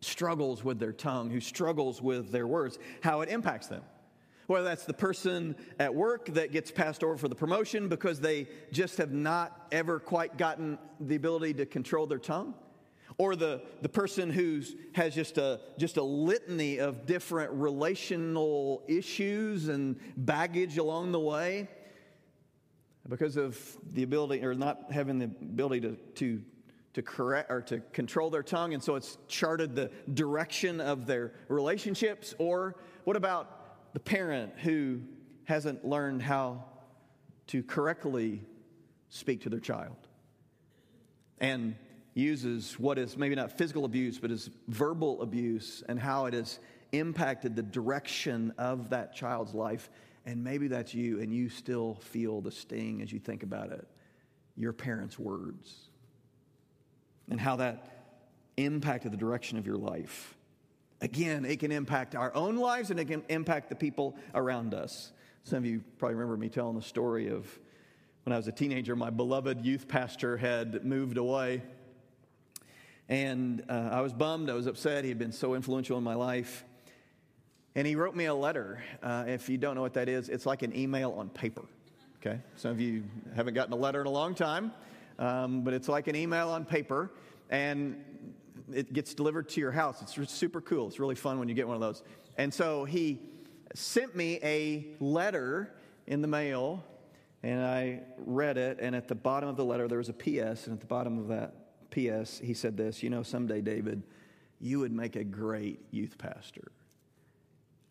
struggles 0.00 0.62
with 0.62 0.78
their 0.78 0.92
tongue, 0.92 1.30
who 1.30 1.40
struggles 1.40 2.00
with 2.00 2.30
their 2.30 2.46
words, 2.46 2.78
how 3.02 3.22
it 3.22 3.28
impacts 3.28 3.66
them. 3.66 3.82
Whether 4.46 4.64
that's 4.64 4.84
the 4.84 4.94
person 4.94 5.56
at 5.78 5.94
work 5.94 6.26
that 6.34 6.52
gets 6.52 6.70
passed 6.70 7.04
over 7.04 7.16
for 7.16 7.28
the 7.28 7.34
promotion 7.34 7.88
because 7.88 8.20
they 8.20 8.48
just 8.72 8.96
have 8.96 9.12
not 9.12 9.66
ever 9.72 9.98
quite 9.98 10.38
gotten 10.38 10.78
the 11.00 11.16
ability 11.16 11.54
to 11.54 11.66
control 11.66 12.06
their 12.06 12.18
tongue, 12.18 12.54
or 13.18 13.34
the, 13.34 13.60
the 13.82 13.88
person 13.88 14.30
who 14.30 14.62
has 14.94 15.14
just 15.14 15.38
a, 15.38 15.60
just 15.76 15.96
a 15.96 16.02
litany 16.02 16.78
of 16.78 17.04
different 17.04 17.50
relational 17.52 18.84
issues 18.86 19.68
and 19.68 19.98
baggage 20.16 20.78
along 20.78 21.10
the 21.10 21.18
way 21.18 21.68
because 23.08 23.36
of 23.36 23.58
the 23.92 24.04
ability 24.04 24.44
or 24.44 24.54
not 24.54 24.92
having 24.92 25.18
the 25.18 25.24
ability 25.24 25.80
to, 25.80 25.96
to, 26.14 26.42
to 26.94 27.02
correct 27.02 27.50
or 27.50 27.60
to 27.62 27.80
control 27.92 28.30
their 28.30 28.42
tongue, 28.42 28.74
and 28.74 28.82
so 28.82 28.94
it's 28.94 29.18
charted 29.26 29.74
the 29.74 29.90
direction 30.14 30.80
of 30.80 31.06
their 31.06 31.32
relationships? 31.48 32.34
Or 32.38 32.76
what 33.04 33.16
about 33.16 33.94
the 33.94 34.00
parent 34.00 34.52
who 34.58 35.00
hasn't 35.44 35.84
learned 35.84 36.22
how 36.22 36.64
to 37.48 37.62
correctly 37.62 38.42
speak 39.08 39.40
to 39.42 39.48
their 39.48 39.60
child 39.60 39.96
and 41.40 41.74
uses 42.18 42.78
what 42.78 42.98
is 42.98 43.16
maybe 43.16 43.34
not 43.34 43.56
physical 43.56 43.84
abuse, 43.84 44.18
but 44.18 44.30
is 44.30 44.50
verbal 44.68 45.22
abuse 45.22 45.82
and 45.88 45.98
how 45.98 46.26
it 46.26 46.34
has 46.34 46.58
impacted 46.92 47.54
the 47.54 47.62
direction 47.62 48.52
of 48.58 48.90
that 48.90 49.14
child's 49.14 49.54
life? 49.54 49.88
And 50.26 50.44
maybe 50.44 50.68
that's 50.68 50.92
you, 50.92 51.20
and 51.20 51.32
you 51.32 51.48
still 51.48 51.94
feel 52.02 52.40
the 52.40 52.50
sting 52.50 53.00
as 53.02 53.12
you 53.12 53.18
think 53.18 53.42
about 53.42 53.72
it. 53.72 53.86
Your 54.56 54.72
parents' 54.72 55.18
words 55.18 55.88
and 57.30 57.40
how 57.40 57.56
that 57.56 57.86
impacted 58.56 59.12
the 59.12 59.16
direction 59.16 59.58
of 59.58 59.66
your 59.66 59.76
life. 59.76 60.34
Again, 61.00 61.44
it 61.44 61.60
can 61.60 61.70
impact 61.70 62.16
our 62.16 62.34
own 62.34 62.56
lives 62.56 62.90
and 62.90 62.98
it 62.98 63.06
can 63.06 63.22
impact 63.28 63.68
the 63.68 63.76
people 63.76 64.16
around 64.34 64.74
us. 64.74 65.12
Some 65.44 65.58
of 65.58 65.66
you 65.66 65.82
probably 65.98 66.16
remember 66.16 66.36
me 66.36 66.48
telling 66.48 66.74
the 66.74 66.82
story 66.82 67.28
of 67.28 67.46
when 68.24 68.32
I 68.32 68.36
was 68.36 68.48
a 68.48 68.52
teenager, 68.52 68.96
my 68.96 69.10
beloved 69.10 69.64
youth 69.64 69.88
pastor 69.88 70.36
had 70.36 70.84
moved 70.84 71.16
away. 71.16 71.62
And 73.08 73.64
uh, 73.68 73.88
I 73.92 74.00
was 74.00 74.12
bummed, 74.12 74.50
I 74.50 74.54
was 74.54 74.66
upset. 74.66 75.04
He 75.04 75.10
had 75.10 75.18
been 75.18 75.32
so 75.32 75.54
influential 75.54 75.96
in 75.98 76.04
my 76.04 76.14
life. 76.14 76.64
And 77.74 77.86
he 77.86 77.94
wrote 77.94 78.14
me 78.14 78.26
a 78.26 78.34
letter. 78.34 78.82
Uh, 79.02 79.24
if 79.26 79.48
you 79.48 79.56
don't 79.56 79.74
know 79.74 79.82
what 79.82 79.94
that 79.94 80.08
is, 80.08 80.28
it's 80.28 80.46
like 80.46 80.62
an 80.62 80.76
email 80.76 81.12
on 81.12 81.28
paper. 81.28 81.62
Okay? 82.20 82.40
Some 82.56 82.72
of 82.72 82.80
you 82.80 83.04
haven't 83.36 83.54
gotten 83.54 83.72
a 83.72 83.76
letter 83.76 84.00
in 84.00 84.06
a 84.06 84.10
long 84.10 84.34
time 84.34 84.72
um, 85.18 85.62
but 85.62 85.74
it's 85.74 85.88
like 85.88 86.08
an 86.08 86.16
email 86.16 86.48
on 86.50 86.64
paper, 86.64 87.10
and 87.50 88.02
it 88.72 88.92
gets 88.92 89.14
delivered 89.14 89.48
to 89.50 89.60
your 89.60 89.72
house. 89.72 90.02
It's 90.02 90.32
super 90.32 90.60
cool. 90.60 90.86
It's 90.86 91.00
really 91.00 91.14
fun 91.14 91.38
when 91.38 91.48
you 91.48 91.54
get 91.54 91.66
one 91.66 91.74
of 91.74 91.80
those. 91.80 92.02
And 92.36 92.52
so 92.52 92.84
he 92.84 93.18
sent 93.74 94.14
me 94.14 94.38
a 94.42 94.86
letter 95.00 95.74
in 96.06 96.22
the 96.22 96.28
mail, 96.28 96.84
and 97.42 97.64
I 97.64 98.00
read 98.18 98.58
it. 98.58 98.78
And 98.80 98.94
at 98.94 99.08
the 99.08 99.14
bottom 99.14 99.48
of 99.48 99.56
the 99.56 99.64
letter, 99.64 99.88
there 99.88 99.98
was 99.98 100.08
a 100.08 100.14
P.S., 100.14 100.66
and 100.66 100.74
at 100.74 100.80
the 100.80 100.86
bottom 100.86 101.18
of 101.18 101.28
that 101.28 101.57
P.S., 101.90 102.40
he 102.42 102.54
said 102.54 102.76
this 102.76 103.02
You 103.02 103.10
know, 103.10 103.22
someday, 103.22 103.60
David, 103.60 104.02
you 104.60 104.80
would 104.80 104.92
make 104.92 105.16
a 105.16 105.24
great 105.24 105.80
youth 105.90 106.18
pastor. 106.18 106.72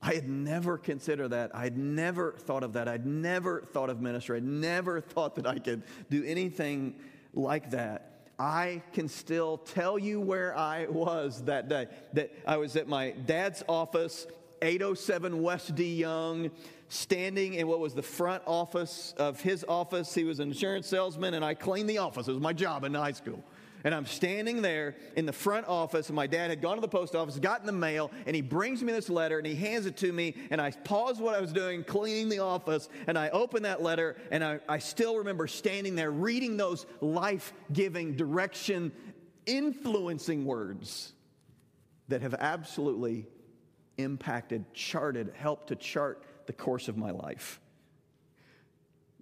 I 0.01 0.13
had 0.13 0.29
never 0.29 0.77
considered 0.77 1.29
that. 1.29 1.55
I'd 1.55 1.77
never 1.77 2.33
thought 2.33 2.63
of 2.63 2.73
that. 2.73 2.87
I'd 2.87 3.05
never 3.05 3.61
thought 3.61 3.89
of 3.89 3.99
ministry. 3.99 4.37
I'd 4.37 4.43
never 4.43 5.01
thought 5.01 5.35
that 5.35 5.47
I 5.47 5.57
could 5.57 5.83
do 6.09 6.23
anything 6.23 6.95
like 7.33 7.71
that. 7.71 8.31
I 8.39 8.83
can 8.93 9.07
still 9.07 9.57
tell 9.57 9.97
you 9.97 10.21
where 10.21 10.55
I 10.55 10.85
was 10.85 11.43
that 11.45 11.67
day. 11.67 11.87
That 12.13 12.31
I 12.45 12.57
was 12.57 12.75
at 12.75 12.87
my 12.87 13.11
dad's 13.11 13.63
office, 13.67 14.27
807 14.61 15.41
West 15.41 15.73
D. 15.73 15.95
Young, 15.95 16.51
standing 16.89 17.55
in 17.55 17.67
what 17.67 17.79
was 17.79 17.95
the 17.95 18.03
front 18.03 18.43
office 18.45 19.15
of 19.17 19.41
his 19.41 19.65
office. 19.67 20.13
He 20.13 20.23
was 20.23 20.39
an 20.39 20.49
insurance 20.49 20.87
salesman, 20.87 21.33
and 21.33 21.43
I 21.43 21.55
cleaned 21.55 21.89
the 21.89 21.97
office. 21.97 22.27
It 22.27 22.33
was 22.33 22.41
my 22.41 22.53
job 22.53 22.83
in 22.83 22.93
high 22.93 23.11
school. 23.13 23.43
And 23.87 23.95
I'm 23.95 24.05
standing 24.05 24.61
there 24.61 24.97
in 25.15 25.25
the 25.25 25.31
front 25.31 25.65
office, 25.65 26.09
and 26.09 26.15
my 26.17 26.27
dad 26.27 26.49
had 26.49 26.61
gone 26.61 26.75
to 26.75 26.81
the 26.81 26.89
post 26.89 27.15
office, 27.15 27.39
gotten 27.39 27.65
the 27.65 27.71
mail, 27.71 28.11
and 28.25 28.35
he 28.35 28.41
brings 28.41 28.83
me 28.83 28.91
this 28.91 29.07
letter 29.07 29.37
and 29.37 29.47
he 29.47 29.55
hands 29.55 29.85
it 29.85 29.95
to 29.95 30.11
me. 30.11 30.35
And 30.51 30.59
I 30.59 30.71
pause 30.71 31.19
what 31.19 31.33
I 31.33 31.39
was 31.39 31.53
doing, 31.53 31.85
cleaning 31.85 32.27
the 32.27 32.39
office, 32.39 32.89
and 33.07 33.17
I 33.17 33.29
open 33.29 33.63
that 33.63 33.81
letter, 33.81 34.17
and 34.29 34.43
I, 34.43 34.59
I 34.67 34.79
still 34.79 35.15
remember 35.15 35.47
standing 35.47 35.95
there 35.95 36.11
reading 36.11 36.57
those 36.57 36.85
life 36.99 37.53
giving, 37.71 38.17
direction 38.17 38.91
influencing 39.45 40.43
words 40.43 41.13
that 42.09 42.21
have 42.21 42.33
absolutely 42.33 43.25
impacted, 43.97 44.65
charted, 44.73 45.31
helped 45.33 45.67
to 45.67 45.77
chart 45.77 46.25
the 46.45 46.51
course 46.51 46.89
of 46.89 46.97
my 46.97 47.11
life. 47.11 47.61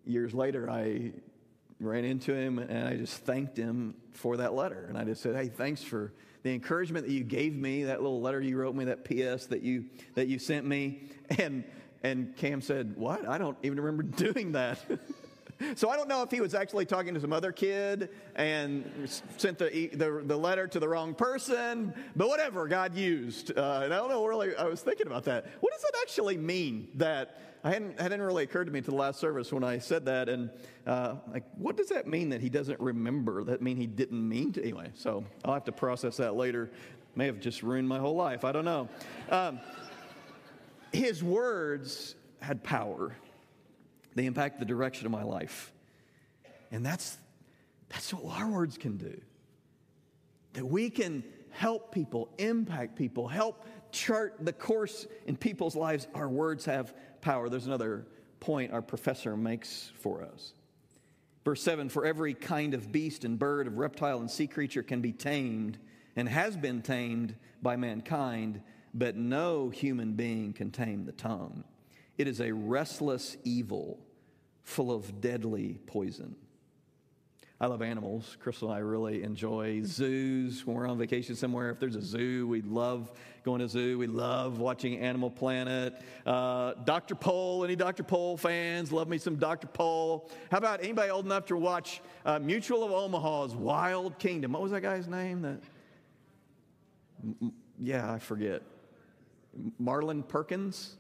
Years 0.06 0.34
later, 0.34 0.68
I 0.68 1.12
ran 1.80 2.06
into 2.06 2.34
him 2.34 2.60
and 2.60 2.88
I 2.88 2.96
just 2.96 3.18
thanked 3.26 3.58
him 3.58 3.96
for 4.14 4.38
that 4.38 4.54
letter. 4.54 4.86
And 4.88 4.98
I 4.98 5.04
just 5.04 5.22
said, 5.22 5.36
hey, 5.36 5.50
thanks 5.50 5.84
for 5.84 6.14
the 6.44 6.54
encouragement 6.54 7.06
that 7.08 7.12
you 7.12 7.24
gave 7.24 7.56
me, 7.56 7.84
that 7.86 8.02
little 8.02 8.22
letter 8.22 8.40
you 8.40 8.58
wrote 8.58 8.76
me, 8.76 8.86
that 8.86 9.04
PS 9.04 9.48
that 9.48 9.62
you, 9.62 9.86
that 10.14 10.28
you 10.28 10.40
sent 10.40 10.66
me. 10.66 11.04
And, 11.40 11.64
and 12.04 12.36
Cam 12.38 12.62
said, 12.62 12.96
what? 12.96 13.28
I 13.28 13.40
don't 13.40 13.58
even 13.64 13.80
remember 13.80 14.04
doing 14.34 14.52
that. 14.52 14.80
so 15.76 15.90
I 15.90 15.96
don't 15.96 16.08
know 16.08 16.22
if 16.22 16.32
he 16.32 16.42
was 16.42 16.54
actually 16.54 16.86
talking 16.86 17.14
to 17.14 17.20
some 17.20 17.34
other 17.34 17.52
kid 17.52 18.10
and 18.36 19.10
sent 19.38 19.58
the, 19.58 19.90
the, 19.94 20.22
the 20.26 20.38
letter 20.38 20.68
to 20.68 20.80
the 20.80 20.88
wrong 20.88 21.14
person, 21.14 21.94
but 22.16 22.28
whatever 22.28 22.68
God 22.68 22.96
used. 22.96 23.58
Uh, 23.58 23.82
and 23.84 23.94
I 23.94 23.98
don't 23.98 24.10
know 24.10 24.26
really, 24.26 24.56
I 24.56 24.66
was 24.66 24.82
thinking 24.82 25.08
about 25.08 25.24
that. 25.26 25.46
What 25.62 25.72
does 25.74 25.82
that 25.82 25.94
actually 26.02 26.38
mean 26.38 26.90
that 26.96 27.40
I 27.64 27.72
hadn't, 27.72 28.00
hadn't 28.00 28.22
really 28.22 28.44
occurred 28.44 28.66
to 28.66 28.72
me 28.72 28.80
to 28.82 28.92
the 28.92 28.96
last 28.96 29.20
service 29.20 29.52
when 29.52 29.64
I 29.64 29.80
said 29.80 30.06
that. 30.06 30.30
And 30.30 30.52
uh, 30.86 31.16
like, 31.34 31.46
what 31.58 31.76
does 31.76 31.90
that 31.90 32.06
mean 32.06 32.30
that 32.30 32.40
he 32.40 32.48
doesn't 32.48 32.80
remember? 32.80 33.44
That 33.44 33.60
mean 33.60 33.76
he 33.76 33.88
didn't 33.88 34.30
mean 34.30 34.54
to? 34.54 34.62
Anyway, 34.62 34.92
so 34.94 35.24
I'll 35.44 35.56
have 35.56 35.66
to 35.66 35.72
process 35.72 36.18
that 36.18 36.36
later. 36.36 36.70
May 37.16 37.26
have 37.26 37.40
just 37.40 37.64
ruined 37.64 37.90
my 37.90 37.98
whole 37.98 38.16
life. 38.16 38.46
I 38.46 38.52
don't 38.52 38.66
know. 38.66 38.88
Um, 39.32 39.60
his 40.94 41.24
words 41.24 42.14
had 42.40 42.64
power. 42.64 43.16
They 44.16 44.26
impact 44.26 44.60
the 44.60 44.66
direction 44.66 45.06
of 45.06 45.12
my 45.12 45.24
life. 45.24 45.74
And 46.72 46.86
that's, 46.86 47.18
that's 47.90 48.14
what 48.14 48.40
our 48.40 48.50
words 48.50 48.78
can 48.78 48.98
do. 48.98 49.20
That 50.54 50.66
we 50.66 50.90
can 50.90 51.24
help 51.52 51.92
people, 51.94 52.30
impact 52.38 52.96
people, 52.96 53.28
help 53.28 53.66
chart 53.92 54.36
the 54.42 54.54
course 54.54 55.06
in 55.26 55.36
people's 55.36 55.76
lives. 55.76 56.08
Our 56.14 56.30
words 56.30 56.66
have 56.66 56.94
power. 57.22 57.50
There's 57.50 57.68
another 57.68 58.08
point 58.40 58.72
our 58.72 58.82
professor 58.82 59.36
makes 59.36 59.92
for 60.00 60.24
us. 60.24 60.54
Verse 61.44 61.62
7 61.62 61.90
For 61.90 62.06
every 62.06 62.34
kind 62.34 62.74
of 62.74 62.92
beast 62.92 63.26
and 63.26 63.38
bird, 63.38 63.68
of 63.68 63.78
reptile 63.78 64.20
and 64.20 64.32
sea 64.32 64.48
creature 64.48 64.84
can 64.84 65.02
be 65.02 65.12
tamed 65.12 65.78
and 66.16 66.28
has 66.28 66.56
been 66.56 66.82
tamed 66.82 67.36
by 67.62 67.76
mankind, 67.76 68.62
but 68.94 69.16
no 69.16 69.70
human 69.70 70.14
being 70.14 70.54
can 70.54 70.72
tame 70.72 71.06
the 71.06 71.12
tongue. 71.12 71.64
It 72.18 72.28
is 72.28 72.40
a 72.40 72.52
restless 72.54 73.36
evil 73.44 74.00
full 74.66 74.92
of 74.92 75.22
deadly 75.22 75.80
poison. 75.86 76.36
I 77.62 77.68
love 77.68 77.82
animals. 77.82 78.36
Crystal 78.42 78.68
and 78.68 78.78
I 78.78 78.80
really 78.82 79.24
enjoy 79.24 79.82
zoos. 79.86 80.66
When 80.66 80.76
we're 80.76 80.90
on 80.90 80.98
vacation 80.98 81.36
somewhere, 81.36 81.70
if 81.70 81.80
there's 81.80 81.96
a 81.96 82.02
zoo, 82.02 82.46
we 82.48 82.62
love 82.62 83.14
going 83.44 83.62
to 83.62 83.70
zoo. 83.70 83.98
We 83.98 84.08
love 84.08 84.60
watching 84.60 85.00
Animal 85.00 85.30
Planet. 85.30 86.02
Uh, 86.26 86.74
Dr. 86.84 87.16
Pol, 87.16 87.64
any 87.64 87.78
Dr. 87.78 88.04
Pol 88.04 88.36
fans? 88.36 88.92
Love 88.92 89.08
me 89.08 89.18
some 89.18 89.38
Dr. 89.38 89.68
Pol. 89.68 90.30
How 90.52 90.58
about 90.58 90.84
anybody 90.84 91.10
old 91.10 91.26
enough 91.26 91.46
to 91.46 91.56
watch 91.56 92.02
uh, 92.26 92.40
Mutual 92.40 92.84
of 92.84 92.92
Omaha's 92.92 93.56
Wild 93.56 94.20
Kingdom? 94.20 94.52
What 94.52 94.62
was 94.62 94.72
that 94.72 94.82
guy's 94.82 95.08
name? 95.08 95.42
That, 95.44 95.62
yeah, 97.80 98.12
I 98.12 98.20
forget. 98.20 98.64
Marlin 99.80 100.24
Perkins? 100.24 100.96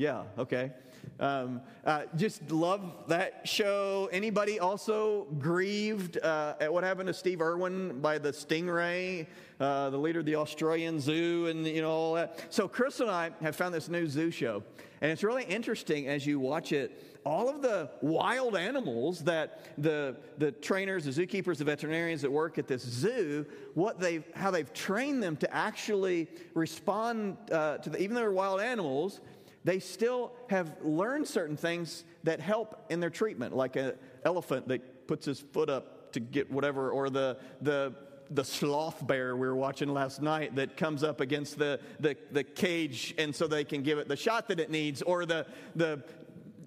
Yeah, 0.00 0.22
okay. 0.38 0.72
Um, 1.18 1.60
uh, 1.84 2.04
just 2.16 2.50
love 2.50 2.90
that 3.08 3.46
show. 3.46 4.08
Anybody 4.10 4.58
also 4.58 5.26
grieved 5.38 6.16
uh, 6.16 6.54
at 6.58 6.72
what 6.72 6.84
happened 6.84 7.08
to 7.08 7.12
Steve 7.12 7.42
Irwin 7.42 8.00
by 8.00 8.16
the 8.16 8.30
stingray, 8.30 9.26
uh, 9.60 9.90
the 9.90 9.98
leader 9.98 10.20
of 10.20 10.24
the 10.24 10.36
Australian 10.36 11.00
Zoo, 11.00 11.48
and 11.48 11.66
you 11.66 11.82
know 11.82 11.90
all 11.90 12.14
that. 12.14 12.46
So 12.48 12.66
Chris 12.66 13.00
and 13.00 13.10
I 13.10 13.32
have 13.42 13.54
found 13.54 13.74
this 13.74 13.90
new 13.90 14.06
zoo 14.06 14.30
show, 14.30 14.62
and 15.02 15.12
it's 15.12 15.22
really 15.22 15.44
interesting 15.44 16.08
as 16.08 16.26
you 16.26 16.40
watch 16.40 16.72
it. 16.72 17.04
All 17.26 17.50
of 17.50 17.60
the 17.60 17.90
wild 18.00 18.56
animals 18.56 19.22
that 19.24 19.66
the 19.76 20.16
the 20.38 20.52
trainers, 20.52 21.04
the 21.04 21.10
zookeepers, 21.10 21.58
the 21.58 21.64
veterinarians 21.64 22.22
that 22.22 22.32
work 22.32 22.56
at 22.56 22.66
this 22.66 22.80
zoo, 22.80 23.44
what 23.74 24.00
they 24.00 24.24
how 24.34 24.50
they've 24.50 24.72
trained 24.72 25.22
them 25.22 25.36
to 25.36 25.54
actually 25.54 26.26
respond 26.54 27.36
uh, 27.52 27.76
to 27.76 27.90
the, 27.90 28.00
even 28.00 28.14
though 28.14 28.22
they're 28.22 28.32
wild 28.32 28.62
animals 28.62 29.20
they 29.64 29.78
still 29.78 30.32
have 30.48 30.76
learned 30.82 31.26
certain 31.26 31.56
things 31.56 32.04
that 32.24 32.40
help 32.40 32.84
in 32.90 33.00
their 33.00 33.10
treatment, 33.10 33.54
like 33.54 33.76
an 33.76 33.92
elephant 34.24 34.68
that 34.68 35.06
puts 35.06 35.26
his 35.26 35.40
foot 35.40 35.68
up 35.68 36.12
to 36.12 36.20
get 36.20 36.50
whatever, 36.50 36.90
or 36.90 37.10
the, 37.10 37.36
the, 37.60 37.94
the 38.30 38.44
sloth 38.44 39.06
bear 39.06 39.36
we 39.36 39.46
were 39.46 39.56
watching 39.56 39.92
last 39.92 40.22
night 40.22 40.54
that 40.56 40.76
comes 40.76 41.04
up 41.04 41.20
against 41.20 41.58
the, 41.58 41.80
the, 42.00 42.16
the 42.32 42.42
cage 42.42 43.14
and 43.18 43.34
so 43.34 43.46
they 43.46 43.64
can 43.64 43.82
give 43.82 43.98
it 43.98 44.08
the 44.08 44.16
shot 44.16 44.48
that 44.48 44.58
it 44.58 44.70
needs, 44.70 45.02
or 45.02 45.26
the, 45.26 45.46
the, 45.76 46.02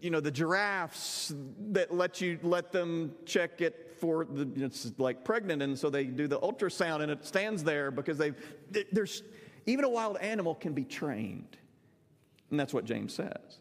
you 0.01 0.10
know, 0.10 0.19
the 0.19 0.32
giraffes 0.32 1.34
that 1.71 1.93
let 1.93 2.21
you 2.21 2.38
let 2.43 2.71
them 2.71 3.13
check 3.25 3.62
it 3.62 3.95
for 3.99 4.25
the, 4.25 4.47
it's 4.58 4.91
like 4.97 5.23
pregnant, 5.23 5.62
and 5.62 5.79
so 5.79 5.89
they 5.89 6.03
do 6.03 6.27
the 6.27 6.39
ultrasound 6.39 7.01
and 7.01 7.10
it 7.10 7.25
stands 7.25 7.63
there 7.63 7.89
because 7.89 8.17
they, 8.17 8.34
there's, 8.91 9.23
even 9.65 9.86
a 9.86 9.89
wild 9.89 10.17
animal 10.17 10.56
can 10.56 10.73
be 10.73 10.84
trained. 10.84 11.58
And 12.53 12.59
that's 12.59 12.71
what 12.71 12.85
James 12.85 13.15
says. 13.15 13.57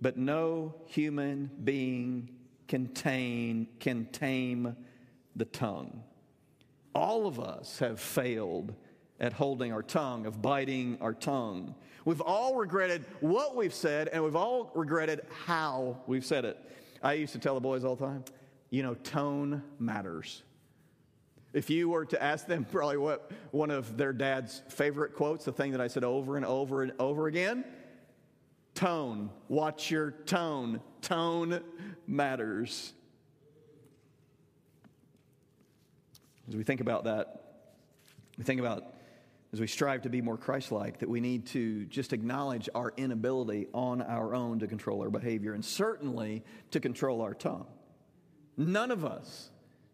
But 0.00 0.16
no 0.16 0.76
human 0.86 1.50
being 1.64 2.30
can 2.68 2.86
tame, 2.86 3.66
can 3.80 4.06
tame 4.12 4.76
the 5.34 5.44
tongue. 5.44 6.04
All 6.94 7.26
of 7.26 7.40
us 7.40 7.80
have 7.80 7.98
failed 7.98 8.76
at 9.18 9.32
holding 9.32 9.72
our 9.72 9.82
tongue, 9.82 10.24
of 10.26 10.40
biting 10.40 10.98
our 11.00 11.14
tongue. 11.14 11.74
We've 12.04 12.20
all 12.20 12.54
regretted 12.54 13.04
what 13.18 13.56
we've 13.56 13.74
said, 13.74 14.06
and 14.06 14.22
we've 14.22 14.36
all 14.36 14.70
regretted 14.76 15.22
how 15.46 15.96
we've 16.06 16.24
said 16.24 16.44
it. 16.44 16.56
I 17.02 17.14
used 17.14 17.32
to 17.32 17.40
tell 17.40 17.54
the 17.54 17.60
boys 17.60 17.82
all 17.82 17.96
the 17.96 18.06
time, 18.06 18.24
you 18.70 18.84
know, 18.84 18.94
tone 18.94 19.64
matters. 19.80 20.44
If 21.56 21.70
you 21.70 21.88
were 21.88 22.04
to 22.04 22.22
ask 22.22 22.46
them 22.46 22.66
probably 22.70 22.98
what 22.98 23.30
one 23.50 23.70
of 23.70 23.96
their 23.96 24.12
dad's 24.12 24.60
favorite 24.68 25.14
quotes, 25.14 25.46
the 25.46 25.52
thing 25.52 25.72
that 25.72 25.80
I 25.80 25.86
said 25.86 26.04
over 26.04 26.36
and 26.36 26.44
over 26.44 26.82
and 26.82 26.92
over 26.98 27.28
again, 27.28 27.64
tone. 28.74 29.30
Watch 29.48 29.90
your 29.90 30.10
tone. 30.10 30.82
Tone 31.00 31.62
matters. 32.06 32.92
As 36.46 36.54
we 36.54 36.62
think 36.62 36.82
about 36.82 37.04
that, 37.04 37.44
we 38.36 38.44
think 38.44 38.60
about 38.60 38.92
as 39.54 39.58
we 39.58 39.66
strive 39.66 40.02
to 40.02 40.10
be 40.10 40.20
more 40.20 40.36
Christ 40.36 40.72
like, 40.72 40.98
that 40.98 41.08
we 41.08 41.20
need 41.20 41.46
to 41.46 41.86
just 41.86 42.12
acknowledge 42.12 42.68
our 42.74 42.92
inability 42.98 43.68
on 43.72 44.02
our 44.02 44.34
own 44.34 44.58
to 44.58 44.66
control 44.66 45.00
our 45.00 45.08
behavior 45.08 45.54
and 45.54 45.64
certainly 45.64 46.44
to 46.72 46.80
control 46.80 47.22
our 47.22 47.32
tongue. 47.32 47.66
None 48.58 48.90
of 48.90 49.06
us, 49.06 49.48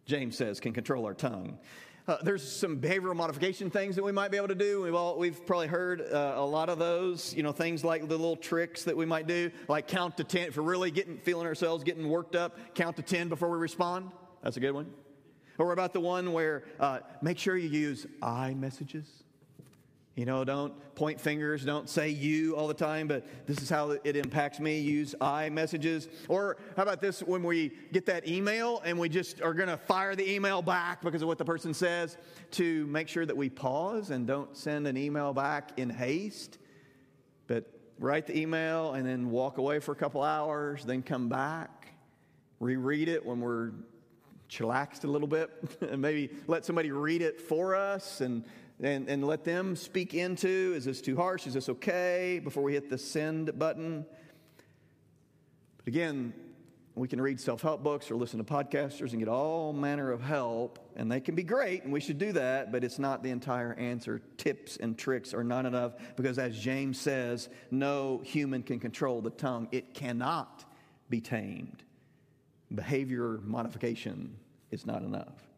James 0.05 0.37
says, 0.37 0.61
can 0.61 0.73
control 0.73 1.07
our 1.07 1.15
tongue. 1.15 1.59
Uh, 2.09 2.17
there's 2.25 2.43
some 2.43 2.81
behavioral 2.81 3.15
modification 3.15 3.71
things 3.71 3.95
that 3.95 4.03
we 4.03 4.11
might 4.11 4.33
be 4.33 4.37
able 4.37 4.49
to 4.49 4.57
do. 4.57 4.83
We've 4.83 4.95
all 4.95 5.17
we've 5.17 5.47
probably 5.47 5.69
heard 5.69 6.01
uh, 6.01 6.33
a 6.35 6.45
lot 6.45 6.69
of 6.69 6.81
those. 6.81 7.33
You 7.33 7.45
know, 7.45 7.53
things 7.53 7.85
like 7.85 8.09
the 8.09 8.17
little 8.17 8.35
tricks 8.35 8.83
that 8.85 8.97
we 8.97 9.07
might 9.07 9.29
do, 9.29 9.53
like 9.69 9.87
count 9.87 10.17
to 10.17 10.25
ten. 10.25 10.49
If 10.49 10.57
we're 10.57 10.65
really 10.65 10.91
getting 10.91 11.19
feeling 11.19 11.47
ourselves 11.47 11.85
getting 11.85 12.09
worked 12.09 12.35
up, 12.35 12.59
count 12.75 12.97
to 12.97 13.03
ten 13.03 13.29
before 13.29 13.51
we 13.51 13.59
respond. 13.59 14.11
That's 14.43 14.57
a 14.57 14.61
good 14.61 14.73
one. 14.73 14.91
Or 15.59 15.73
about 15.73 15.93
the 15.93 16.01
one 16.01 16.33
where 16.33 16.65
uh, 16.81 17.01
make 17.21 17.39
sure 17.39 17.57
you 17.57 17.69
use 17.69 18.05
I 18.21 18.55
messages. 18.55 19.22
You 20.15 20.27
know, 20.27 20.45
don't 20.45 20.75
point 20.95 21.19
fingers, 21.19 21.65
don't 21.65 21.89
say 21.89 22.11
you 22.11 22.55
all 22.55 22.69
the 22.69 22.75
time, 22.75 23.09
but 23.09 23.27
this 23.47 23.63
is 23.63 23.71
how 23.71 23.93
it 23.93 24.15
impacts 24.15 24.61
me. 24.61 24.79
Use 24.79 25.15
I 25.23 25.49
messages. 25.49 26.07
Or 26.29 26.59
how 26.77 26.83
about 26.83 27.01
this 27.01 27.23
when 27.23 27.43
we 27.43 27.73
get 27.93 28.05
that 28.07 28.29
email 28.29 28.83
and 28.85 28.99
we 28.99 29.09
just 29.09 29.41
are 29.41 29.55
going 29.55 29.71
to 29.71 29.79
fire 29.79 30.15
the 30.15 30.31
email 30.31 30.61
back 30.61 31.01
because 31.01 31.23
of 31.23 31.29
what 31.29 31.39
the 31.39 31.47
person 31.47 31.73
says, 31.73 32.19
to 32.53 32.87
make 32.89 33.09
sure 33.09 33.25
that 33.25 33.37
we 33.37 33.49
pause 33.49 34.11
and 34.11 34.27
don't 34.27 34.55
send 34.55 34.87
an 34.87 34.99
email 34.99 35.33
back 35.33 35.79
in 35.79 35.89
haste, 35.89 36.59
but 37.47 37.65
write 37.99 38.27
the 38.27 38.37
email 38.37 38.93
and 38.93 39.07
then 39.07 39.31
walk 39.31 39.57
away 39.57 39.79
for 39.79 39.93
a 39.93 39.97
couple 39.97 40.23
hours, 40.23 40.85
then 40.85 41.03
come 41.03 41.31
back, 41.31 41.95
reread 42.61 43.09
it 43.09 43.25
when 43.25 43.41
we're 43.41 43.73
chillaxed 44.51 45.05
a 45.05 45.07
little 45.07 45.27
bit, 45.27 45.51
and 45.91 46.03
maybe 46.03 46.29
let 46.49 46.67
somebody 46.67 46.91
read 46.91 47.23
it 47.23 47.41
for 47.41 47.75
us 47.75 48.21
and 48.21 48.45
and, 48.83 49.09
and 49.09 49.25
let 49.25 49.45
them 49.45 49.77
speak 49.77 50.15
into 50.15 50.75
is 50.77 50.85
this 50.85 51.01
too 51.01 51.17
harsh? 51.17 51.47
Is 51.47 51.55
this 51.55 51.69
okay? 51.69 52.41
Before 52.43 52.63
we 52.63 52.73
hit 52.73 52.91
the 52.91 52.99
send 52.99 53.59
button. 53.59 54.05
But 55.79 55.87
again, 55.87 56.35
we 56.95 57.09
can 57.09 57.21
read 57.21 57.41
self 57.41 57.63
help 57.63 57.83
books 57.83 58.11
or 58.11 58.17
listen 58.17 58.39
to 58.39 58.45
podcasters 58.45 59.13
and 59.13 59.19
get 59.19 59.29
all 59.29 59.73
manner 59.73 60.11
of 60.11 60.21
help, 60.21 60.79
and 60.97 61.11
they 61.11 61.21
can 61.21 61.35
be 61.35 61.43
great, 61.43 61.85
and 61.85 61.93
we 61.93 62.01
should 62.01 62.19
do 62.19 62.33
that, 62.33 62.71
but 62.71 62.85
it's 62.85 62.99
not 62.99 63.23
the 63.23 63.31
entire 63.31 63.73
answer. 63.75 64.21
Tips 64.37 64.77
and 64.77 64.99
tricks 64.99 65.33
are 65.33 65.45
not 65.45 65.65
enough 65.65 65.95
because, 66.17 66.39
as 66.39 66.59
James 66.59 67.01
says, 67.01 67.49
no 67.71 68.21
human 68.25 68.63
can 68.63 68.79
control 68.79 69.23
the 69.23 69.31
tongue, 69.31 69.69
it 69.73 69.95
cannot 69.95 70.65
be 71.09 71.21
tamed. 71.21 71.83
Behavior 72.75 73.41
modification 73.43 74.37
is 74.71 74.85
not 74.85 75.03
enough. 75.03 75.49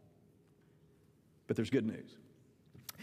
But 1.47 1.57
there's 1.57 1.71
good 1.71 1.87
news. 1.87 2.17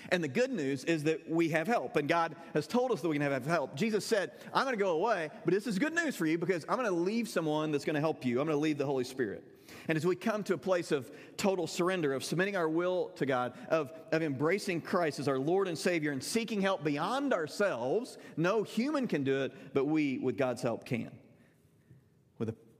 And 0.09 0.23
the 0.23 0.27
good 0.27 0.51
news 0.51 0.83
is 0.85 1.03
that 1.03 1.29
we 1.29 1.49
have 1.49 1.67
help, 1.67 1.95
and 1.95 2.07
God 2.07 2.35
has 2.53 2.67
told 2.67 2.91
us 2.91 3.01
that 3.01 3.09
we 3.09 3.17
can 3.17 3.31
have 3.31 3.45
help. 3.45 3.75
Jesus 3.75 4.05
said, 4.05 4.31
I'm 4.53 4.65
going 4.65 4.77
to 4.77 4.83
go 4.83 4.91
away, 4.91 5.29
but 5.45 5.53
this 5.53 5.67
is 5.67 5.79
good 5.79 5.93
news 5.93 6.15
for 6.15 6.25
you 6.25 6.37
because 6.37 6.65
I'm 6.67 6.77
going 6.77 6.89
to 6.89 6.95
leave 6.95 7.29
someone 7.29 7.71
that's 7.71 7.85
going 7.85 7.95
to 7.95 8.01
help 8.01 8.25
you. 8.25 8.39
I'm 8.39 8.47
going 8.47 8.57
to 8.57 8.61
leave 8.61 8.77
the 8.77 8.85
Holy 8.85 9.03
Spirit. 9.03 9.43
And 9.87 9.97
as 9.97 10.05
we 10.05 10.15
come 10.15 10.43
to 10.43 10.53
a 10.53 10.57
place 10.57 10.91
of 10.91 11.11
total 11.37 11.67
surrender, 11.67 12.13
of 12.13 12.23
submitting 12.23 12.55
our 12.55 12.69
will 12.69 13.09
to 13.15 13.25
God, 13.25 13.53
of, 13.69 13.91
of 14.11 14.21
embracing 14.21 14.81
Christ 14.81 15.19
as 15.19 15.27
our 15.27 15.39
Lord 15.39 15.67
and 15.67 15.77
Savior, 15.77 16.11
and 16.11 16.23
seeking 16.23 16.61
help 16.61 16.83
beyond 16.83 17.33
ourselves, 17.33 18.17
no 18.37 18.63
human 18.63 19.07
can 19.07 19.23
do 19.23 19.43
it, 19.43 19.53
but 19.73 19.85
we, 19.85 20.17
with 20.19 20.37
God's 20.37 20.61
help, 20.61 20.85
can. 20.85 21.11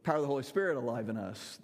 Power 0.04 0.16
of 0.16 0.22
the 0.22 0.28
Holy 0.28 0.44
Spirit 0.44 0.78
alive 0.78 1.10
in 1.10 1.18
us, 1.18 1.60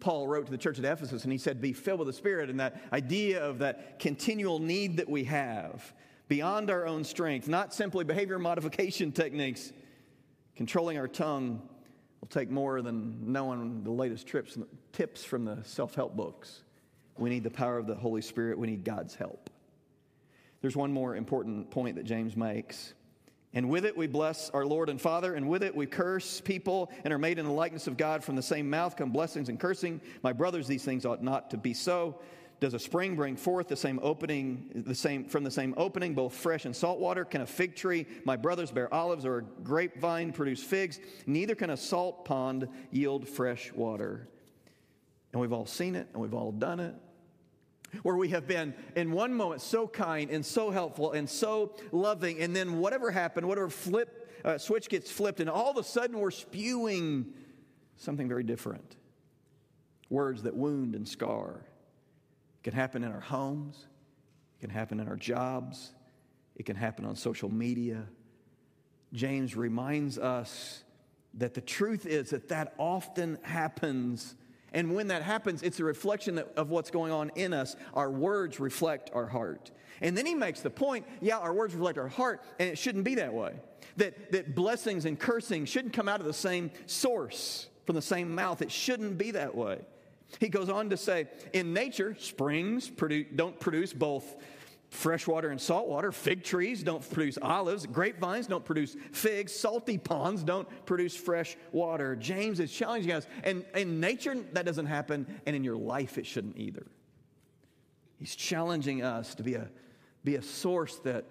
Paul 0.00 0.26
wrote 0.26 0.46
to 0.46 0.50
the 0.50 0.58
church 0.58 0.78
at 0.78 0.84
Ephesus, 0.84 1.22
and 1.24 1.32
he 1.32 1.38
said, 1.38 1.60
Be 1.60 1.72
filled 1.72 2.00
with 2.00 2.08
the 2.08 2.12
Spirit, 2.12 2.50
and 2.50 2.58
that 2.60 2.82
idea 2.92 3.42
of 3.44 3.58
that 3.60 3.98
continual 3.98 4.58
need 4.58 4.96
that 4.96 5.08
we 5.08 5.24
have 5.24 5.92
beyond 6.26 6.70
our 6.70 6.86
own 6.86 7.04
strength, 7.04 7.48
not 7.48 7.72
simply 7.72 8.04
behavior 8.04 8.38
modification 8.38 9.12
techniques. 9.12 9.72
Controlling 10.56 10.98
our 10.98 11.06
tongue 11.06 11.62
will 12.20 12.28
take 12.28 12.50
more 12.50 12.82
than 12.82 13.32
knowing 13.32 13.84
the 13.84 13.90
latest 13.90 14.26
trips, 14.26 14.58
tips 14.92 15.24
from 15.24 15.44
the 15.44 15.58
self 15.62 15.94
help 15.94 16.16
books. 16.16 16.64
We 17.16 17.30
need 17.30 17.44
the 17.44 17.50
power 17.50 17.78
of 17.78 17.86
the 17.86 17.94
Holy 17.94 18.22
Spirit, 18.22 18.58
we 18.58 18.66
need 18.66 18.84
God's 18.84 19.14
help. 19.14 19.50
There's 20.60 20.76
one 20.76 20.92
more 20.92 21.14
important 21.14 21.70
point 21.70 21.96
that 21.96 22.04
James 22.04 22.36
makes. 22.36 22.94
And 23.54 23.70
with 23.70 23.84
it 23.84 23.96
we 23.96 24.06
bless 24.06 24.50
our 24.50 24.66
Lord 24.66 24.88
and 24.88 25.00
Father, 25.00 25.34
and 25.34 25.48
with 25.48 25.62
it 25.62 25.74
we 25.74 25.86
curse 25.86 26.40
people 26.40 26.90
and 27.04 27.12
are 27.12 27.18
made 27.18 27.38
in 27.38 27.46
the 27.46 27.52
likeness 27.52 27.86
of 27.86 27.96
God. 27.96 28.22
From 28.22 28.36
the 28.36 28.42
same 28.42 28.68
mouth 28.68 28.96
come 28.96 29.10
blessings 29.10 29.48
and 29.48 29.58
cursing. 29.58 30.00
My 30.22 30.32
brothers, 30.32 30.66
these 30.66 30.84
things 30.84 31.06
ought 31.06 31.22
not 31.22 31.50
to 31.50 31.56
be 31.56 31.72
so. 31.72 32.20
Does 32.60 32.74
a 32.74 32.78
spring 32.78 33.14
bring 33.14 33.36
forth 33.36 33.68
the 33.68 33.76
same 33.76 34.00
opening, 34.02 34.82
the 34.86 34.94
same 34.94 35.24
from 35.24 35.44
the 35.44 35.50
same 35.50 35.74
opening, 35.76 36.14
both 36.14 36.34
fresh 36.34 36.64
and 36.64 36.74
salt 36.74 36.98
water? 36.98 37.24
Can 37.24 37.40
a 37.40 37.46
fig 37.46 37.76
tree, 37.76 38.04
my 38.24 38.36
brothers, 38.36 38.70
bear 38.70 38.92
olives, 38.92 39.24
or 39.24 39.38
a 39.38 39.42
grapevine 39.42 40.32
produce 40.32 40.62
figs? 40.62 40.98
Neither 41.24 41.54
can 41.54 41.70
a 41.70 41.76
salt 41.76 42.24
pond 42.24 42.68
yield 42.90 43.28
fresh 43.28 43.72
water. 43.72 44.28
And 45.32 45.40
we've 45.40 45.52
all 45.52 45.66
seen 45.66 45.94
it, 45.94 46.08
and 46.12 46.20
we've 46.20 46.34
all 46.34 46.52
done 46.52 46.80
it 46.80 46.94
where 48.02 48.16
we 48.16 48.28
have 48.28 48.46
been 48.46 48.74
in 48.96 49.12
one 49.12 49.32
moment 49.32 49.60
so 49.60 49.86
kind 49.86 50.30
and 50.30 50.44
so 50.44 50.70
helpful 50.70 51.12
and 51.12 51.28
so 51.28 51.74
loving, 51.92 52.40
and 52.40 52.54
then 52.54 52.78
whatever 52.78 53.10
happened, 53.10 53.46
whatever 53.46 53.68
flip 53.68 54.30
uh, 54.44 54.58
switch 54.58 54.88
gets 54.88 55.10
flipped, 55.10 55.40
and 55.40 55.50
all 55.50 55.70
of 55.70 55.76
a 55.76 55.82
sudden 55.82 56.18
we're 56.18 56.30
spewing 56.30 57.32
something 57.96 58.28
very 58.28 58.44
different. 58.44 58.96
Words 60.10 60.42
that 60.44 60.54
wound 60.54 60.94
and 60.94 61.06
scar. 61.06 61.64
It 62.60 62.64
can 62.64 62.72
happen 62.72 63.04
in 63.04 63.12
our 63.12 63.20
homes. 63.20 63.86
It 64.58 64.60
can 64.60 64.70
happen 64.70 65.00
in 65.00 65.08
our 65.08 65.16
jobs. 65.16 65.92
It 66.56 66.66
can 66.66 66.76
happen 66.76 67.04
on 67.04 67.14
social 67.16 67.52
media. 67.52 68.06
James 69.12 69.56
reminds 69.56 70.18
us 70.18 70.82
that 71.34 71.54
the 71.54 71.60
truth 71.60 72.06
is 72.06 72.30
that 72.30 72.48
that 72.48 72.74
often 72.78 73.38
happens 73.42 74.34
and 74.72 74.94
when 74.94 75.08
that 75.08 75.22
happens, 75.22 75.62
it's 75.62 75.80
a 75.80 75.84
reflection 75.84 76.42
of 76.56 76.70
what's 76.70 76.90
going 76.90 77.12
on 77.12 77.30
in 77.34 77.52
us. 77.52 77.76
Our 77.94 78.10
words 78.10 78.60
reflect 78.60 79.10
our 79.14 79.26
heart. 79.26 79.70
And 80.00 80.16
then 80.16 80.26
he 80.26 80.34
makes 80.34 80.60
the 80.60 80.70
point 80.70 81.06
yeah, 81.20 81.38
our 81.38 81.52
words 81.52 81.74
reflect 81.74 81.98
our 81.98 82.08
heart, 82.08 82.42
and 82.58 82.68
it 82.68 82.78
shouldn't 82.78 83.04
be 83.04 83.16
that 83.16 83.32
way. 83.32 83.54
That, 83.96 84.32
that 84.32 84.54
blessings 84.54 85.04
and 85.06 85.18
cursing 85.18 85.64
shouldn't 85.64 85.92
come 85.92 86.08
out 86.08 86.20
of 86.20 86.26
the 86.26 86.32
same 86.32 86.70
source, 86.86 87.68
from 87.86 87.96
the 87.96 88.02
same 88.02 88.34
mouth. 88.34 88.62
It 88.62 88.70
shouldn't 88.70 89.18
be 89.18 89.32
that 89.32 89.54
way. 89.54 89.80
He 90.40 90.48
goes 90.48 90.68
on 90.68 90.90
to 90.90 90.96
say, 90.96 91.26
in 91.52 91.72
nature, 91.72 92.14
springs 92.18 92.88
produce, 92.88 93.26
don't 93.34 93.58
produce 93.58 93.92
both 93.92 94.36
freshwater 94.90 95.50
and 95.50 95.60
saltwater. 95.60 96.12
Fig 96.12 96.42
trees 96.42 96.82
don't 96.82 97.08
produce 97.10 97.38
olives. 97.40 97.86
Grapevines 97.86 98.46
don't 98.46 98.64
produce 98.64 98.96
figs. 99.12 99.52
Salty 99.52 99.98
ponds 99.98 100.42
don't 100.42 100.68
produce 100.86 101.14
fresh 101.14 101.56
water. 101.72 102.16
James 102.16 102.60
is 102.60 102.72
challenging 102.72 103.12
us. 103.12 103.26
And 103.44 103.64
in 103.74 104.00
nature, 104.00 104.34
that 104.52 104.64
doesn't 104.64 104.86
happen. 104.86 105.26
And 105.46 105.54
in 105.54 105.64
your 105.64 105.76
life, 105.76 106.18
it 106.18 106.26
shouldn't 106.26 106.56
either. 106.56 106.86
He's 108.18 108.34
challenging 108.34 109.02
us 109.02 109.34
to 109.36 109.42
be 109.42 109.54
a, 109.54 109.68
be 110.24 110.36
a 110.36 110.42
source 110.42 110.96
that 111.00 111.24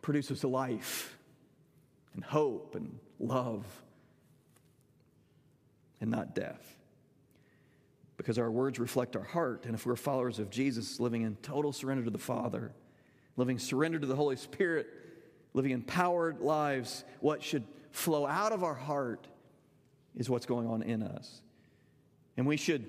produces 0.00 0.42
life 0.42 1.16
and 2.14 2.24
hope 2.24 2.74
and 2.74 2.98
love 3.20 3.64
and 6.00 6.10
not 6.10 6.34
death. 6.34 6.76
Because 8.16 8.38
our 8.38 8.50
words 8.50 8.78
reflect 8.78 9.16
our 9.16 9.22
heart. 9.22 9.64
And 9.66 9.74
if 9.74 9.86
we're 9.86 9.96
followers 9.96 10.38
of 10.38 10.50
Jesus, 10.50 11.00
living 11.00 11.22
in 11.22 11.36
total 11.36 11.72
surrender 11.72 12.04
to 12.04 12.10
the 12.10 12.18
Father, 12.18 12.72
living 13.36 13.58
surrendered 13.58 14.02
to 14.02 14.06
the 14.06 14.16
Holy 14.16 14.36
Spirit, 14.36 14.86
living 15.54 15.72
empowered 15.72 16.40
lives, 16.40 17.04
what 17.20 17.42
should 17.42 17.64
flow 17.90 18.26
out 18.26 18.52
of 18.52 18.64
our 18.64 18.74
heart 18.74 19.26
is 20.16 20.28
what's 20.28 20.46
going 20.46 20.66
on 20.66 20.82
in 20.82 21.02
us. 21.02 21.42
And 22.36 22.46
we 22.46 22.56
should 22.56 22.86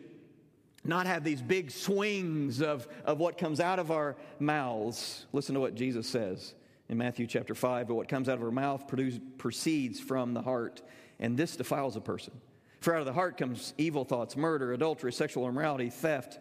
not 0.84 1.08
have 1.08 1.24
these 1.24 1.42
big 1.42 1.72
swings 1.72 2.62
of, 2.62 2.88
of 3.06 3.20
what 3.20 3.38
comes 3.38 3.60
out 3.60 3.80
of 3.80 3.92
our 3.92 4.16
mouths. 4.40 5.26
Listen 5.32 5.56
to 5.56 5.62
what 5.62 5.76
Jesus 5.76 6.08
says 6.08 6.54
in 6.90 6.98
Matthew 6.98 7.28
chapter 7.28 7.56
5 7.56 7.88
but 7.88 7.96
what 7.96 8.10
comes 8.10 8.28
out 8.28 8.38
of 8.38 8.44
our 8.44 8.52
mouth 8.52 8.88
produce, 8.88 9.20
proceeds 9.38 10.00
from 10.00 10.34
the 10.34 10.42
heart, 10.42 10.82
and 11.20 11.38
this 11.38 11.56
defiles 11.56 11.96
a 11.96 12.02
person. 12.02 12.34
For 12.82 12.94
out 12.94 13.00
of 13.00 13.06
the 13.06 13.14
heart 13.14 13.38
comes 13.38 13.74
evil 13.78 14.04
thoughts, 14.04 14.36
murder, 14.36 14.74
adultery, 14.74 15.14
sexual 15.14 15.48
immorality, 15.48 15.90
theft, 15.90 16.40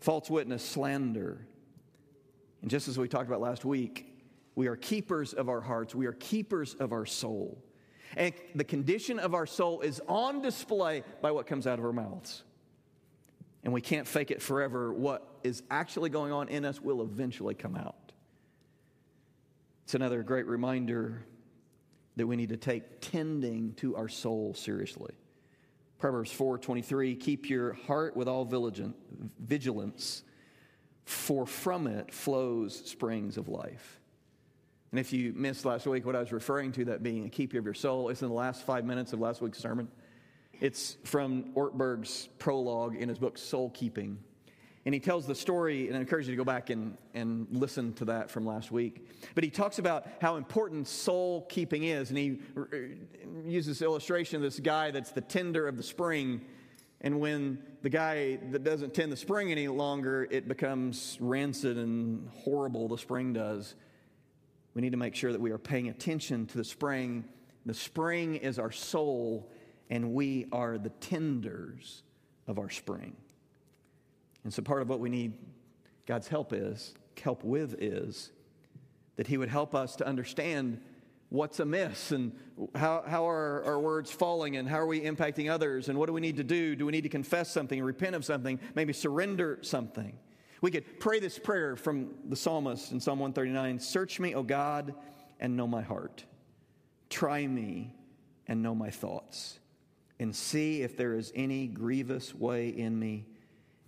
false 0.00 0.30
witness, 0.30 0.64
slander. 0.64 1.46
And 2.64 2.70
just 2.70 2.88
as 2.88 2.96
we 2.96 3.08
talked 3.08 3.28
about 3.28 3.42
last 3.42 3.66
week, 3.66 4.16
we 4.54 4.68
are 4.68 4.76
keepers 4.76 5.34
of 5.34 5.50
our 5.50 5.60
hearts, 5.60 5.94
we 5.94 6.06
are 6.06 6.14
keepers 6.14 6.72
of 6.72 6.92
our 6.92 7.04
soul. 7.04 7.62
And 8.16 8.32
the 8.54 8.64
condition 8.64 9.18
of 9.18 9.34
our 9.34 9.44
soul 9.44 9.82
is 9.82 10.00
on 10.08 10.40
display 10.40 11.02
by 11.20 11.30
what 11.32 11.46
comes 11.46 11.66
out 11.66 11.78
of 11.78 11.84
our 11.84 11.92
mouths. 11.92 12.42
And 13.64 13.72
we 13.74 13.82
can't 13.82 14.08
fake 14.08 14.30
it 14.30 14.40
forever. 14.40 14.94
What 14.94 15.28
is 15.42 15.62
actually 15.70 16.08
going 16.08 16.32
on 16.32 16.48
in 16.48 16.64
us 16.64 16.80
will 16.80 17.02
eventually 17.02 17.54
come 17.54 17.76
out. 17.76 18.12
It's 19.82 19.94
another 19.94 20.22
great 20.22 20.46
reminder 20.46 21.22
that 22.16 22.26
we 22.26 22.34
need 22.34 22.48
to 22.48 22.56
take 22.56 23.02
tending 23.02 23.74
to 23.74 23.94
our 23.94 24.08
soul 24.08 24.54
seriously. 24.54 25.12
Proverbs 25.98 26.32
4:23 26.32 27.14
keep 27.14 27.50
your 27.50 27.74
heart 27.74 28.16
with 28.16 28.26
all 28.26 28.46
vigilance 29.38 30.22
for 31.04 31.46
from 31.46 31.86
it 31.86 32.12
flows 32.12 32.74
springs 32.86 33.36
of 33.36 33.48
life. 33.48 34.00
And 34.90 35.00
if 35.00 35.12
you 35.12 35.32
missed 35.34 35.64
last 35.64 35.86
week 35.86 36.06
what 36.06 36.14
I 36.14 36.20
was 36.20 36.32
referring 36.32 36.72
to 36.72 36.84
that 36.86 37.02
being 37.02 37.26
a 37.26 37.28
keeper 37.28 37.58
of 37.58 37.64
your 37.64 37.74
soul, 37.74 38.10
it's 38.10 38.22
in 38.22 38.28
the 38.28 38.34
last 38.34 38.64
5 38.64 38.84
minutes 38.84 39.12
of 39.12 39.20
last 39.20 39.42
week's 39.42 39.58
sermon. 39.58 39.88
It's 40.60 40.96
from 41.04 41.52
Ortberg's 41.54 42.28
prologue 42.38 42.94
in 42.96 43.08
his 43.08 43.18
book 43.18 43.36
Soul 43.36 43.70
Keeping. 43.70 44.18
And 44.86 44.92
he 44.92 45.00
tells 45.00 45.26
the 45.26 45.34
story, 45.34 45.88
and 45.88 45.96
I 45.96 46.00
encourage 46.00 46.26
you 46.26 46.32
to 46.32 46.36
go 46.36 46.44
back 46.44 46.68
and, 46.68 46.96
and 47.14 47.46
listen 47.50 47.94
to 47.94 48.04
that 48.06 48.30
from 48.30 48.44
last 48.44 48.70
week. 48.70 49.08
But 49.34 49.42
he 49.42 49.48
talks 49.48 49.78
about 49.78 50.06
how 50.20 50.36
important 50.36 50.86
soul 50.86 51.46
keeping 51.48 51.84
is. 51.84 52.10
And 52.10 52.18
he 52.18 52.38
uses 53.46 53.78
this 53.78 53.82
illustration 53.82 54.36
of 54.36 54.42
this 54.42 54.60
guy 54.60 54.90
that's 54.90 55.10
the 55.10 55.22
tender 55.22 55.66
of 55.66 55.78
the 55.78 55.82
spring. 55.82 56.42
And 57.04 57.20
when 57.20 57.58
the 57.82 57.90
guy 57.90 58.38
that 58.50 58.64
doesn't 58.64 58.94
tend 58.94 59.12
the 59.12 59.16
spring 59.16 59.52
any 59.52 59.68
longer, 59.68 60.26
it 60.30 60.48
becomes 60.48 61.18
rancid 61.20 61.76
and 61.76 62.30
horrible, 62.30 62.88
the 62.88 62.96
spring 62.96 63.34
does. 63.34 63.74
We 64.72 64.80
need 64.80 64.92
to 64.92 64.96
make 64.96 65.14
sure 65.14 65.30
that 65.30 65.40
we 65.40 65.50
are 65.50 65.58
paying 65.58 65.90
attention 65.90 66.46
to 66.46 66.56
the 66.56 66.64
spring. 66.64 67.24
The 67.66 67.74
spring 67.74 68.36
is 68.36 68.58
our 68.58 68.72
soul, 68.72 69.52
and 69.90 70.14
we 70.14 70.46
are 70.50 70.78
the 70.78 70.88
tenders 70.88 72.02
of 72.46 72.58
our 72.58 72.70
spring. 72.70 73.14
And 74.44 74.52
so 74.52 74.62
part 74.62 74.80
of 74.80 74.88
what 74.88 74.98
we 74.98 75.10
need 75.10 75.34
God's 76.06 76.26
help 76.26 76.54
is, 76.54 76.94
help 77.22 77.44
with 77.44 77.82
is, 77.82 78.32
that 79.16 79.26
He 79.26 79.36
would 79.36 79.50
help 79.50 79.74
us 79.74 79.94
to 79.96 80.06
understand 80.06 80.80
what's 81.28 81.60
amiss 81.60 82.12
and 82.12 82.32
how, 82.74 83.02
how 83.06 83.28
are 83.28 83.64
our 83.64 83.80
words 83.80 84.10
falling 84.10 84.56
and 84.56 84.68
how 84.68 84.78
are 84.78 84.86
we 84.86 85.00
impacting 85.00 85.50
others 85.50 85.88
and 85.88 85.98
what 85.98 86.06
do 86.06 86.12
we 86.12 86.20
need 86.20 86.36
to 86.36 86.44
do? 86.44 86.76
Do 86.76 86.86
we 86.86 86.92
need 86.92 87.02
to 87.02 87.08
confess 87.08 87.50
something, 87.50 87.82
repent 87.82 88.14
of 88.14 88.24
something, 88.24 88.60
maybe 88.74 88.92
surrender 88.92 89.58
something? 89.62 90.16
We 90.60 90.70
could 90.70 91.00
pray 91.00 91.20
this 91.20 91.38
prayer 91.38 91.76
from 91.76 92.10
the 92.28 92.36
psalmist 92.36 92.92
in 92.92 93.00
Psalm 93.00 93.18
139 93.18 93.78
Search 93.80 94.18
me, 94.20 94.34
O 94.34 94.42
God, 94.42 94.94
and 95.40 95.56
know 95.56 95.66
my 95.66 95.82
heart. 95.82 96.24
Try 97.10 97.46
me 97.46 97.94
and 98.46 98.62
know 98.62 98.74
my 98.74 98.90
thoughts, 98.90 99.58
and 100.18 100.34
see 100.34 100.82
if 100.82 100.96
there 100.96 101.14
is 101.14 101.32
any 101.34 101.66
grievous 101.66 102.34
way 102.34 102.68
in 102.68 102.98
me 102.98 103.26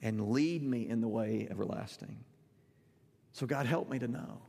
and 0.02 0.30
lead 0.30 0.62
me 0.62 0.88
in 0.88 1.00
the 1.00 1.08
way 1.08 1.48
everlasting. 1.50 2.16
So, 3.32 3.46
God, 3.46 3.66
help 3.66 3.90
me 3.90 3.98
to 3.98 4.08
know. 4.08 4.40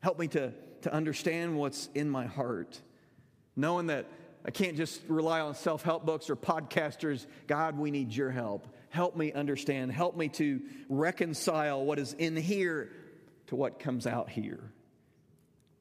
Help 0.00 0.18
me 0.18 0.28
to, 0.28 0.52
to 0.86 0.94
understand 0.94 1.58
what's 1.58 1.88
in 1.96 2.08
my 2.08 2.26
heart, 2.26 2.80
knowing 3.56 3.88
that 3.88 4.06
I 4.44 4.52
can't 4.52 4.76
just 4.76 5.00
rely 5.08 5.40
on 5.40 5.56
self 5.56 5.82
help 5.82 6.06
books 6.06 6.30
or 6.30 6.36
podcasters. 6.36 7.26
God, 7.48 7.76
we 7.76 7.90
need 7.90 8.12
your 8.12 8.30
help. 8.30 8.68
Help 8.90 9.16
me 9.16 9.32
understand. 9.32 9.90
Help 9.90 10.16
me 10.16 10.28
to 10.28 10.60
reconcile 10.88 11.84
what 11.84 11.98
is 11.98 12.12
in 12.12 12.36
here 12.36 12.92
to 13.48 13.56
what 13.56 13.80
comes 13.80 14.06
out 14.06 14.30
here. 14.30 14.60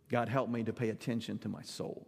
God, 0.09 0.27
help 0.27 0.49
me 0.49 0.63
to 0.63 0.73
pay 0.73 0.89
attention 0.89 1.37
to 1.39 1.49
my 1.49 1.61
soul. 1.61 2.07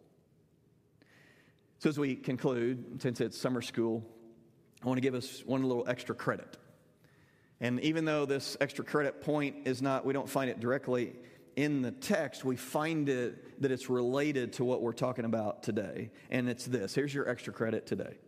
So, 1.77 1.89
as 1.89 1.99
we 1.99 2.15
conclude, 2.15 2.99
since 3.03 3.21
it's 3.21 3.37
summer 3.37 3.61
school, 3.61 4.03
I 4.81 4.87
want 4.87 4.97
to 4.97 5.01
give 5.01 5.13
us 5.13 5.43
one 5.45 5.61
little 5.61 5.87
extra 5.87 6.15
credit. 6.15 6.57
And 7.61 7.79
even 7.81 8.05
though 8.05 8.25
this 8.25 8.57
extra 8.59 8.83
credit 8.83 9.21
point 9.21 9.67
is 9.67 9.83
not, 9.83 10.03
we 10.03 10.13
don't 10.13 10.27
find 10.27 10.49
it 10.49 10.59
directly 10.59 11.13
in 11.57 11.81
the 11.81 11.91
text, 11.91 12.45
we 12.45 12.55
find 12.55 13.09
it 13.09 13.59
that 13.61 13.71
it's 13.71 13.89
related 13.89 14.53
to 14.53 14.63
what 14.63 14.79
we're 14.79 14.93
talking 14.93 15.25
about 15.25 15.63
today. 15.63 16.11
And 16.29 16.47
it's 16.47 16.65
this 16.65 16.93
here's 16.93 17.13
your 17.13 17.27
extra 17.27 17.51
credit 17.51 17.87
today. 17.87 18.19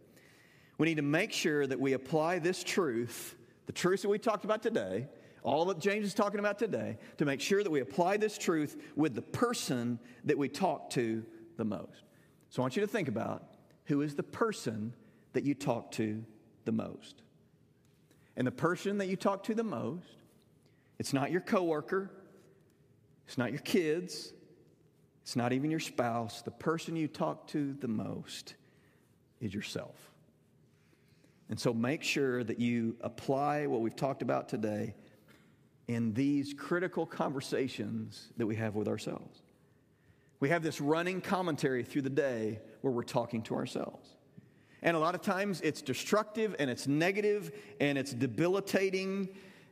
We 0.79 0.87
need 0.87 0.97
to 0.97 1.03
make 1.03 1.31
sure 1.31 1.65
that 1.67 1.79
we 1.79 1.93
apply 1.93 2.39
this 2.39 2.63
truth, 2.63 3.35
the 3.67 3.71
truth 3.71 4.01
that 4.01 4.09
we 4.09 4.17
talked 4.17 4.45
about 4.45 4.63
today, 4.63 5.07
all 5.43 5.65
that 5.65 5.77
James 5.79 6.07
is 6.07 6.15
talking 6.15 6.39
about 6.39 6.57
today, 6.57 6.97
to 7.17 7.25
make 7.25 7.39
sure 7.39 7.63
that 7.63 7.69
we 7.69 7.81
apply 7.81 8.17
this 8.17 8.35
truth 8.35 8.81
with 8.95 9.13
the 9.13 9.21
person 9.21 9.99
that 10.25 10.37
we 10.37 10.49
talk 10.49 10.89
to 10.91 11.23
the 11.57 11.65
most. 11.65 12.03
So 12.49 12.61
I 12.61 12.63
want 12.63 12.75
you 12.75 12.81
to 12.81 12.87
think 12.87 13.09
about 13.09 13.43
who 13.85 14.01
is 14.01 14.15
the 14.15 14.23
person 14.23 14.93
that 15.33 15.43
you 15.43 15.53
talk 15.53 15.91
to 15.91 16.23
the 16.65 16.71
most. 16.71 17.21
And 18.35 18.47
the 18.47 18.51
person 18.51 18.97
that 18.97 19.07
you 19.07 19.15
talk 19.15 19.43
to 19.43 19.53
the 19.53 19.63
most, 19.63 20.15
it's 20.97 21.13
not 21.13 21.29
your 21.29 21.41
coworker, 21.41 22.09
it's 23.29 23.37
not 23.37 23.51
your 23.51 23.61
kids, 23.61 24.33
it's 25.21 25.35
not 25.35 25.53
even 25.53 25.69
your 25.69 25.79
spouse. 25.79 26.41
The 26.41 26.49
person 26.49 26.95
you 26.95 27.07
talk 27.07 27.45
to 27.49 27.73
the 27.73 27.87
most 27.87 28.55
is 29.39 29.53
yourself. 29.53 29.95
And 31.47 31.59
so 31.59 31.71
make 31.71 32.01
sure 32.01 32.43
that 32.43 32.59
you 32.59 32.95
apply 33.01 33.67
what 33.67 33.81
we've 33.81 33.95
talked 33.95 34.23
about 34.23 34.49
today 34.49 34.95
in 35.87 36.11
these 36.15 36.55
critical 36.55 37.05
conversations 37.05 38.29
that 38.37 38.47
we 38.47 38.55
have 38.55 38.73
with 38.73 38.87
ourselves. 38.87 39.43
We 40.39 40.49
have 40.49 40.63
this 40.63 40.81
running 40.81 41.21
commentary 41.21 41.83
through 41.83 42.01
the 42.01 42.09
day 42.09 42.57
where 42.81 42.91
we're 42.91 43.03
talking 43.03 43.43
to 43.43 43.53
ourselves. 43.53 44.09
And 44.81 44.97
a 44.97 44.99
lot 44.99 45.13
of 45.13 45.21
times 45.21 45.61
it's 45.61 45.83
destructive 45.83 46.55
and 46.57 46.67
it's 46.67 46.87
negative 46.87 47.51
and 47.79 47.95
it's 47.95 48.11
debilitating. 48.11 49.29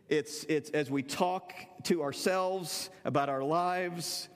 It's, 0.10 0.46
it's 0.46 0.70
as 0.70 0.90
we 0.90 1.04
talk 1.04 1.54
to 1.84 2.02
ourselves 2.02 2.90
about 3.04 3.30
our 3.30 3.44
lives. 3.44 4.30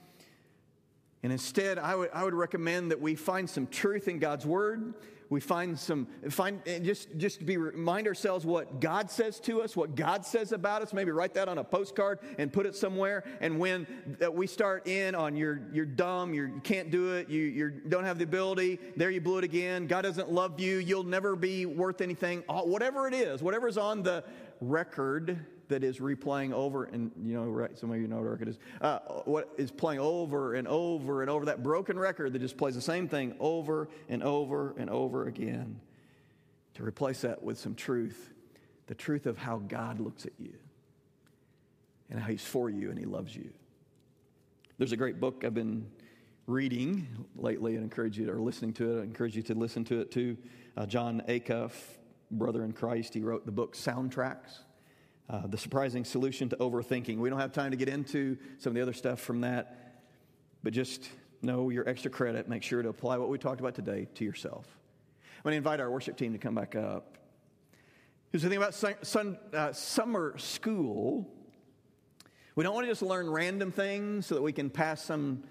And 1.22 1.32
instead, 1.32 1.78
I 1.78 1.94
would, 1.94 2.10
I 2.12 2.24
would 2.24 2.34
recommend 2.34 2.90
that 2.90 3.00
we 3.00 3.14
find 3.14 3.48
some 3.48 3.66
truth 3.66 4.08
in 4.08 4.18
God's 4.18 4.44
Word. 4.44 4.94
We 5.32 5.40
find 5.40 5.78
some 5.78 6.08
find 6.28 6.60
just 6.82 7.16
just 7.16 7.46
be 7.46 7.56
remind 7.56 8.06
ourselves 8.06 8.44
what 8.44 8.82
god 8.82 9.10
says 9.10 9.40
to 9.40 9.62
us 9.62 9.74
what 9.74 9.94
god 9.94 10.26
says 10.26 10.52
about 10.52 10.82
us. 10.82 10.92
Maybe 10.92 11.10
write 11.10 11.32
that 11.32 11.48
on 11.48 11.56
a 11.56 11.64
postcard 11.64 12.18
and 12.36 12.52
put 12.52 12.66
it 12.66 12.76
somewhere. 12.76 13.24
And 13.40 13.58
when 13.58 13.86
uh, 14.22 14.30
we 14.30 14.46
start 14.46 14.86
in 14.86 15.14
on 15.14 15.34
you're 15.34 15.62
you're 15.72 15.86
dumb 15.86 16.34
you're, 16.34 16.48
you 16.48 16.60
can't 16.60 16.90
do 16.90 17.14
it 17.14 17.30
you 17.30 17.44
you 17.44 17.70
don't 17.70 18.04
have 18.04 18.18
the 18.18 18.24
ability 18.24 18.78
there 18.94 19.10
you 19.10 19.22
blew 19.22 19.38
it 19.38 19.44
again. 19.44 19.86
God 19.86 20.02
doesn't 20.02 20.30
love 20.30 20.60
you. 20.60 20.76
You'll 20.76 21.02
never 21.02 21.34
be 21.34 21.64
worth 21.64 22.02
anything. 22.02 22.42
Whatever 22.46 23.08
it 23.08 23.14
is 23.14 23.42
whatever's 23.42 23.78
on 23.78 24.02
the 24.02 24.24
record 24.60 25.46
that 25.72 25.82
is 25.82 25.98
replaying 25.98 26.52
over, 26.52 26.84
and 26.84 27.10
you 27.24 27.34
know, 27.34 27.44
right, 27.44 27.76
some 27.78 27.90
of 27.90 28.00
you 28.00 28.06
know 28.06 28.16
what 28.16 28.30
record 28.30 28.48
is, 28.48 28.58
uh, 28.80 28.98
what 29.24 29.52
is 29.56 29.70
playing 29.70 30.00
over 30.00 30.54
and 30.54 30.68
over 30.68 31.22
and 31.22 31.30
over, 31.30 31.46
that 31.46 31.62
broken 31.62 31.98
record 31.98 32.32
that 32.32 32.38
just 32.38 32.56
plays 32.56 32.74
the 32.74 32.80
same 32.80 33.08
thing 33.08 33.34
over 33.40 33.88
and 34.08 34.22
over 34.22 34.74
and 34.76 34.90
over 34.90 35.26
again, 35.26 35.80
to 36.74 36.84
replace 36.84 37.22
that 37.22 37.42
with 37.42 37.58
some 37.58 37.74
truth, 37.74 38.32
the 38.86 38.94
truth 38.94 39.26
of 39.26 39.38
how 39.38 39.58
God 39.58 39.98
looks 39.98 40.26
at 40.26 40.32
you 40.38 40.52
and 42.10 42.20
how 42.20 42.28
He's 42.28 42.44
for 42.44 42.68
you 42.68 42.90
and 42.90 42.98
He 42.98 43.06
loves 43.06 43.34
you. 43.34 43.50
There's 44.78 44.92
a 44.92 44.96
great 44.96 45.20
book 45.20 45.42
I've 45.44 45.54
been 45.54 45.86
reading 46.46 47.06
lately 47.36 47.76
and 47.76 47.84
encourage 47.84 48.18
you 48.18 48.26
to, 48.26 48.32
or 48.32 48.40
listening 48.40 48.74
to 48.74 48.98
it. 48.98 49.00
I 49.00 49.04
encourage 49.04 49.36
you 49.36 49.42
to 49.44 49.54
listen 49.54 49.84
to 49.84 50.00
it 50.00 50.10
too. 50.10 50.36
Uh, 50.76 50.86
Jon 50.86 51.22
Acuff, 51.28 51.72
brother 52.30 52.64
in 52.64 52.72
Christ, 52.72 53.14
he 53.14 53.20
wrote 53.20 53.46
the 53.46 53.52
book 53.52 53.74
Soundtracks. 53.74 54.58
Uh, 55.32 55.46
the 55.46 55.56
surprising 55.56 56.04
solution 56.04 56.50
to 56.50 56.56
overthinking. 56.56 57.16
We 57.16 57.30
don't 57.30 57.40
have 57.40 57.52
time 57.52 57.70
to 57.70 57.76
get 57.78 57.88
into 57.88 58.36
some 58.58 58.72
of 58.72 58.74
the 58.74 58.82
other 58.82 58.92
stuff 58.92 59.18
from 59.18 59.40
that, 59.40 60.02
but 60.62 60.74
just 60.74 61.08
know 61.40 61.70
your 61.70 61.88
extra 61.88 62.10
credit. 62.10 62.50
Make 62.50 62.62
sure 62.62 62.82
to 62.82 62.90
apply 62.90 63.16
what 63.16 63.30
we 63.30 63.38
talked 63.38 63.58
about 63.58 63.74
today 63.74 64.08
to 64.16 64.26
yourself. 64.26 64.66
I'm 65.38 65.44
going 65.44 65.52
to 65.52 65.56
invite 65.56 65.80
our 65.80 65.90
worship 65.90 66.18
team 66.18 66.34
to 66.34 66.38
come 66.38 66.54
back 66.54 66.76
up. 66.76 67.16
Here's 68.30 68.42
the 68.42 68.50
thing 68.50 68.58
about 68.58 68.74
sun, 68.74 68.94
sun, 69.00 69.38
uh, 69.54 69.72
summer 69.72 70.36
school. 70.36 71.26
We 72.54 72.62
don't 72.62 72.74
want 72.74 72.84
to 72.84 72.90
just 72.90 73.00
learn 73.00 73.30
random 73.30 73.72
things 73.72 74.26
so 74.26 74.34
that 74.34 74.42
we 74.42 74.52
can 74.52 74.68
pass 74.68 75.02
some 75.02 75.44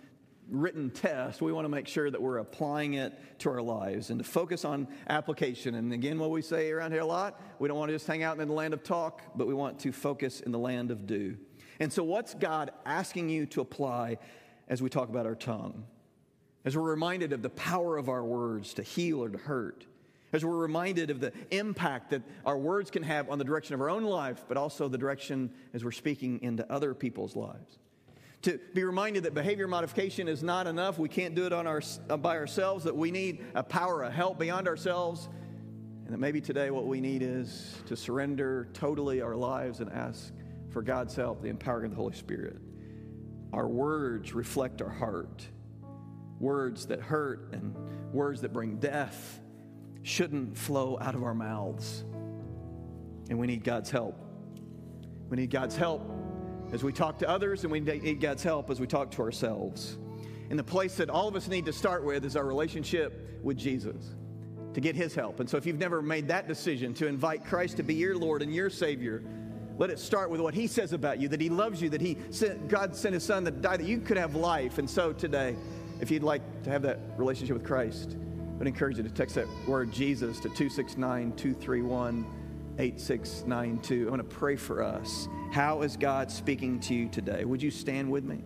written 0.51 0.89
test, 0.89 1.41
we 1.41 1.53
want 1.53 1.65
to 1.65 1.69
make 1.69 1.87
sure 1.87 2.11
that 2.11 2.21
we're 2.21 2.37
applying 2.37 2.95
it 2.95 3.17
to 3.39 3.49
our 3.49 3.61
lives 3.61 4.09
and 4.09 4.19
to 4.19 4.23
focus 4.23 4.65
on 4.65 4.87
application. 5.09 5.75
And 5.75 5.93
again, 5.93 6.19
what 6.19 6.29
we 6.29 6.41
say 6.41 6.69
around 6.71 6.91
here 6.91 7.01
a 7.01 7.05
lot, 7.05 7.41
we 7.57 7.67
don't 7.67 7.77
want 7.77 7.89
to 7.89 7.95
just 7.95 8.05
hang 8.05 8.21
out 8.21 8.37
in 8.39 8.47
the 8.47 8.53
land 8.53 8.73
of 8.73 8.83
talk, 8.83 9.21
but 9.35 9.47
we 9.47 9.53
want 9.53 9.79
to 9.79 9.91
focus 9.91 10.41
in 10.41 10.51
the 10.51 10.59
land 10.59 10.91
of 10.91 11.07
do. 11.07 11.37
And 11.79 11.91
so, 11.91 12.03
what's 12.03 12.33
God 12.33 12.71
asking 12.85 13.29
you 13.29 13.45
to 13.47 13.61
apply 13.61 14.17
as 14.67 14.81
we 14.81 14.89
talk 14.89 15.09
about 15.09 15.25
our 15.25 15.35
tongue? 15.35 15.85
As 16.63 16.77
we're 16.77 16.83
reminded 16.83 17.33
of 17.33 17.41
the 17.41 17.49
power 17.49 17.97
of 17.97 18.07
our 18.09 18.23
words 18.23 18.75
to 18.75 18.83
heal 18.83 19.23
or 19.23 19.29
to 19.29 19.37
hurt, 19.37 19.85
As 20.33 20.45
we're 20.45 20.57
reminded 20.57 21.09
of 21.09 21.19
the 21.19 21.33
impact 21.49 22.11
that 22.11 22.21
our 22.45 22.57
words 22.57 22.91
can 22.91 23.03
have 23.03 23.29
on 23.29 23.37
the 23.37 23.43
direction 23.43 23.73
of 23.73 23.81
our 23.81 23.89
own 23.89 24.03
life, 24.03 24.45
but 24.47 24.57
also 24.57 24.87
the 24.87 24.97
direction 24.97 25.51
as 25.73 25.83
we're 25.83 25.91
speaking 25.91 26.41
into 26.41 26.69
other 26.71 26.93
people's 26.93 27.35
lives. 27.35 27.79
To 28.43 28.59
be 28.73 28.83
reminded 28.83 29.23
that 29.23 29.35
behavior 29.35 29.67
modification 29.67 30.27
is 30.27 30.41
not 30.41 30.65
enough. 30.65 30.97
We 30.97 31.09
can't 31.09 31.35
do 31.35 31.45
it 31.45 31.53
on 31.53 31.67
our, 31.67 31.81
uh, 32.09 32.17
by 32.17 32.37
ourselves, 32.37 32.85
that 32.85 32.95
we 32.95 33.11
need 33.11 33.45
a 33.53 33.61
power, 33.61 34.01
a 34.01 34.11
help 34.11 34.39
beyond 34.39 34.67
ourselves. 34.67 35.29
And 36.05 36.13
that 36.13 36.17
maybe 36.17 36.41
today 36.41 36.71
what 36.71 36.87
we 36.87 37.01
need 37.01 37.21
is 37.21 37.75
to 37.85 37.95
surrender 37.95 38.67
totally 38.73 39.21
our 39.21 39.35
lives 39.35 39.79
and 39.79 39.91
ask 39.91 40.33
for 40.69 40.81
God's 40.81 41.15
help, 41.15 41.41
the 41.41 41.49
empowering 41.49 41.85
of 41.85 41.91
the 41.91 41.97
Holy 41.97 42.15
Spirit. 42.15 42.57
Our 43.53 43.67
words 43.67 44.33
reflect 44.33 44.81
our 44.81 44.89
heart. 44.89 45.47
Words 46.39 46.87
that 46.87 46.99
hurt 46.99 47.53
and 47.53 47.75
words 48.11 48.41
that 48.41 48.53
bring 48.53 48.77
death 48.77 49.39
shouldn't 50.01 50.57
flow 50.57 50.97
out 50.99 51.13
of 51.13 51.23
our 51.23 51.35
mouths. 51.35 52.03
And 53.29 53.37
we 53.37 53.45
need 53.45 53.63
God's 53.63 53.91
help. 53.91 54.17
We 55.29 55.37
need 55.37 55.51
God's 55.51 55.75
help 55.75 56.01
as 56.71 56.83
we 56.83 56.93
talk 56.93 57.19
to 57.19 57.29
others, 57.29 57.63
and 57.63 57.71
we 57.71 57.79
need 57.79 58.21
God's 58.21 58.43
help 58.43 58.69
as 58.69 58.79
we 58.79 58.87
talk 58.87 59.11
to 59.11 59.21
ourselves. 59.21 59.97
And 60.49 60.57
the 60.57 60.63
place 60.63 60.95
that 60.97 61.09
all 61.09 61.27
of 61.27 61.35
us 61.35 61.47
need 61.47 61.65
to 61.65 61.73
start 61.73 62.03
with 62.03 62.25
is 62.25 62.35
our 62.35 62.45
relationship 62.45 63.39
with 63.43 63.57
Jesus 63.57 64.15
to 64.73 64.81
get 64.81 64.95
his 64.95 65.13
help. 65.13 65.39
And 65.39 65.49
so 65.49 65.57
if 65.57 65.65
you've 65.65 65.79
never 65.79 66.01
made 66.01 66.27
that 66.29 66.47
decision 66.47 66.93
to 66.95 67.07
invite 67.07 67.45
Christ 67.45 67.77
to 67.77 67.83
be 67.83 67.95
your 67.95 68.17
Lord 68.17 68.41
and 68.41 68.53
your 68.53 68.69
Savior, 68.69 69.23
let 69.77 69.89
it 69.89 69.99
start 69.99 70.29
with 70.29 70.41
what 70.41 70.53
he 70.53 70.67
says 70.67 70.93
about 70.93 71.19
you 71.19 71.27
that 71.29 71.41
he 71.41 71.49
loves 71.49 71.81
you, 71.81 71.89
that 71.89 72.01
he 72.01 72.17
sent, 72.29 72.67
God 72.67 72.95
sent 72.95 73.13
his 73.13 73.23
son 73.23 73.45
to 73.45 73.51
die 73.51 73.77
that 73.77 73.85
you 73.85 73.99
could 73.99 74.17
have 74.17 74.35
life. 74.35 74.77
And 74.77 74.89
so 74.89 75.11
today, 75.11 75.55
if 75.99 76.11
you'd 76.11 76.23
like 76.23 76.41
to 76.63 76.69
have 76.69 76.81
that 76.83 76.99
relationship 77.17 77.55
with 77.55 77.65
Christ, 77.65 78.17
I'd 78.59 78.67
encourage 78.67 78.97
you 78.97 79.03
to 79.03 79.09
text 79.09 79.35
that 79.35 79.47
word 79.67 79.91
Jesus 79.91 80.37
to 80.37 80.49
269 80.49 81.33
231 81.35 82.25
8692. 82.77 84.07
I 84.07 84.09
want 84.09 84.29
to 84.29 84.35
pray 84.35 84.55
for 84.55 84.83
us. 84.83 85.27
How 85.51 85.81
is 85.81 85.97
God 85.97 86.31
speaking 86.31 86.79
to 86.81 86.95
you 86.95 87.09
today? 87.09 87.43
Would 87.43 87.61
you 87.61 87.71
stand 87.71 88.09
with 88.09 88.23
me? 88.23 88.41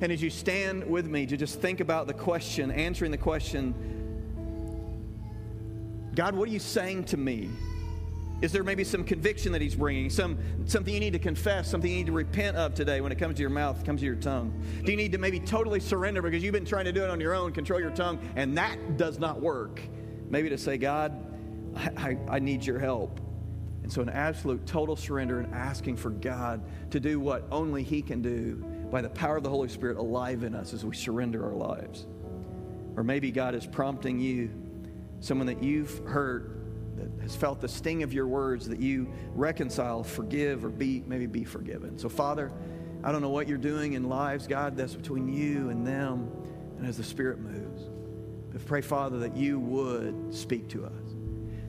And 0.00 0.10
as 0.10 0.22
you 0.22 0.30
stand 0.30 0.88
with 0.88 1.06
me 1.06 1.26
to 1.26 1.36
just 1.36 1.60
think 1.60 1.80
about 1.80 2.06
the 2.06 2.14
question, 2.14 2.70
answering 2.70 3.10
the 3.10 3.18
question, 3.18 3.74
God, 6.14 6.34
what 6.34 6.48
are 6.48 6.52
you 6.52 6.58
saying 6.58 7.04
to 7.04 7.18
me? 7.18 7.50
Is 8.40 8.52
there 8.52 8.64
maybe 8.64 8.84
some 8.84 9.04
conviction 9.04 9.52
that 9.52 9.60
he's 9.60 9.74
bringing? 9.74 10.08
Some, 10.08 10.38
something 10.64 10.92
you 10.92 10.98
need 10.98 11.12
to 11.12 11.18
confess, 11.18 11.70
something 11.70 11.90
you 11.90 11.98
need 11.98 12.06
to 12.06 12.12
repent 12.12 12.56
of 12.56 12.72
today 12.72 13.02
when 13.02 13.12
it 13.12 13.18
comes 13.18 13.36
to 13.36 13.42
your 13.42 13.50
mouth, 13.50 13.84
comes 13.84 14.00
to 14.00 14.06
your 14.06 14.16
tongue? 14.16 14.50
Do 14.82 14.90
you 14.90 14.96
need 14.96 15.12
to 15.12 15.18
maybe 15.18 15.40
totally 15.40 15.78
surrender 15.78 16.22
because 16.22 16.42
you've 16.42 16.54
been 16.54 16.64
trying 16.64 16.86
to 16.86 16.92
do 16.92 17.04
it 17.04 17.10
on 17.10 17.20
your 17.20 17.34
own, 17.34 17.52
control 17.52 17.78
your 17.78 17.90
tongue, 17.90 18.18
and 18.34 18.56
that 18.56 18.96
does 18.96 19.18
not 19.18 19.42
work? 19.42 19.82
Maybe 20.30 20.48
to 20.48 20.56
say, 20.56 20.78
God, 20.78 21.12
I, 21.76 21.90
I, 21.96 22.18
I 22.36 22.38
need 22.38 22.64
your 22.64 22.78
help. 22.78 23.20
And 23.82 23.92
so, 23.92 24.00
an 24.00 24.08
absolute 24.08 24.64
total 24.66 24.94
surrender 24.96 25.40
and 25.40 25.52
asking 25.54 25.96
for 25.96 26.10
God 26.10 26.62
to 26.90 27.00
do 27.00 27.18
what 27.18 27.44
only 27.50 27.82
He 27.82 28.00
can 28.00 28.22
do 28.22 28.56
by 28.90 29.02
the 29.02 29.08
power 29.08 29.38
of 29.38 29.42
the 29.42 29.50
Holy 29.50 29.68
Spirit 29.68 29.96
alive 29.96 30.44
in 30.44 30.54
us 30.54 30.72
as 30.72 30.84
we 30.84 30.94
surrender 30.94 31.44
our 31.44 31.54
lives. 31.54 32.06
Or 32.96 33.02
maybe 33.02 33.32
God 33.32 33.54
is 33.54 33.66
prompting 33.66 34.20
you, 34.20 34.50
someone 35.20 35.46
that 35.46 35.62
you've 35.62 35.98
hurt 36.06 36.50
that 36.96 37.22
has 37.22 37.34
felt 37.34 37.60
the 37.60 37.68
sting 37.68 38.02
of 38.02 38.12
your 38.12 38.26
words 38.26 38.68
that 38.68 38.80
you 38.80 39.10
reconcile, 39.34 40.04
forgive, 40.04 40.64
or 40.64 40.68
be 40.68 41.02
maybe 41.06 41.26
be 41.26 41.42
forgiven. 41.42 41.98
So, 41.98 42.08
Father, 42.08 42.52
I 43.02 43.10
don't 43.10 43.22
know 43.22 43.30
what 43.30 43.48
you're 43.48 43.58
doing 43.58 43.94
in 43.94 44.08
lives, 44.08 44.46
God, 44.46 44.76
that's 44.76 44.94
between 44.94 45.28
you 45.28 45.70
and 45.70 45.84
them, 45.84 46.30
and 46.78 46.86
as 46.86 46.96
the 46.96 47.04
Spirit 47.04 47.40
moves. 47.40 47.82
But 48.52 48.64
pray, 48.66 48.82
Father, 48.82 49.18
that 49.20 49.36
you 49.36 49.58
would 49.58 50.32
speak 50.32 50.68
to 50.68 50.84
us. 50.84 51.11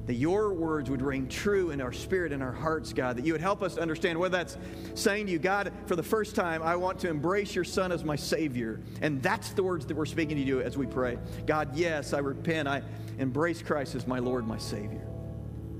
That 0.05 0.15
your 0.15 0.53
words 0.53 0.89
would 0.89 1.01
ring 1.01 1.27
true 1.27 1.71
in 1.71 1.79
our 1.79 1.93
spirit 1.93 2.33
and 2.33 2.43
our 2.43 2.51
hearts, 2.51 2.91
God. 2.91 3.17
That 3.17 3.25
you 3.25 3.31
would 3.33 3.41
help 3.41 3.63
us 3.63 3.75
to 3.75 3.81
understand 3.81 4.19
whether 4.19 4.37
that's 4.37 4.57
saying 4.95 5.27
to 5.27 5.31
you, 5.31 5.39
God, 5.39 5.71
for 5.85 5.95
the 5.95 6.03
first 6.03 6.35
time, 6.35 6.61
I 6.61 6.75
want 6.75 6.99
to 6.99 7.09
embrace 7.09 7.55
your 7.55 7.63
Son 7.63 7.91
as 7.91 8.03
my 8.03 8.15
Savior. 8.17 8.81
And 9.01 9.23
that's 9.23 9.53
the 9.53 9.63
words 9.63 9.85
that 9.85 9.95
we're 9.95 10.05
speaking 10.05 10.35
to 10.37 10.43
you 10.43 10.61
as 10.61 10.77
we 10.77 10.85
pray. 10.85 11.17
God, 11.45 11.75
yes, 11.75 12.13
I 12.13 12.19
repent. 12.19 12.67
I 12.67 12.81
embrace 13.17 13.61
Christ 13.61 13.95
as 13.95 14.05
my 14.07 14.19
Lord, 14.19 14.45
my 14.45 14.57
Savior. 14.57 15.07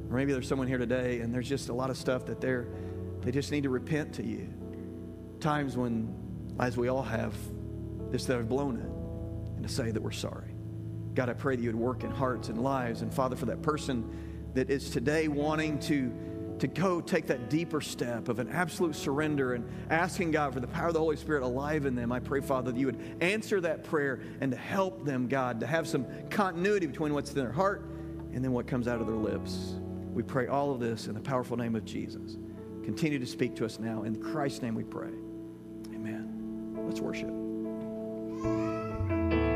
Or 0.09 0.17
maybe 0.17 0.31
there's 0.31 0.47
someone 0.47 0.67
here 0.67 0.77
today 0.77 1.19
and 1.21 1.33
there's 1.33 1.49
just 1.49 1.69
a 1.69 1.73
lot 1.73 1.89
of 1.89 1.97
stuff 1.97 2.25
that 2.27 2.39
they're, 2.39 2.67
they 3.21 3.31
just 3.31 3.51
need 3.51 3.63
to 3.63 3.69
repent 3.69 4.13
to 4.13 4.23
you. 4.23 4.53
Times 5.39 5.75
when, 5.75 6.15
as 6.59 6.77
we 6.77 6.87
all 6.87 7.03
have, 7.03 7.33
this 8.11 8.25
that 8.25 8.37
have 8.37 8.47
blown 8.47 8.77
it 8.77 9.57
and 9.57 9.67
to 9.67 9.73
say 9.73 9.91
that 9.91 10.01
we're 10.01 10.11
sorry. 10.11 10.52
God, 11.13 11.29
I 11.29 11.33
pray 11.33 11.55
that 11.55 11.61
you 11.61 11.69
would 11.69 11.75
work 11.75 12.03
in 12.03 12.11
hearts 12.11 12.49
and 12.49 12.61
lives. 12.61 13.01
And 13.01 13.13
Father, 13.13 13.35
for 13.35 13.45
that 13.45 13.61
person 13.61 14.09
that 14.53 14.69
is 14.69 14.89
today 14.89 15.27
wanting 15.27 15.79
to, 15.79 16.11
to 16.59 16.67
go 16.67 17.01
take 17.01 17.27
that 17.27 17.49
deeper 17.49 17.81
step 17.81 18.29
of 18.29 18.39
an 18.39 18.49
absolute 18.49 18.95
surrender 18.95 19.53
and 19.53 19.69
asking 19.89 20.31
God 20.31 20.53
for 20.53 20.59
the 20.59 20.67
power 20.67 20.87
of 20.87 20.93
the 20.93 20.99
Holy 20.99 21.15
Spirit 21.15 21.43
alive 21.43 21.85
in 21.85 21.95
them, 21.95 22.11
I 22.11 22.19
pray, 22.19 22.41
Father, 22.41 22.71
that 22.71 22.79
you 22.79 22.87
would 22.87 23.17
answer 23.21 23.61
that 23.61 23.83
prayer 23.83 24.21
and 24.41 24.51
to 24.51 24.57
help 24.57 25.05
them, 25.05 25.27
God, 25.27 25.59
to 25.59 25.67
have 25.67 25.87
some 25.87 26.05
continuity 26.29 26.85
between 26.85 27.13
what's 27.13 27.31
in 27.31 27.37
their 27.37 27.51
heart 27.51 27.85
and 28.33 28.43
then 28.43 28.51
what 28.51 28.67
comes 28.67 28.87
out 28.87 29.01
of 29.01 29.07
their 29.07 29.15
lips. 29.15 29.75
We 30.13 30.23
pray 30.23 30.47
all 30.47 30.71
of 30.71 30.79
this 30.79 31.07
in 31.07 31.13
the 31.13 31.19
powerful 31.19 31.57
name 31.57 31.75
of 31.75 31.85
Jesus. 31.85 32.37
Continue 32.83 33.19
to 33.19 33.25
speak 33.25 33.55
to 33.55 33.65
us 33.65 33.79
now. 33.79 34.03
In 34.03 34.21
Christ's 34.21 34.61
name 34.61 34.75
we 34.75 34.83
pray. 34.83 35.11
Amen. 35.93 36.75
Let's 36.85 36.99
worship. 36.99 37.29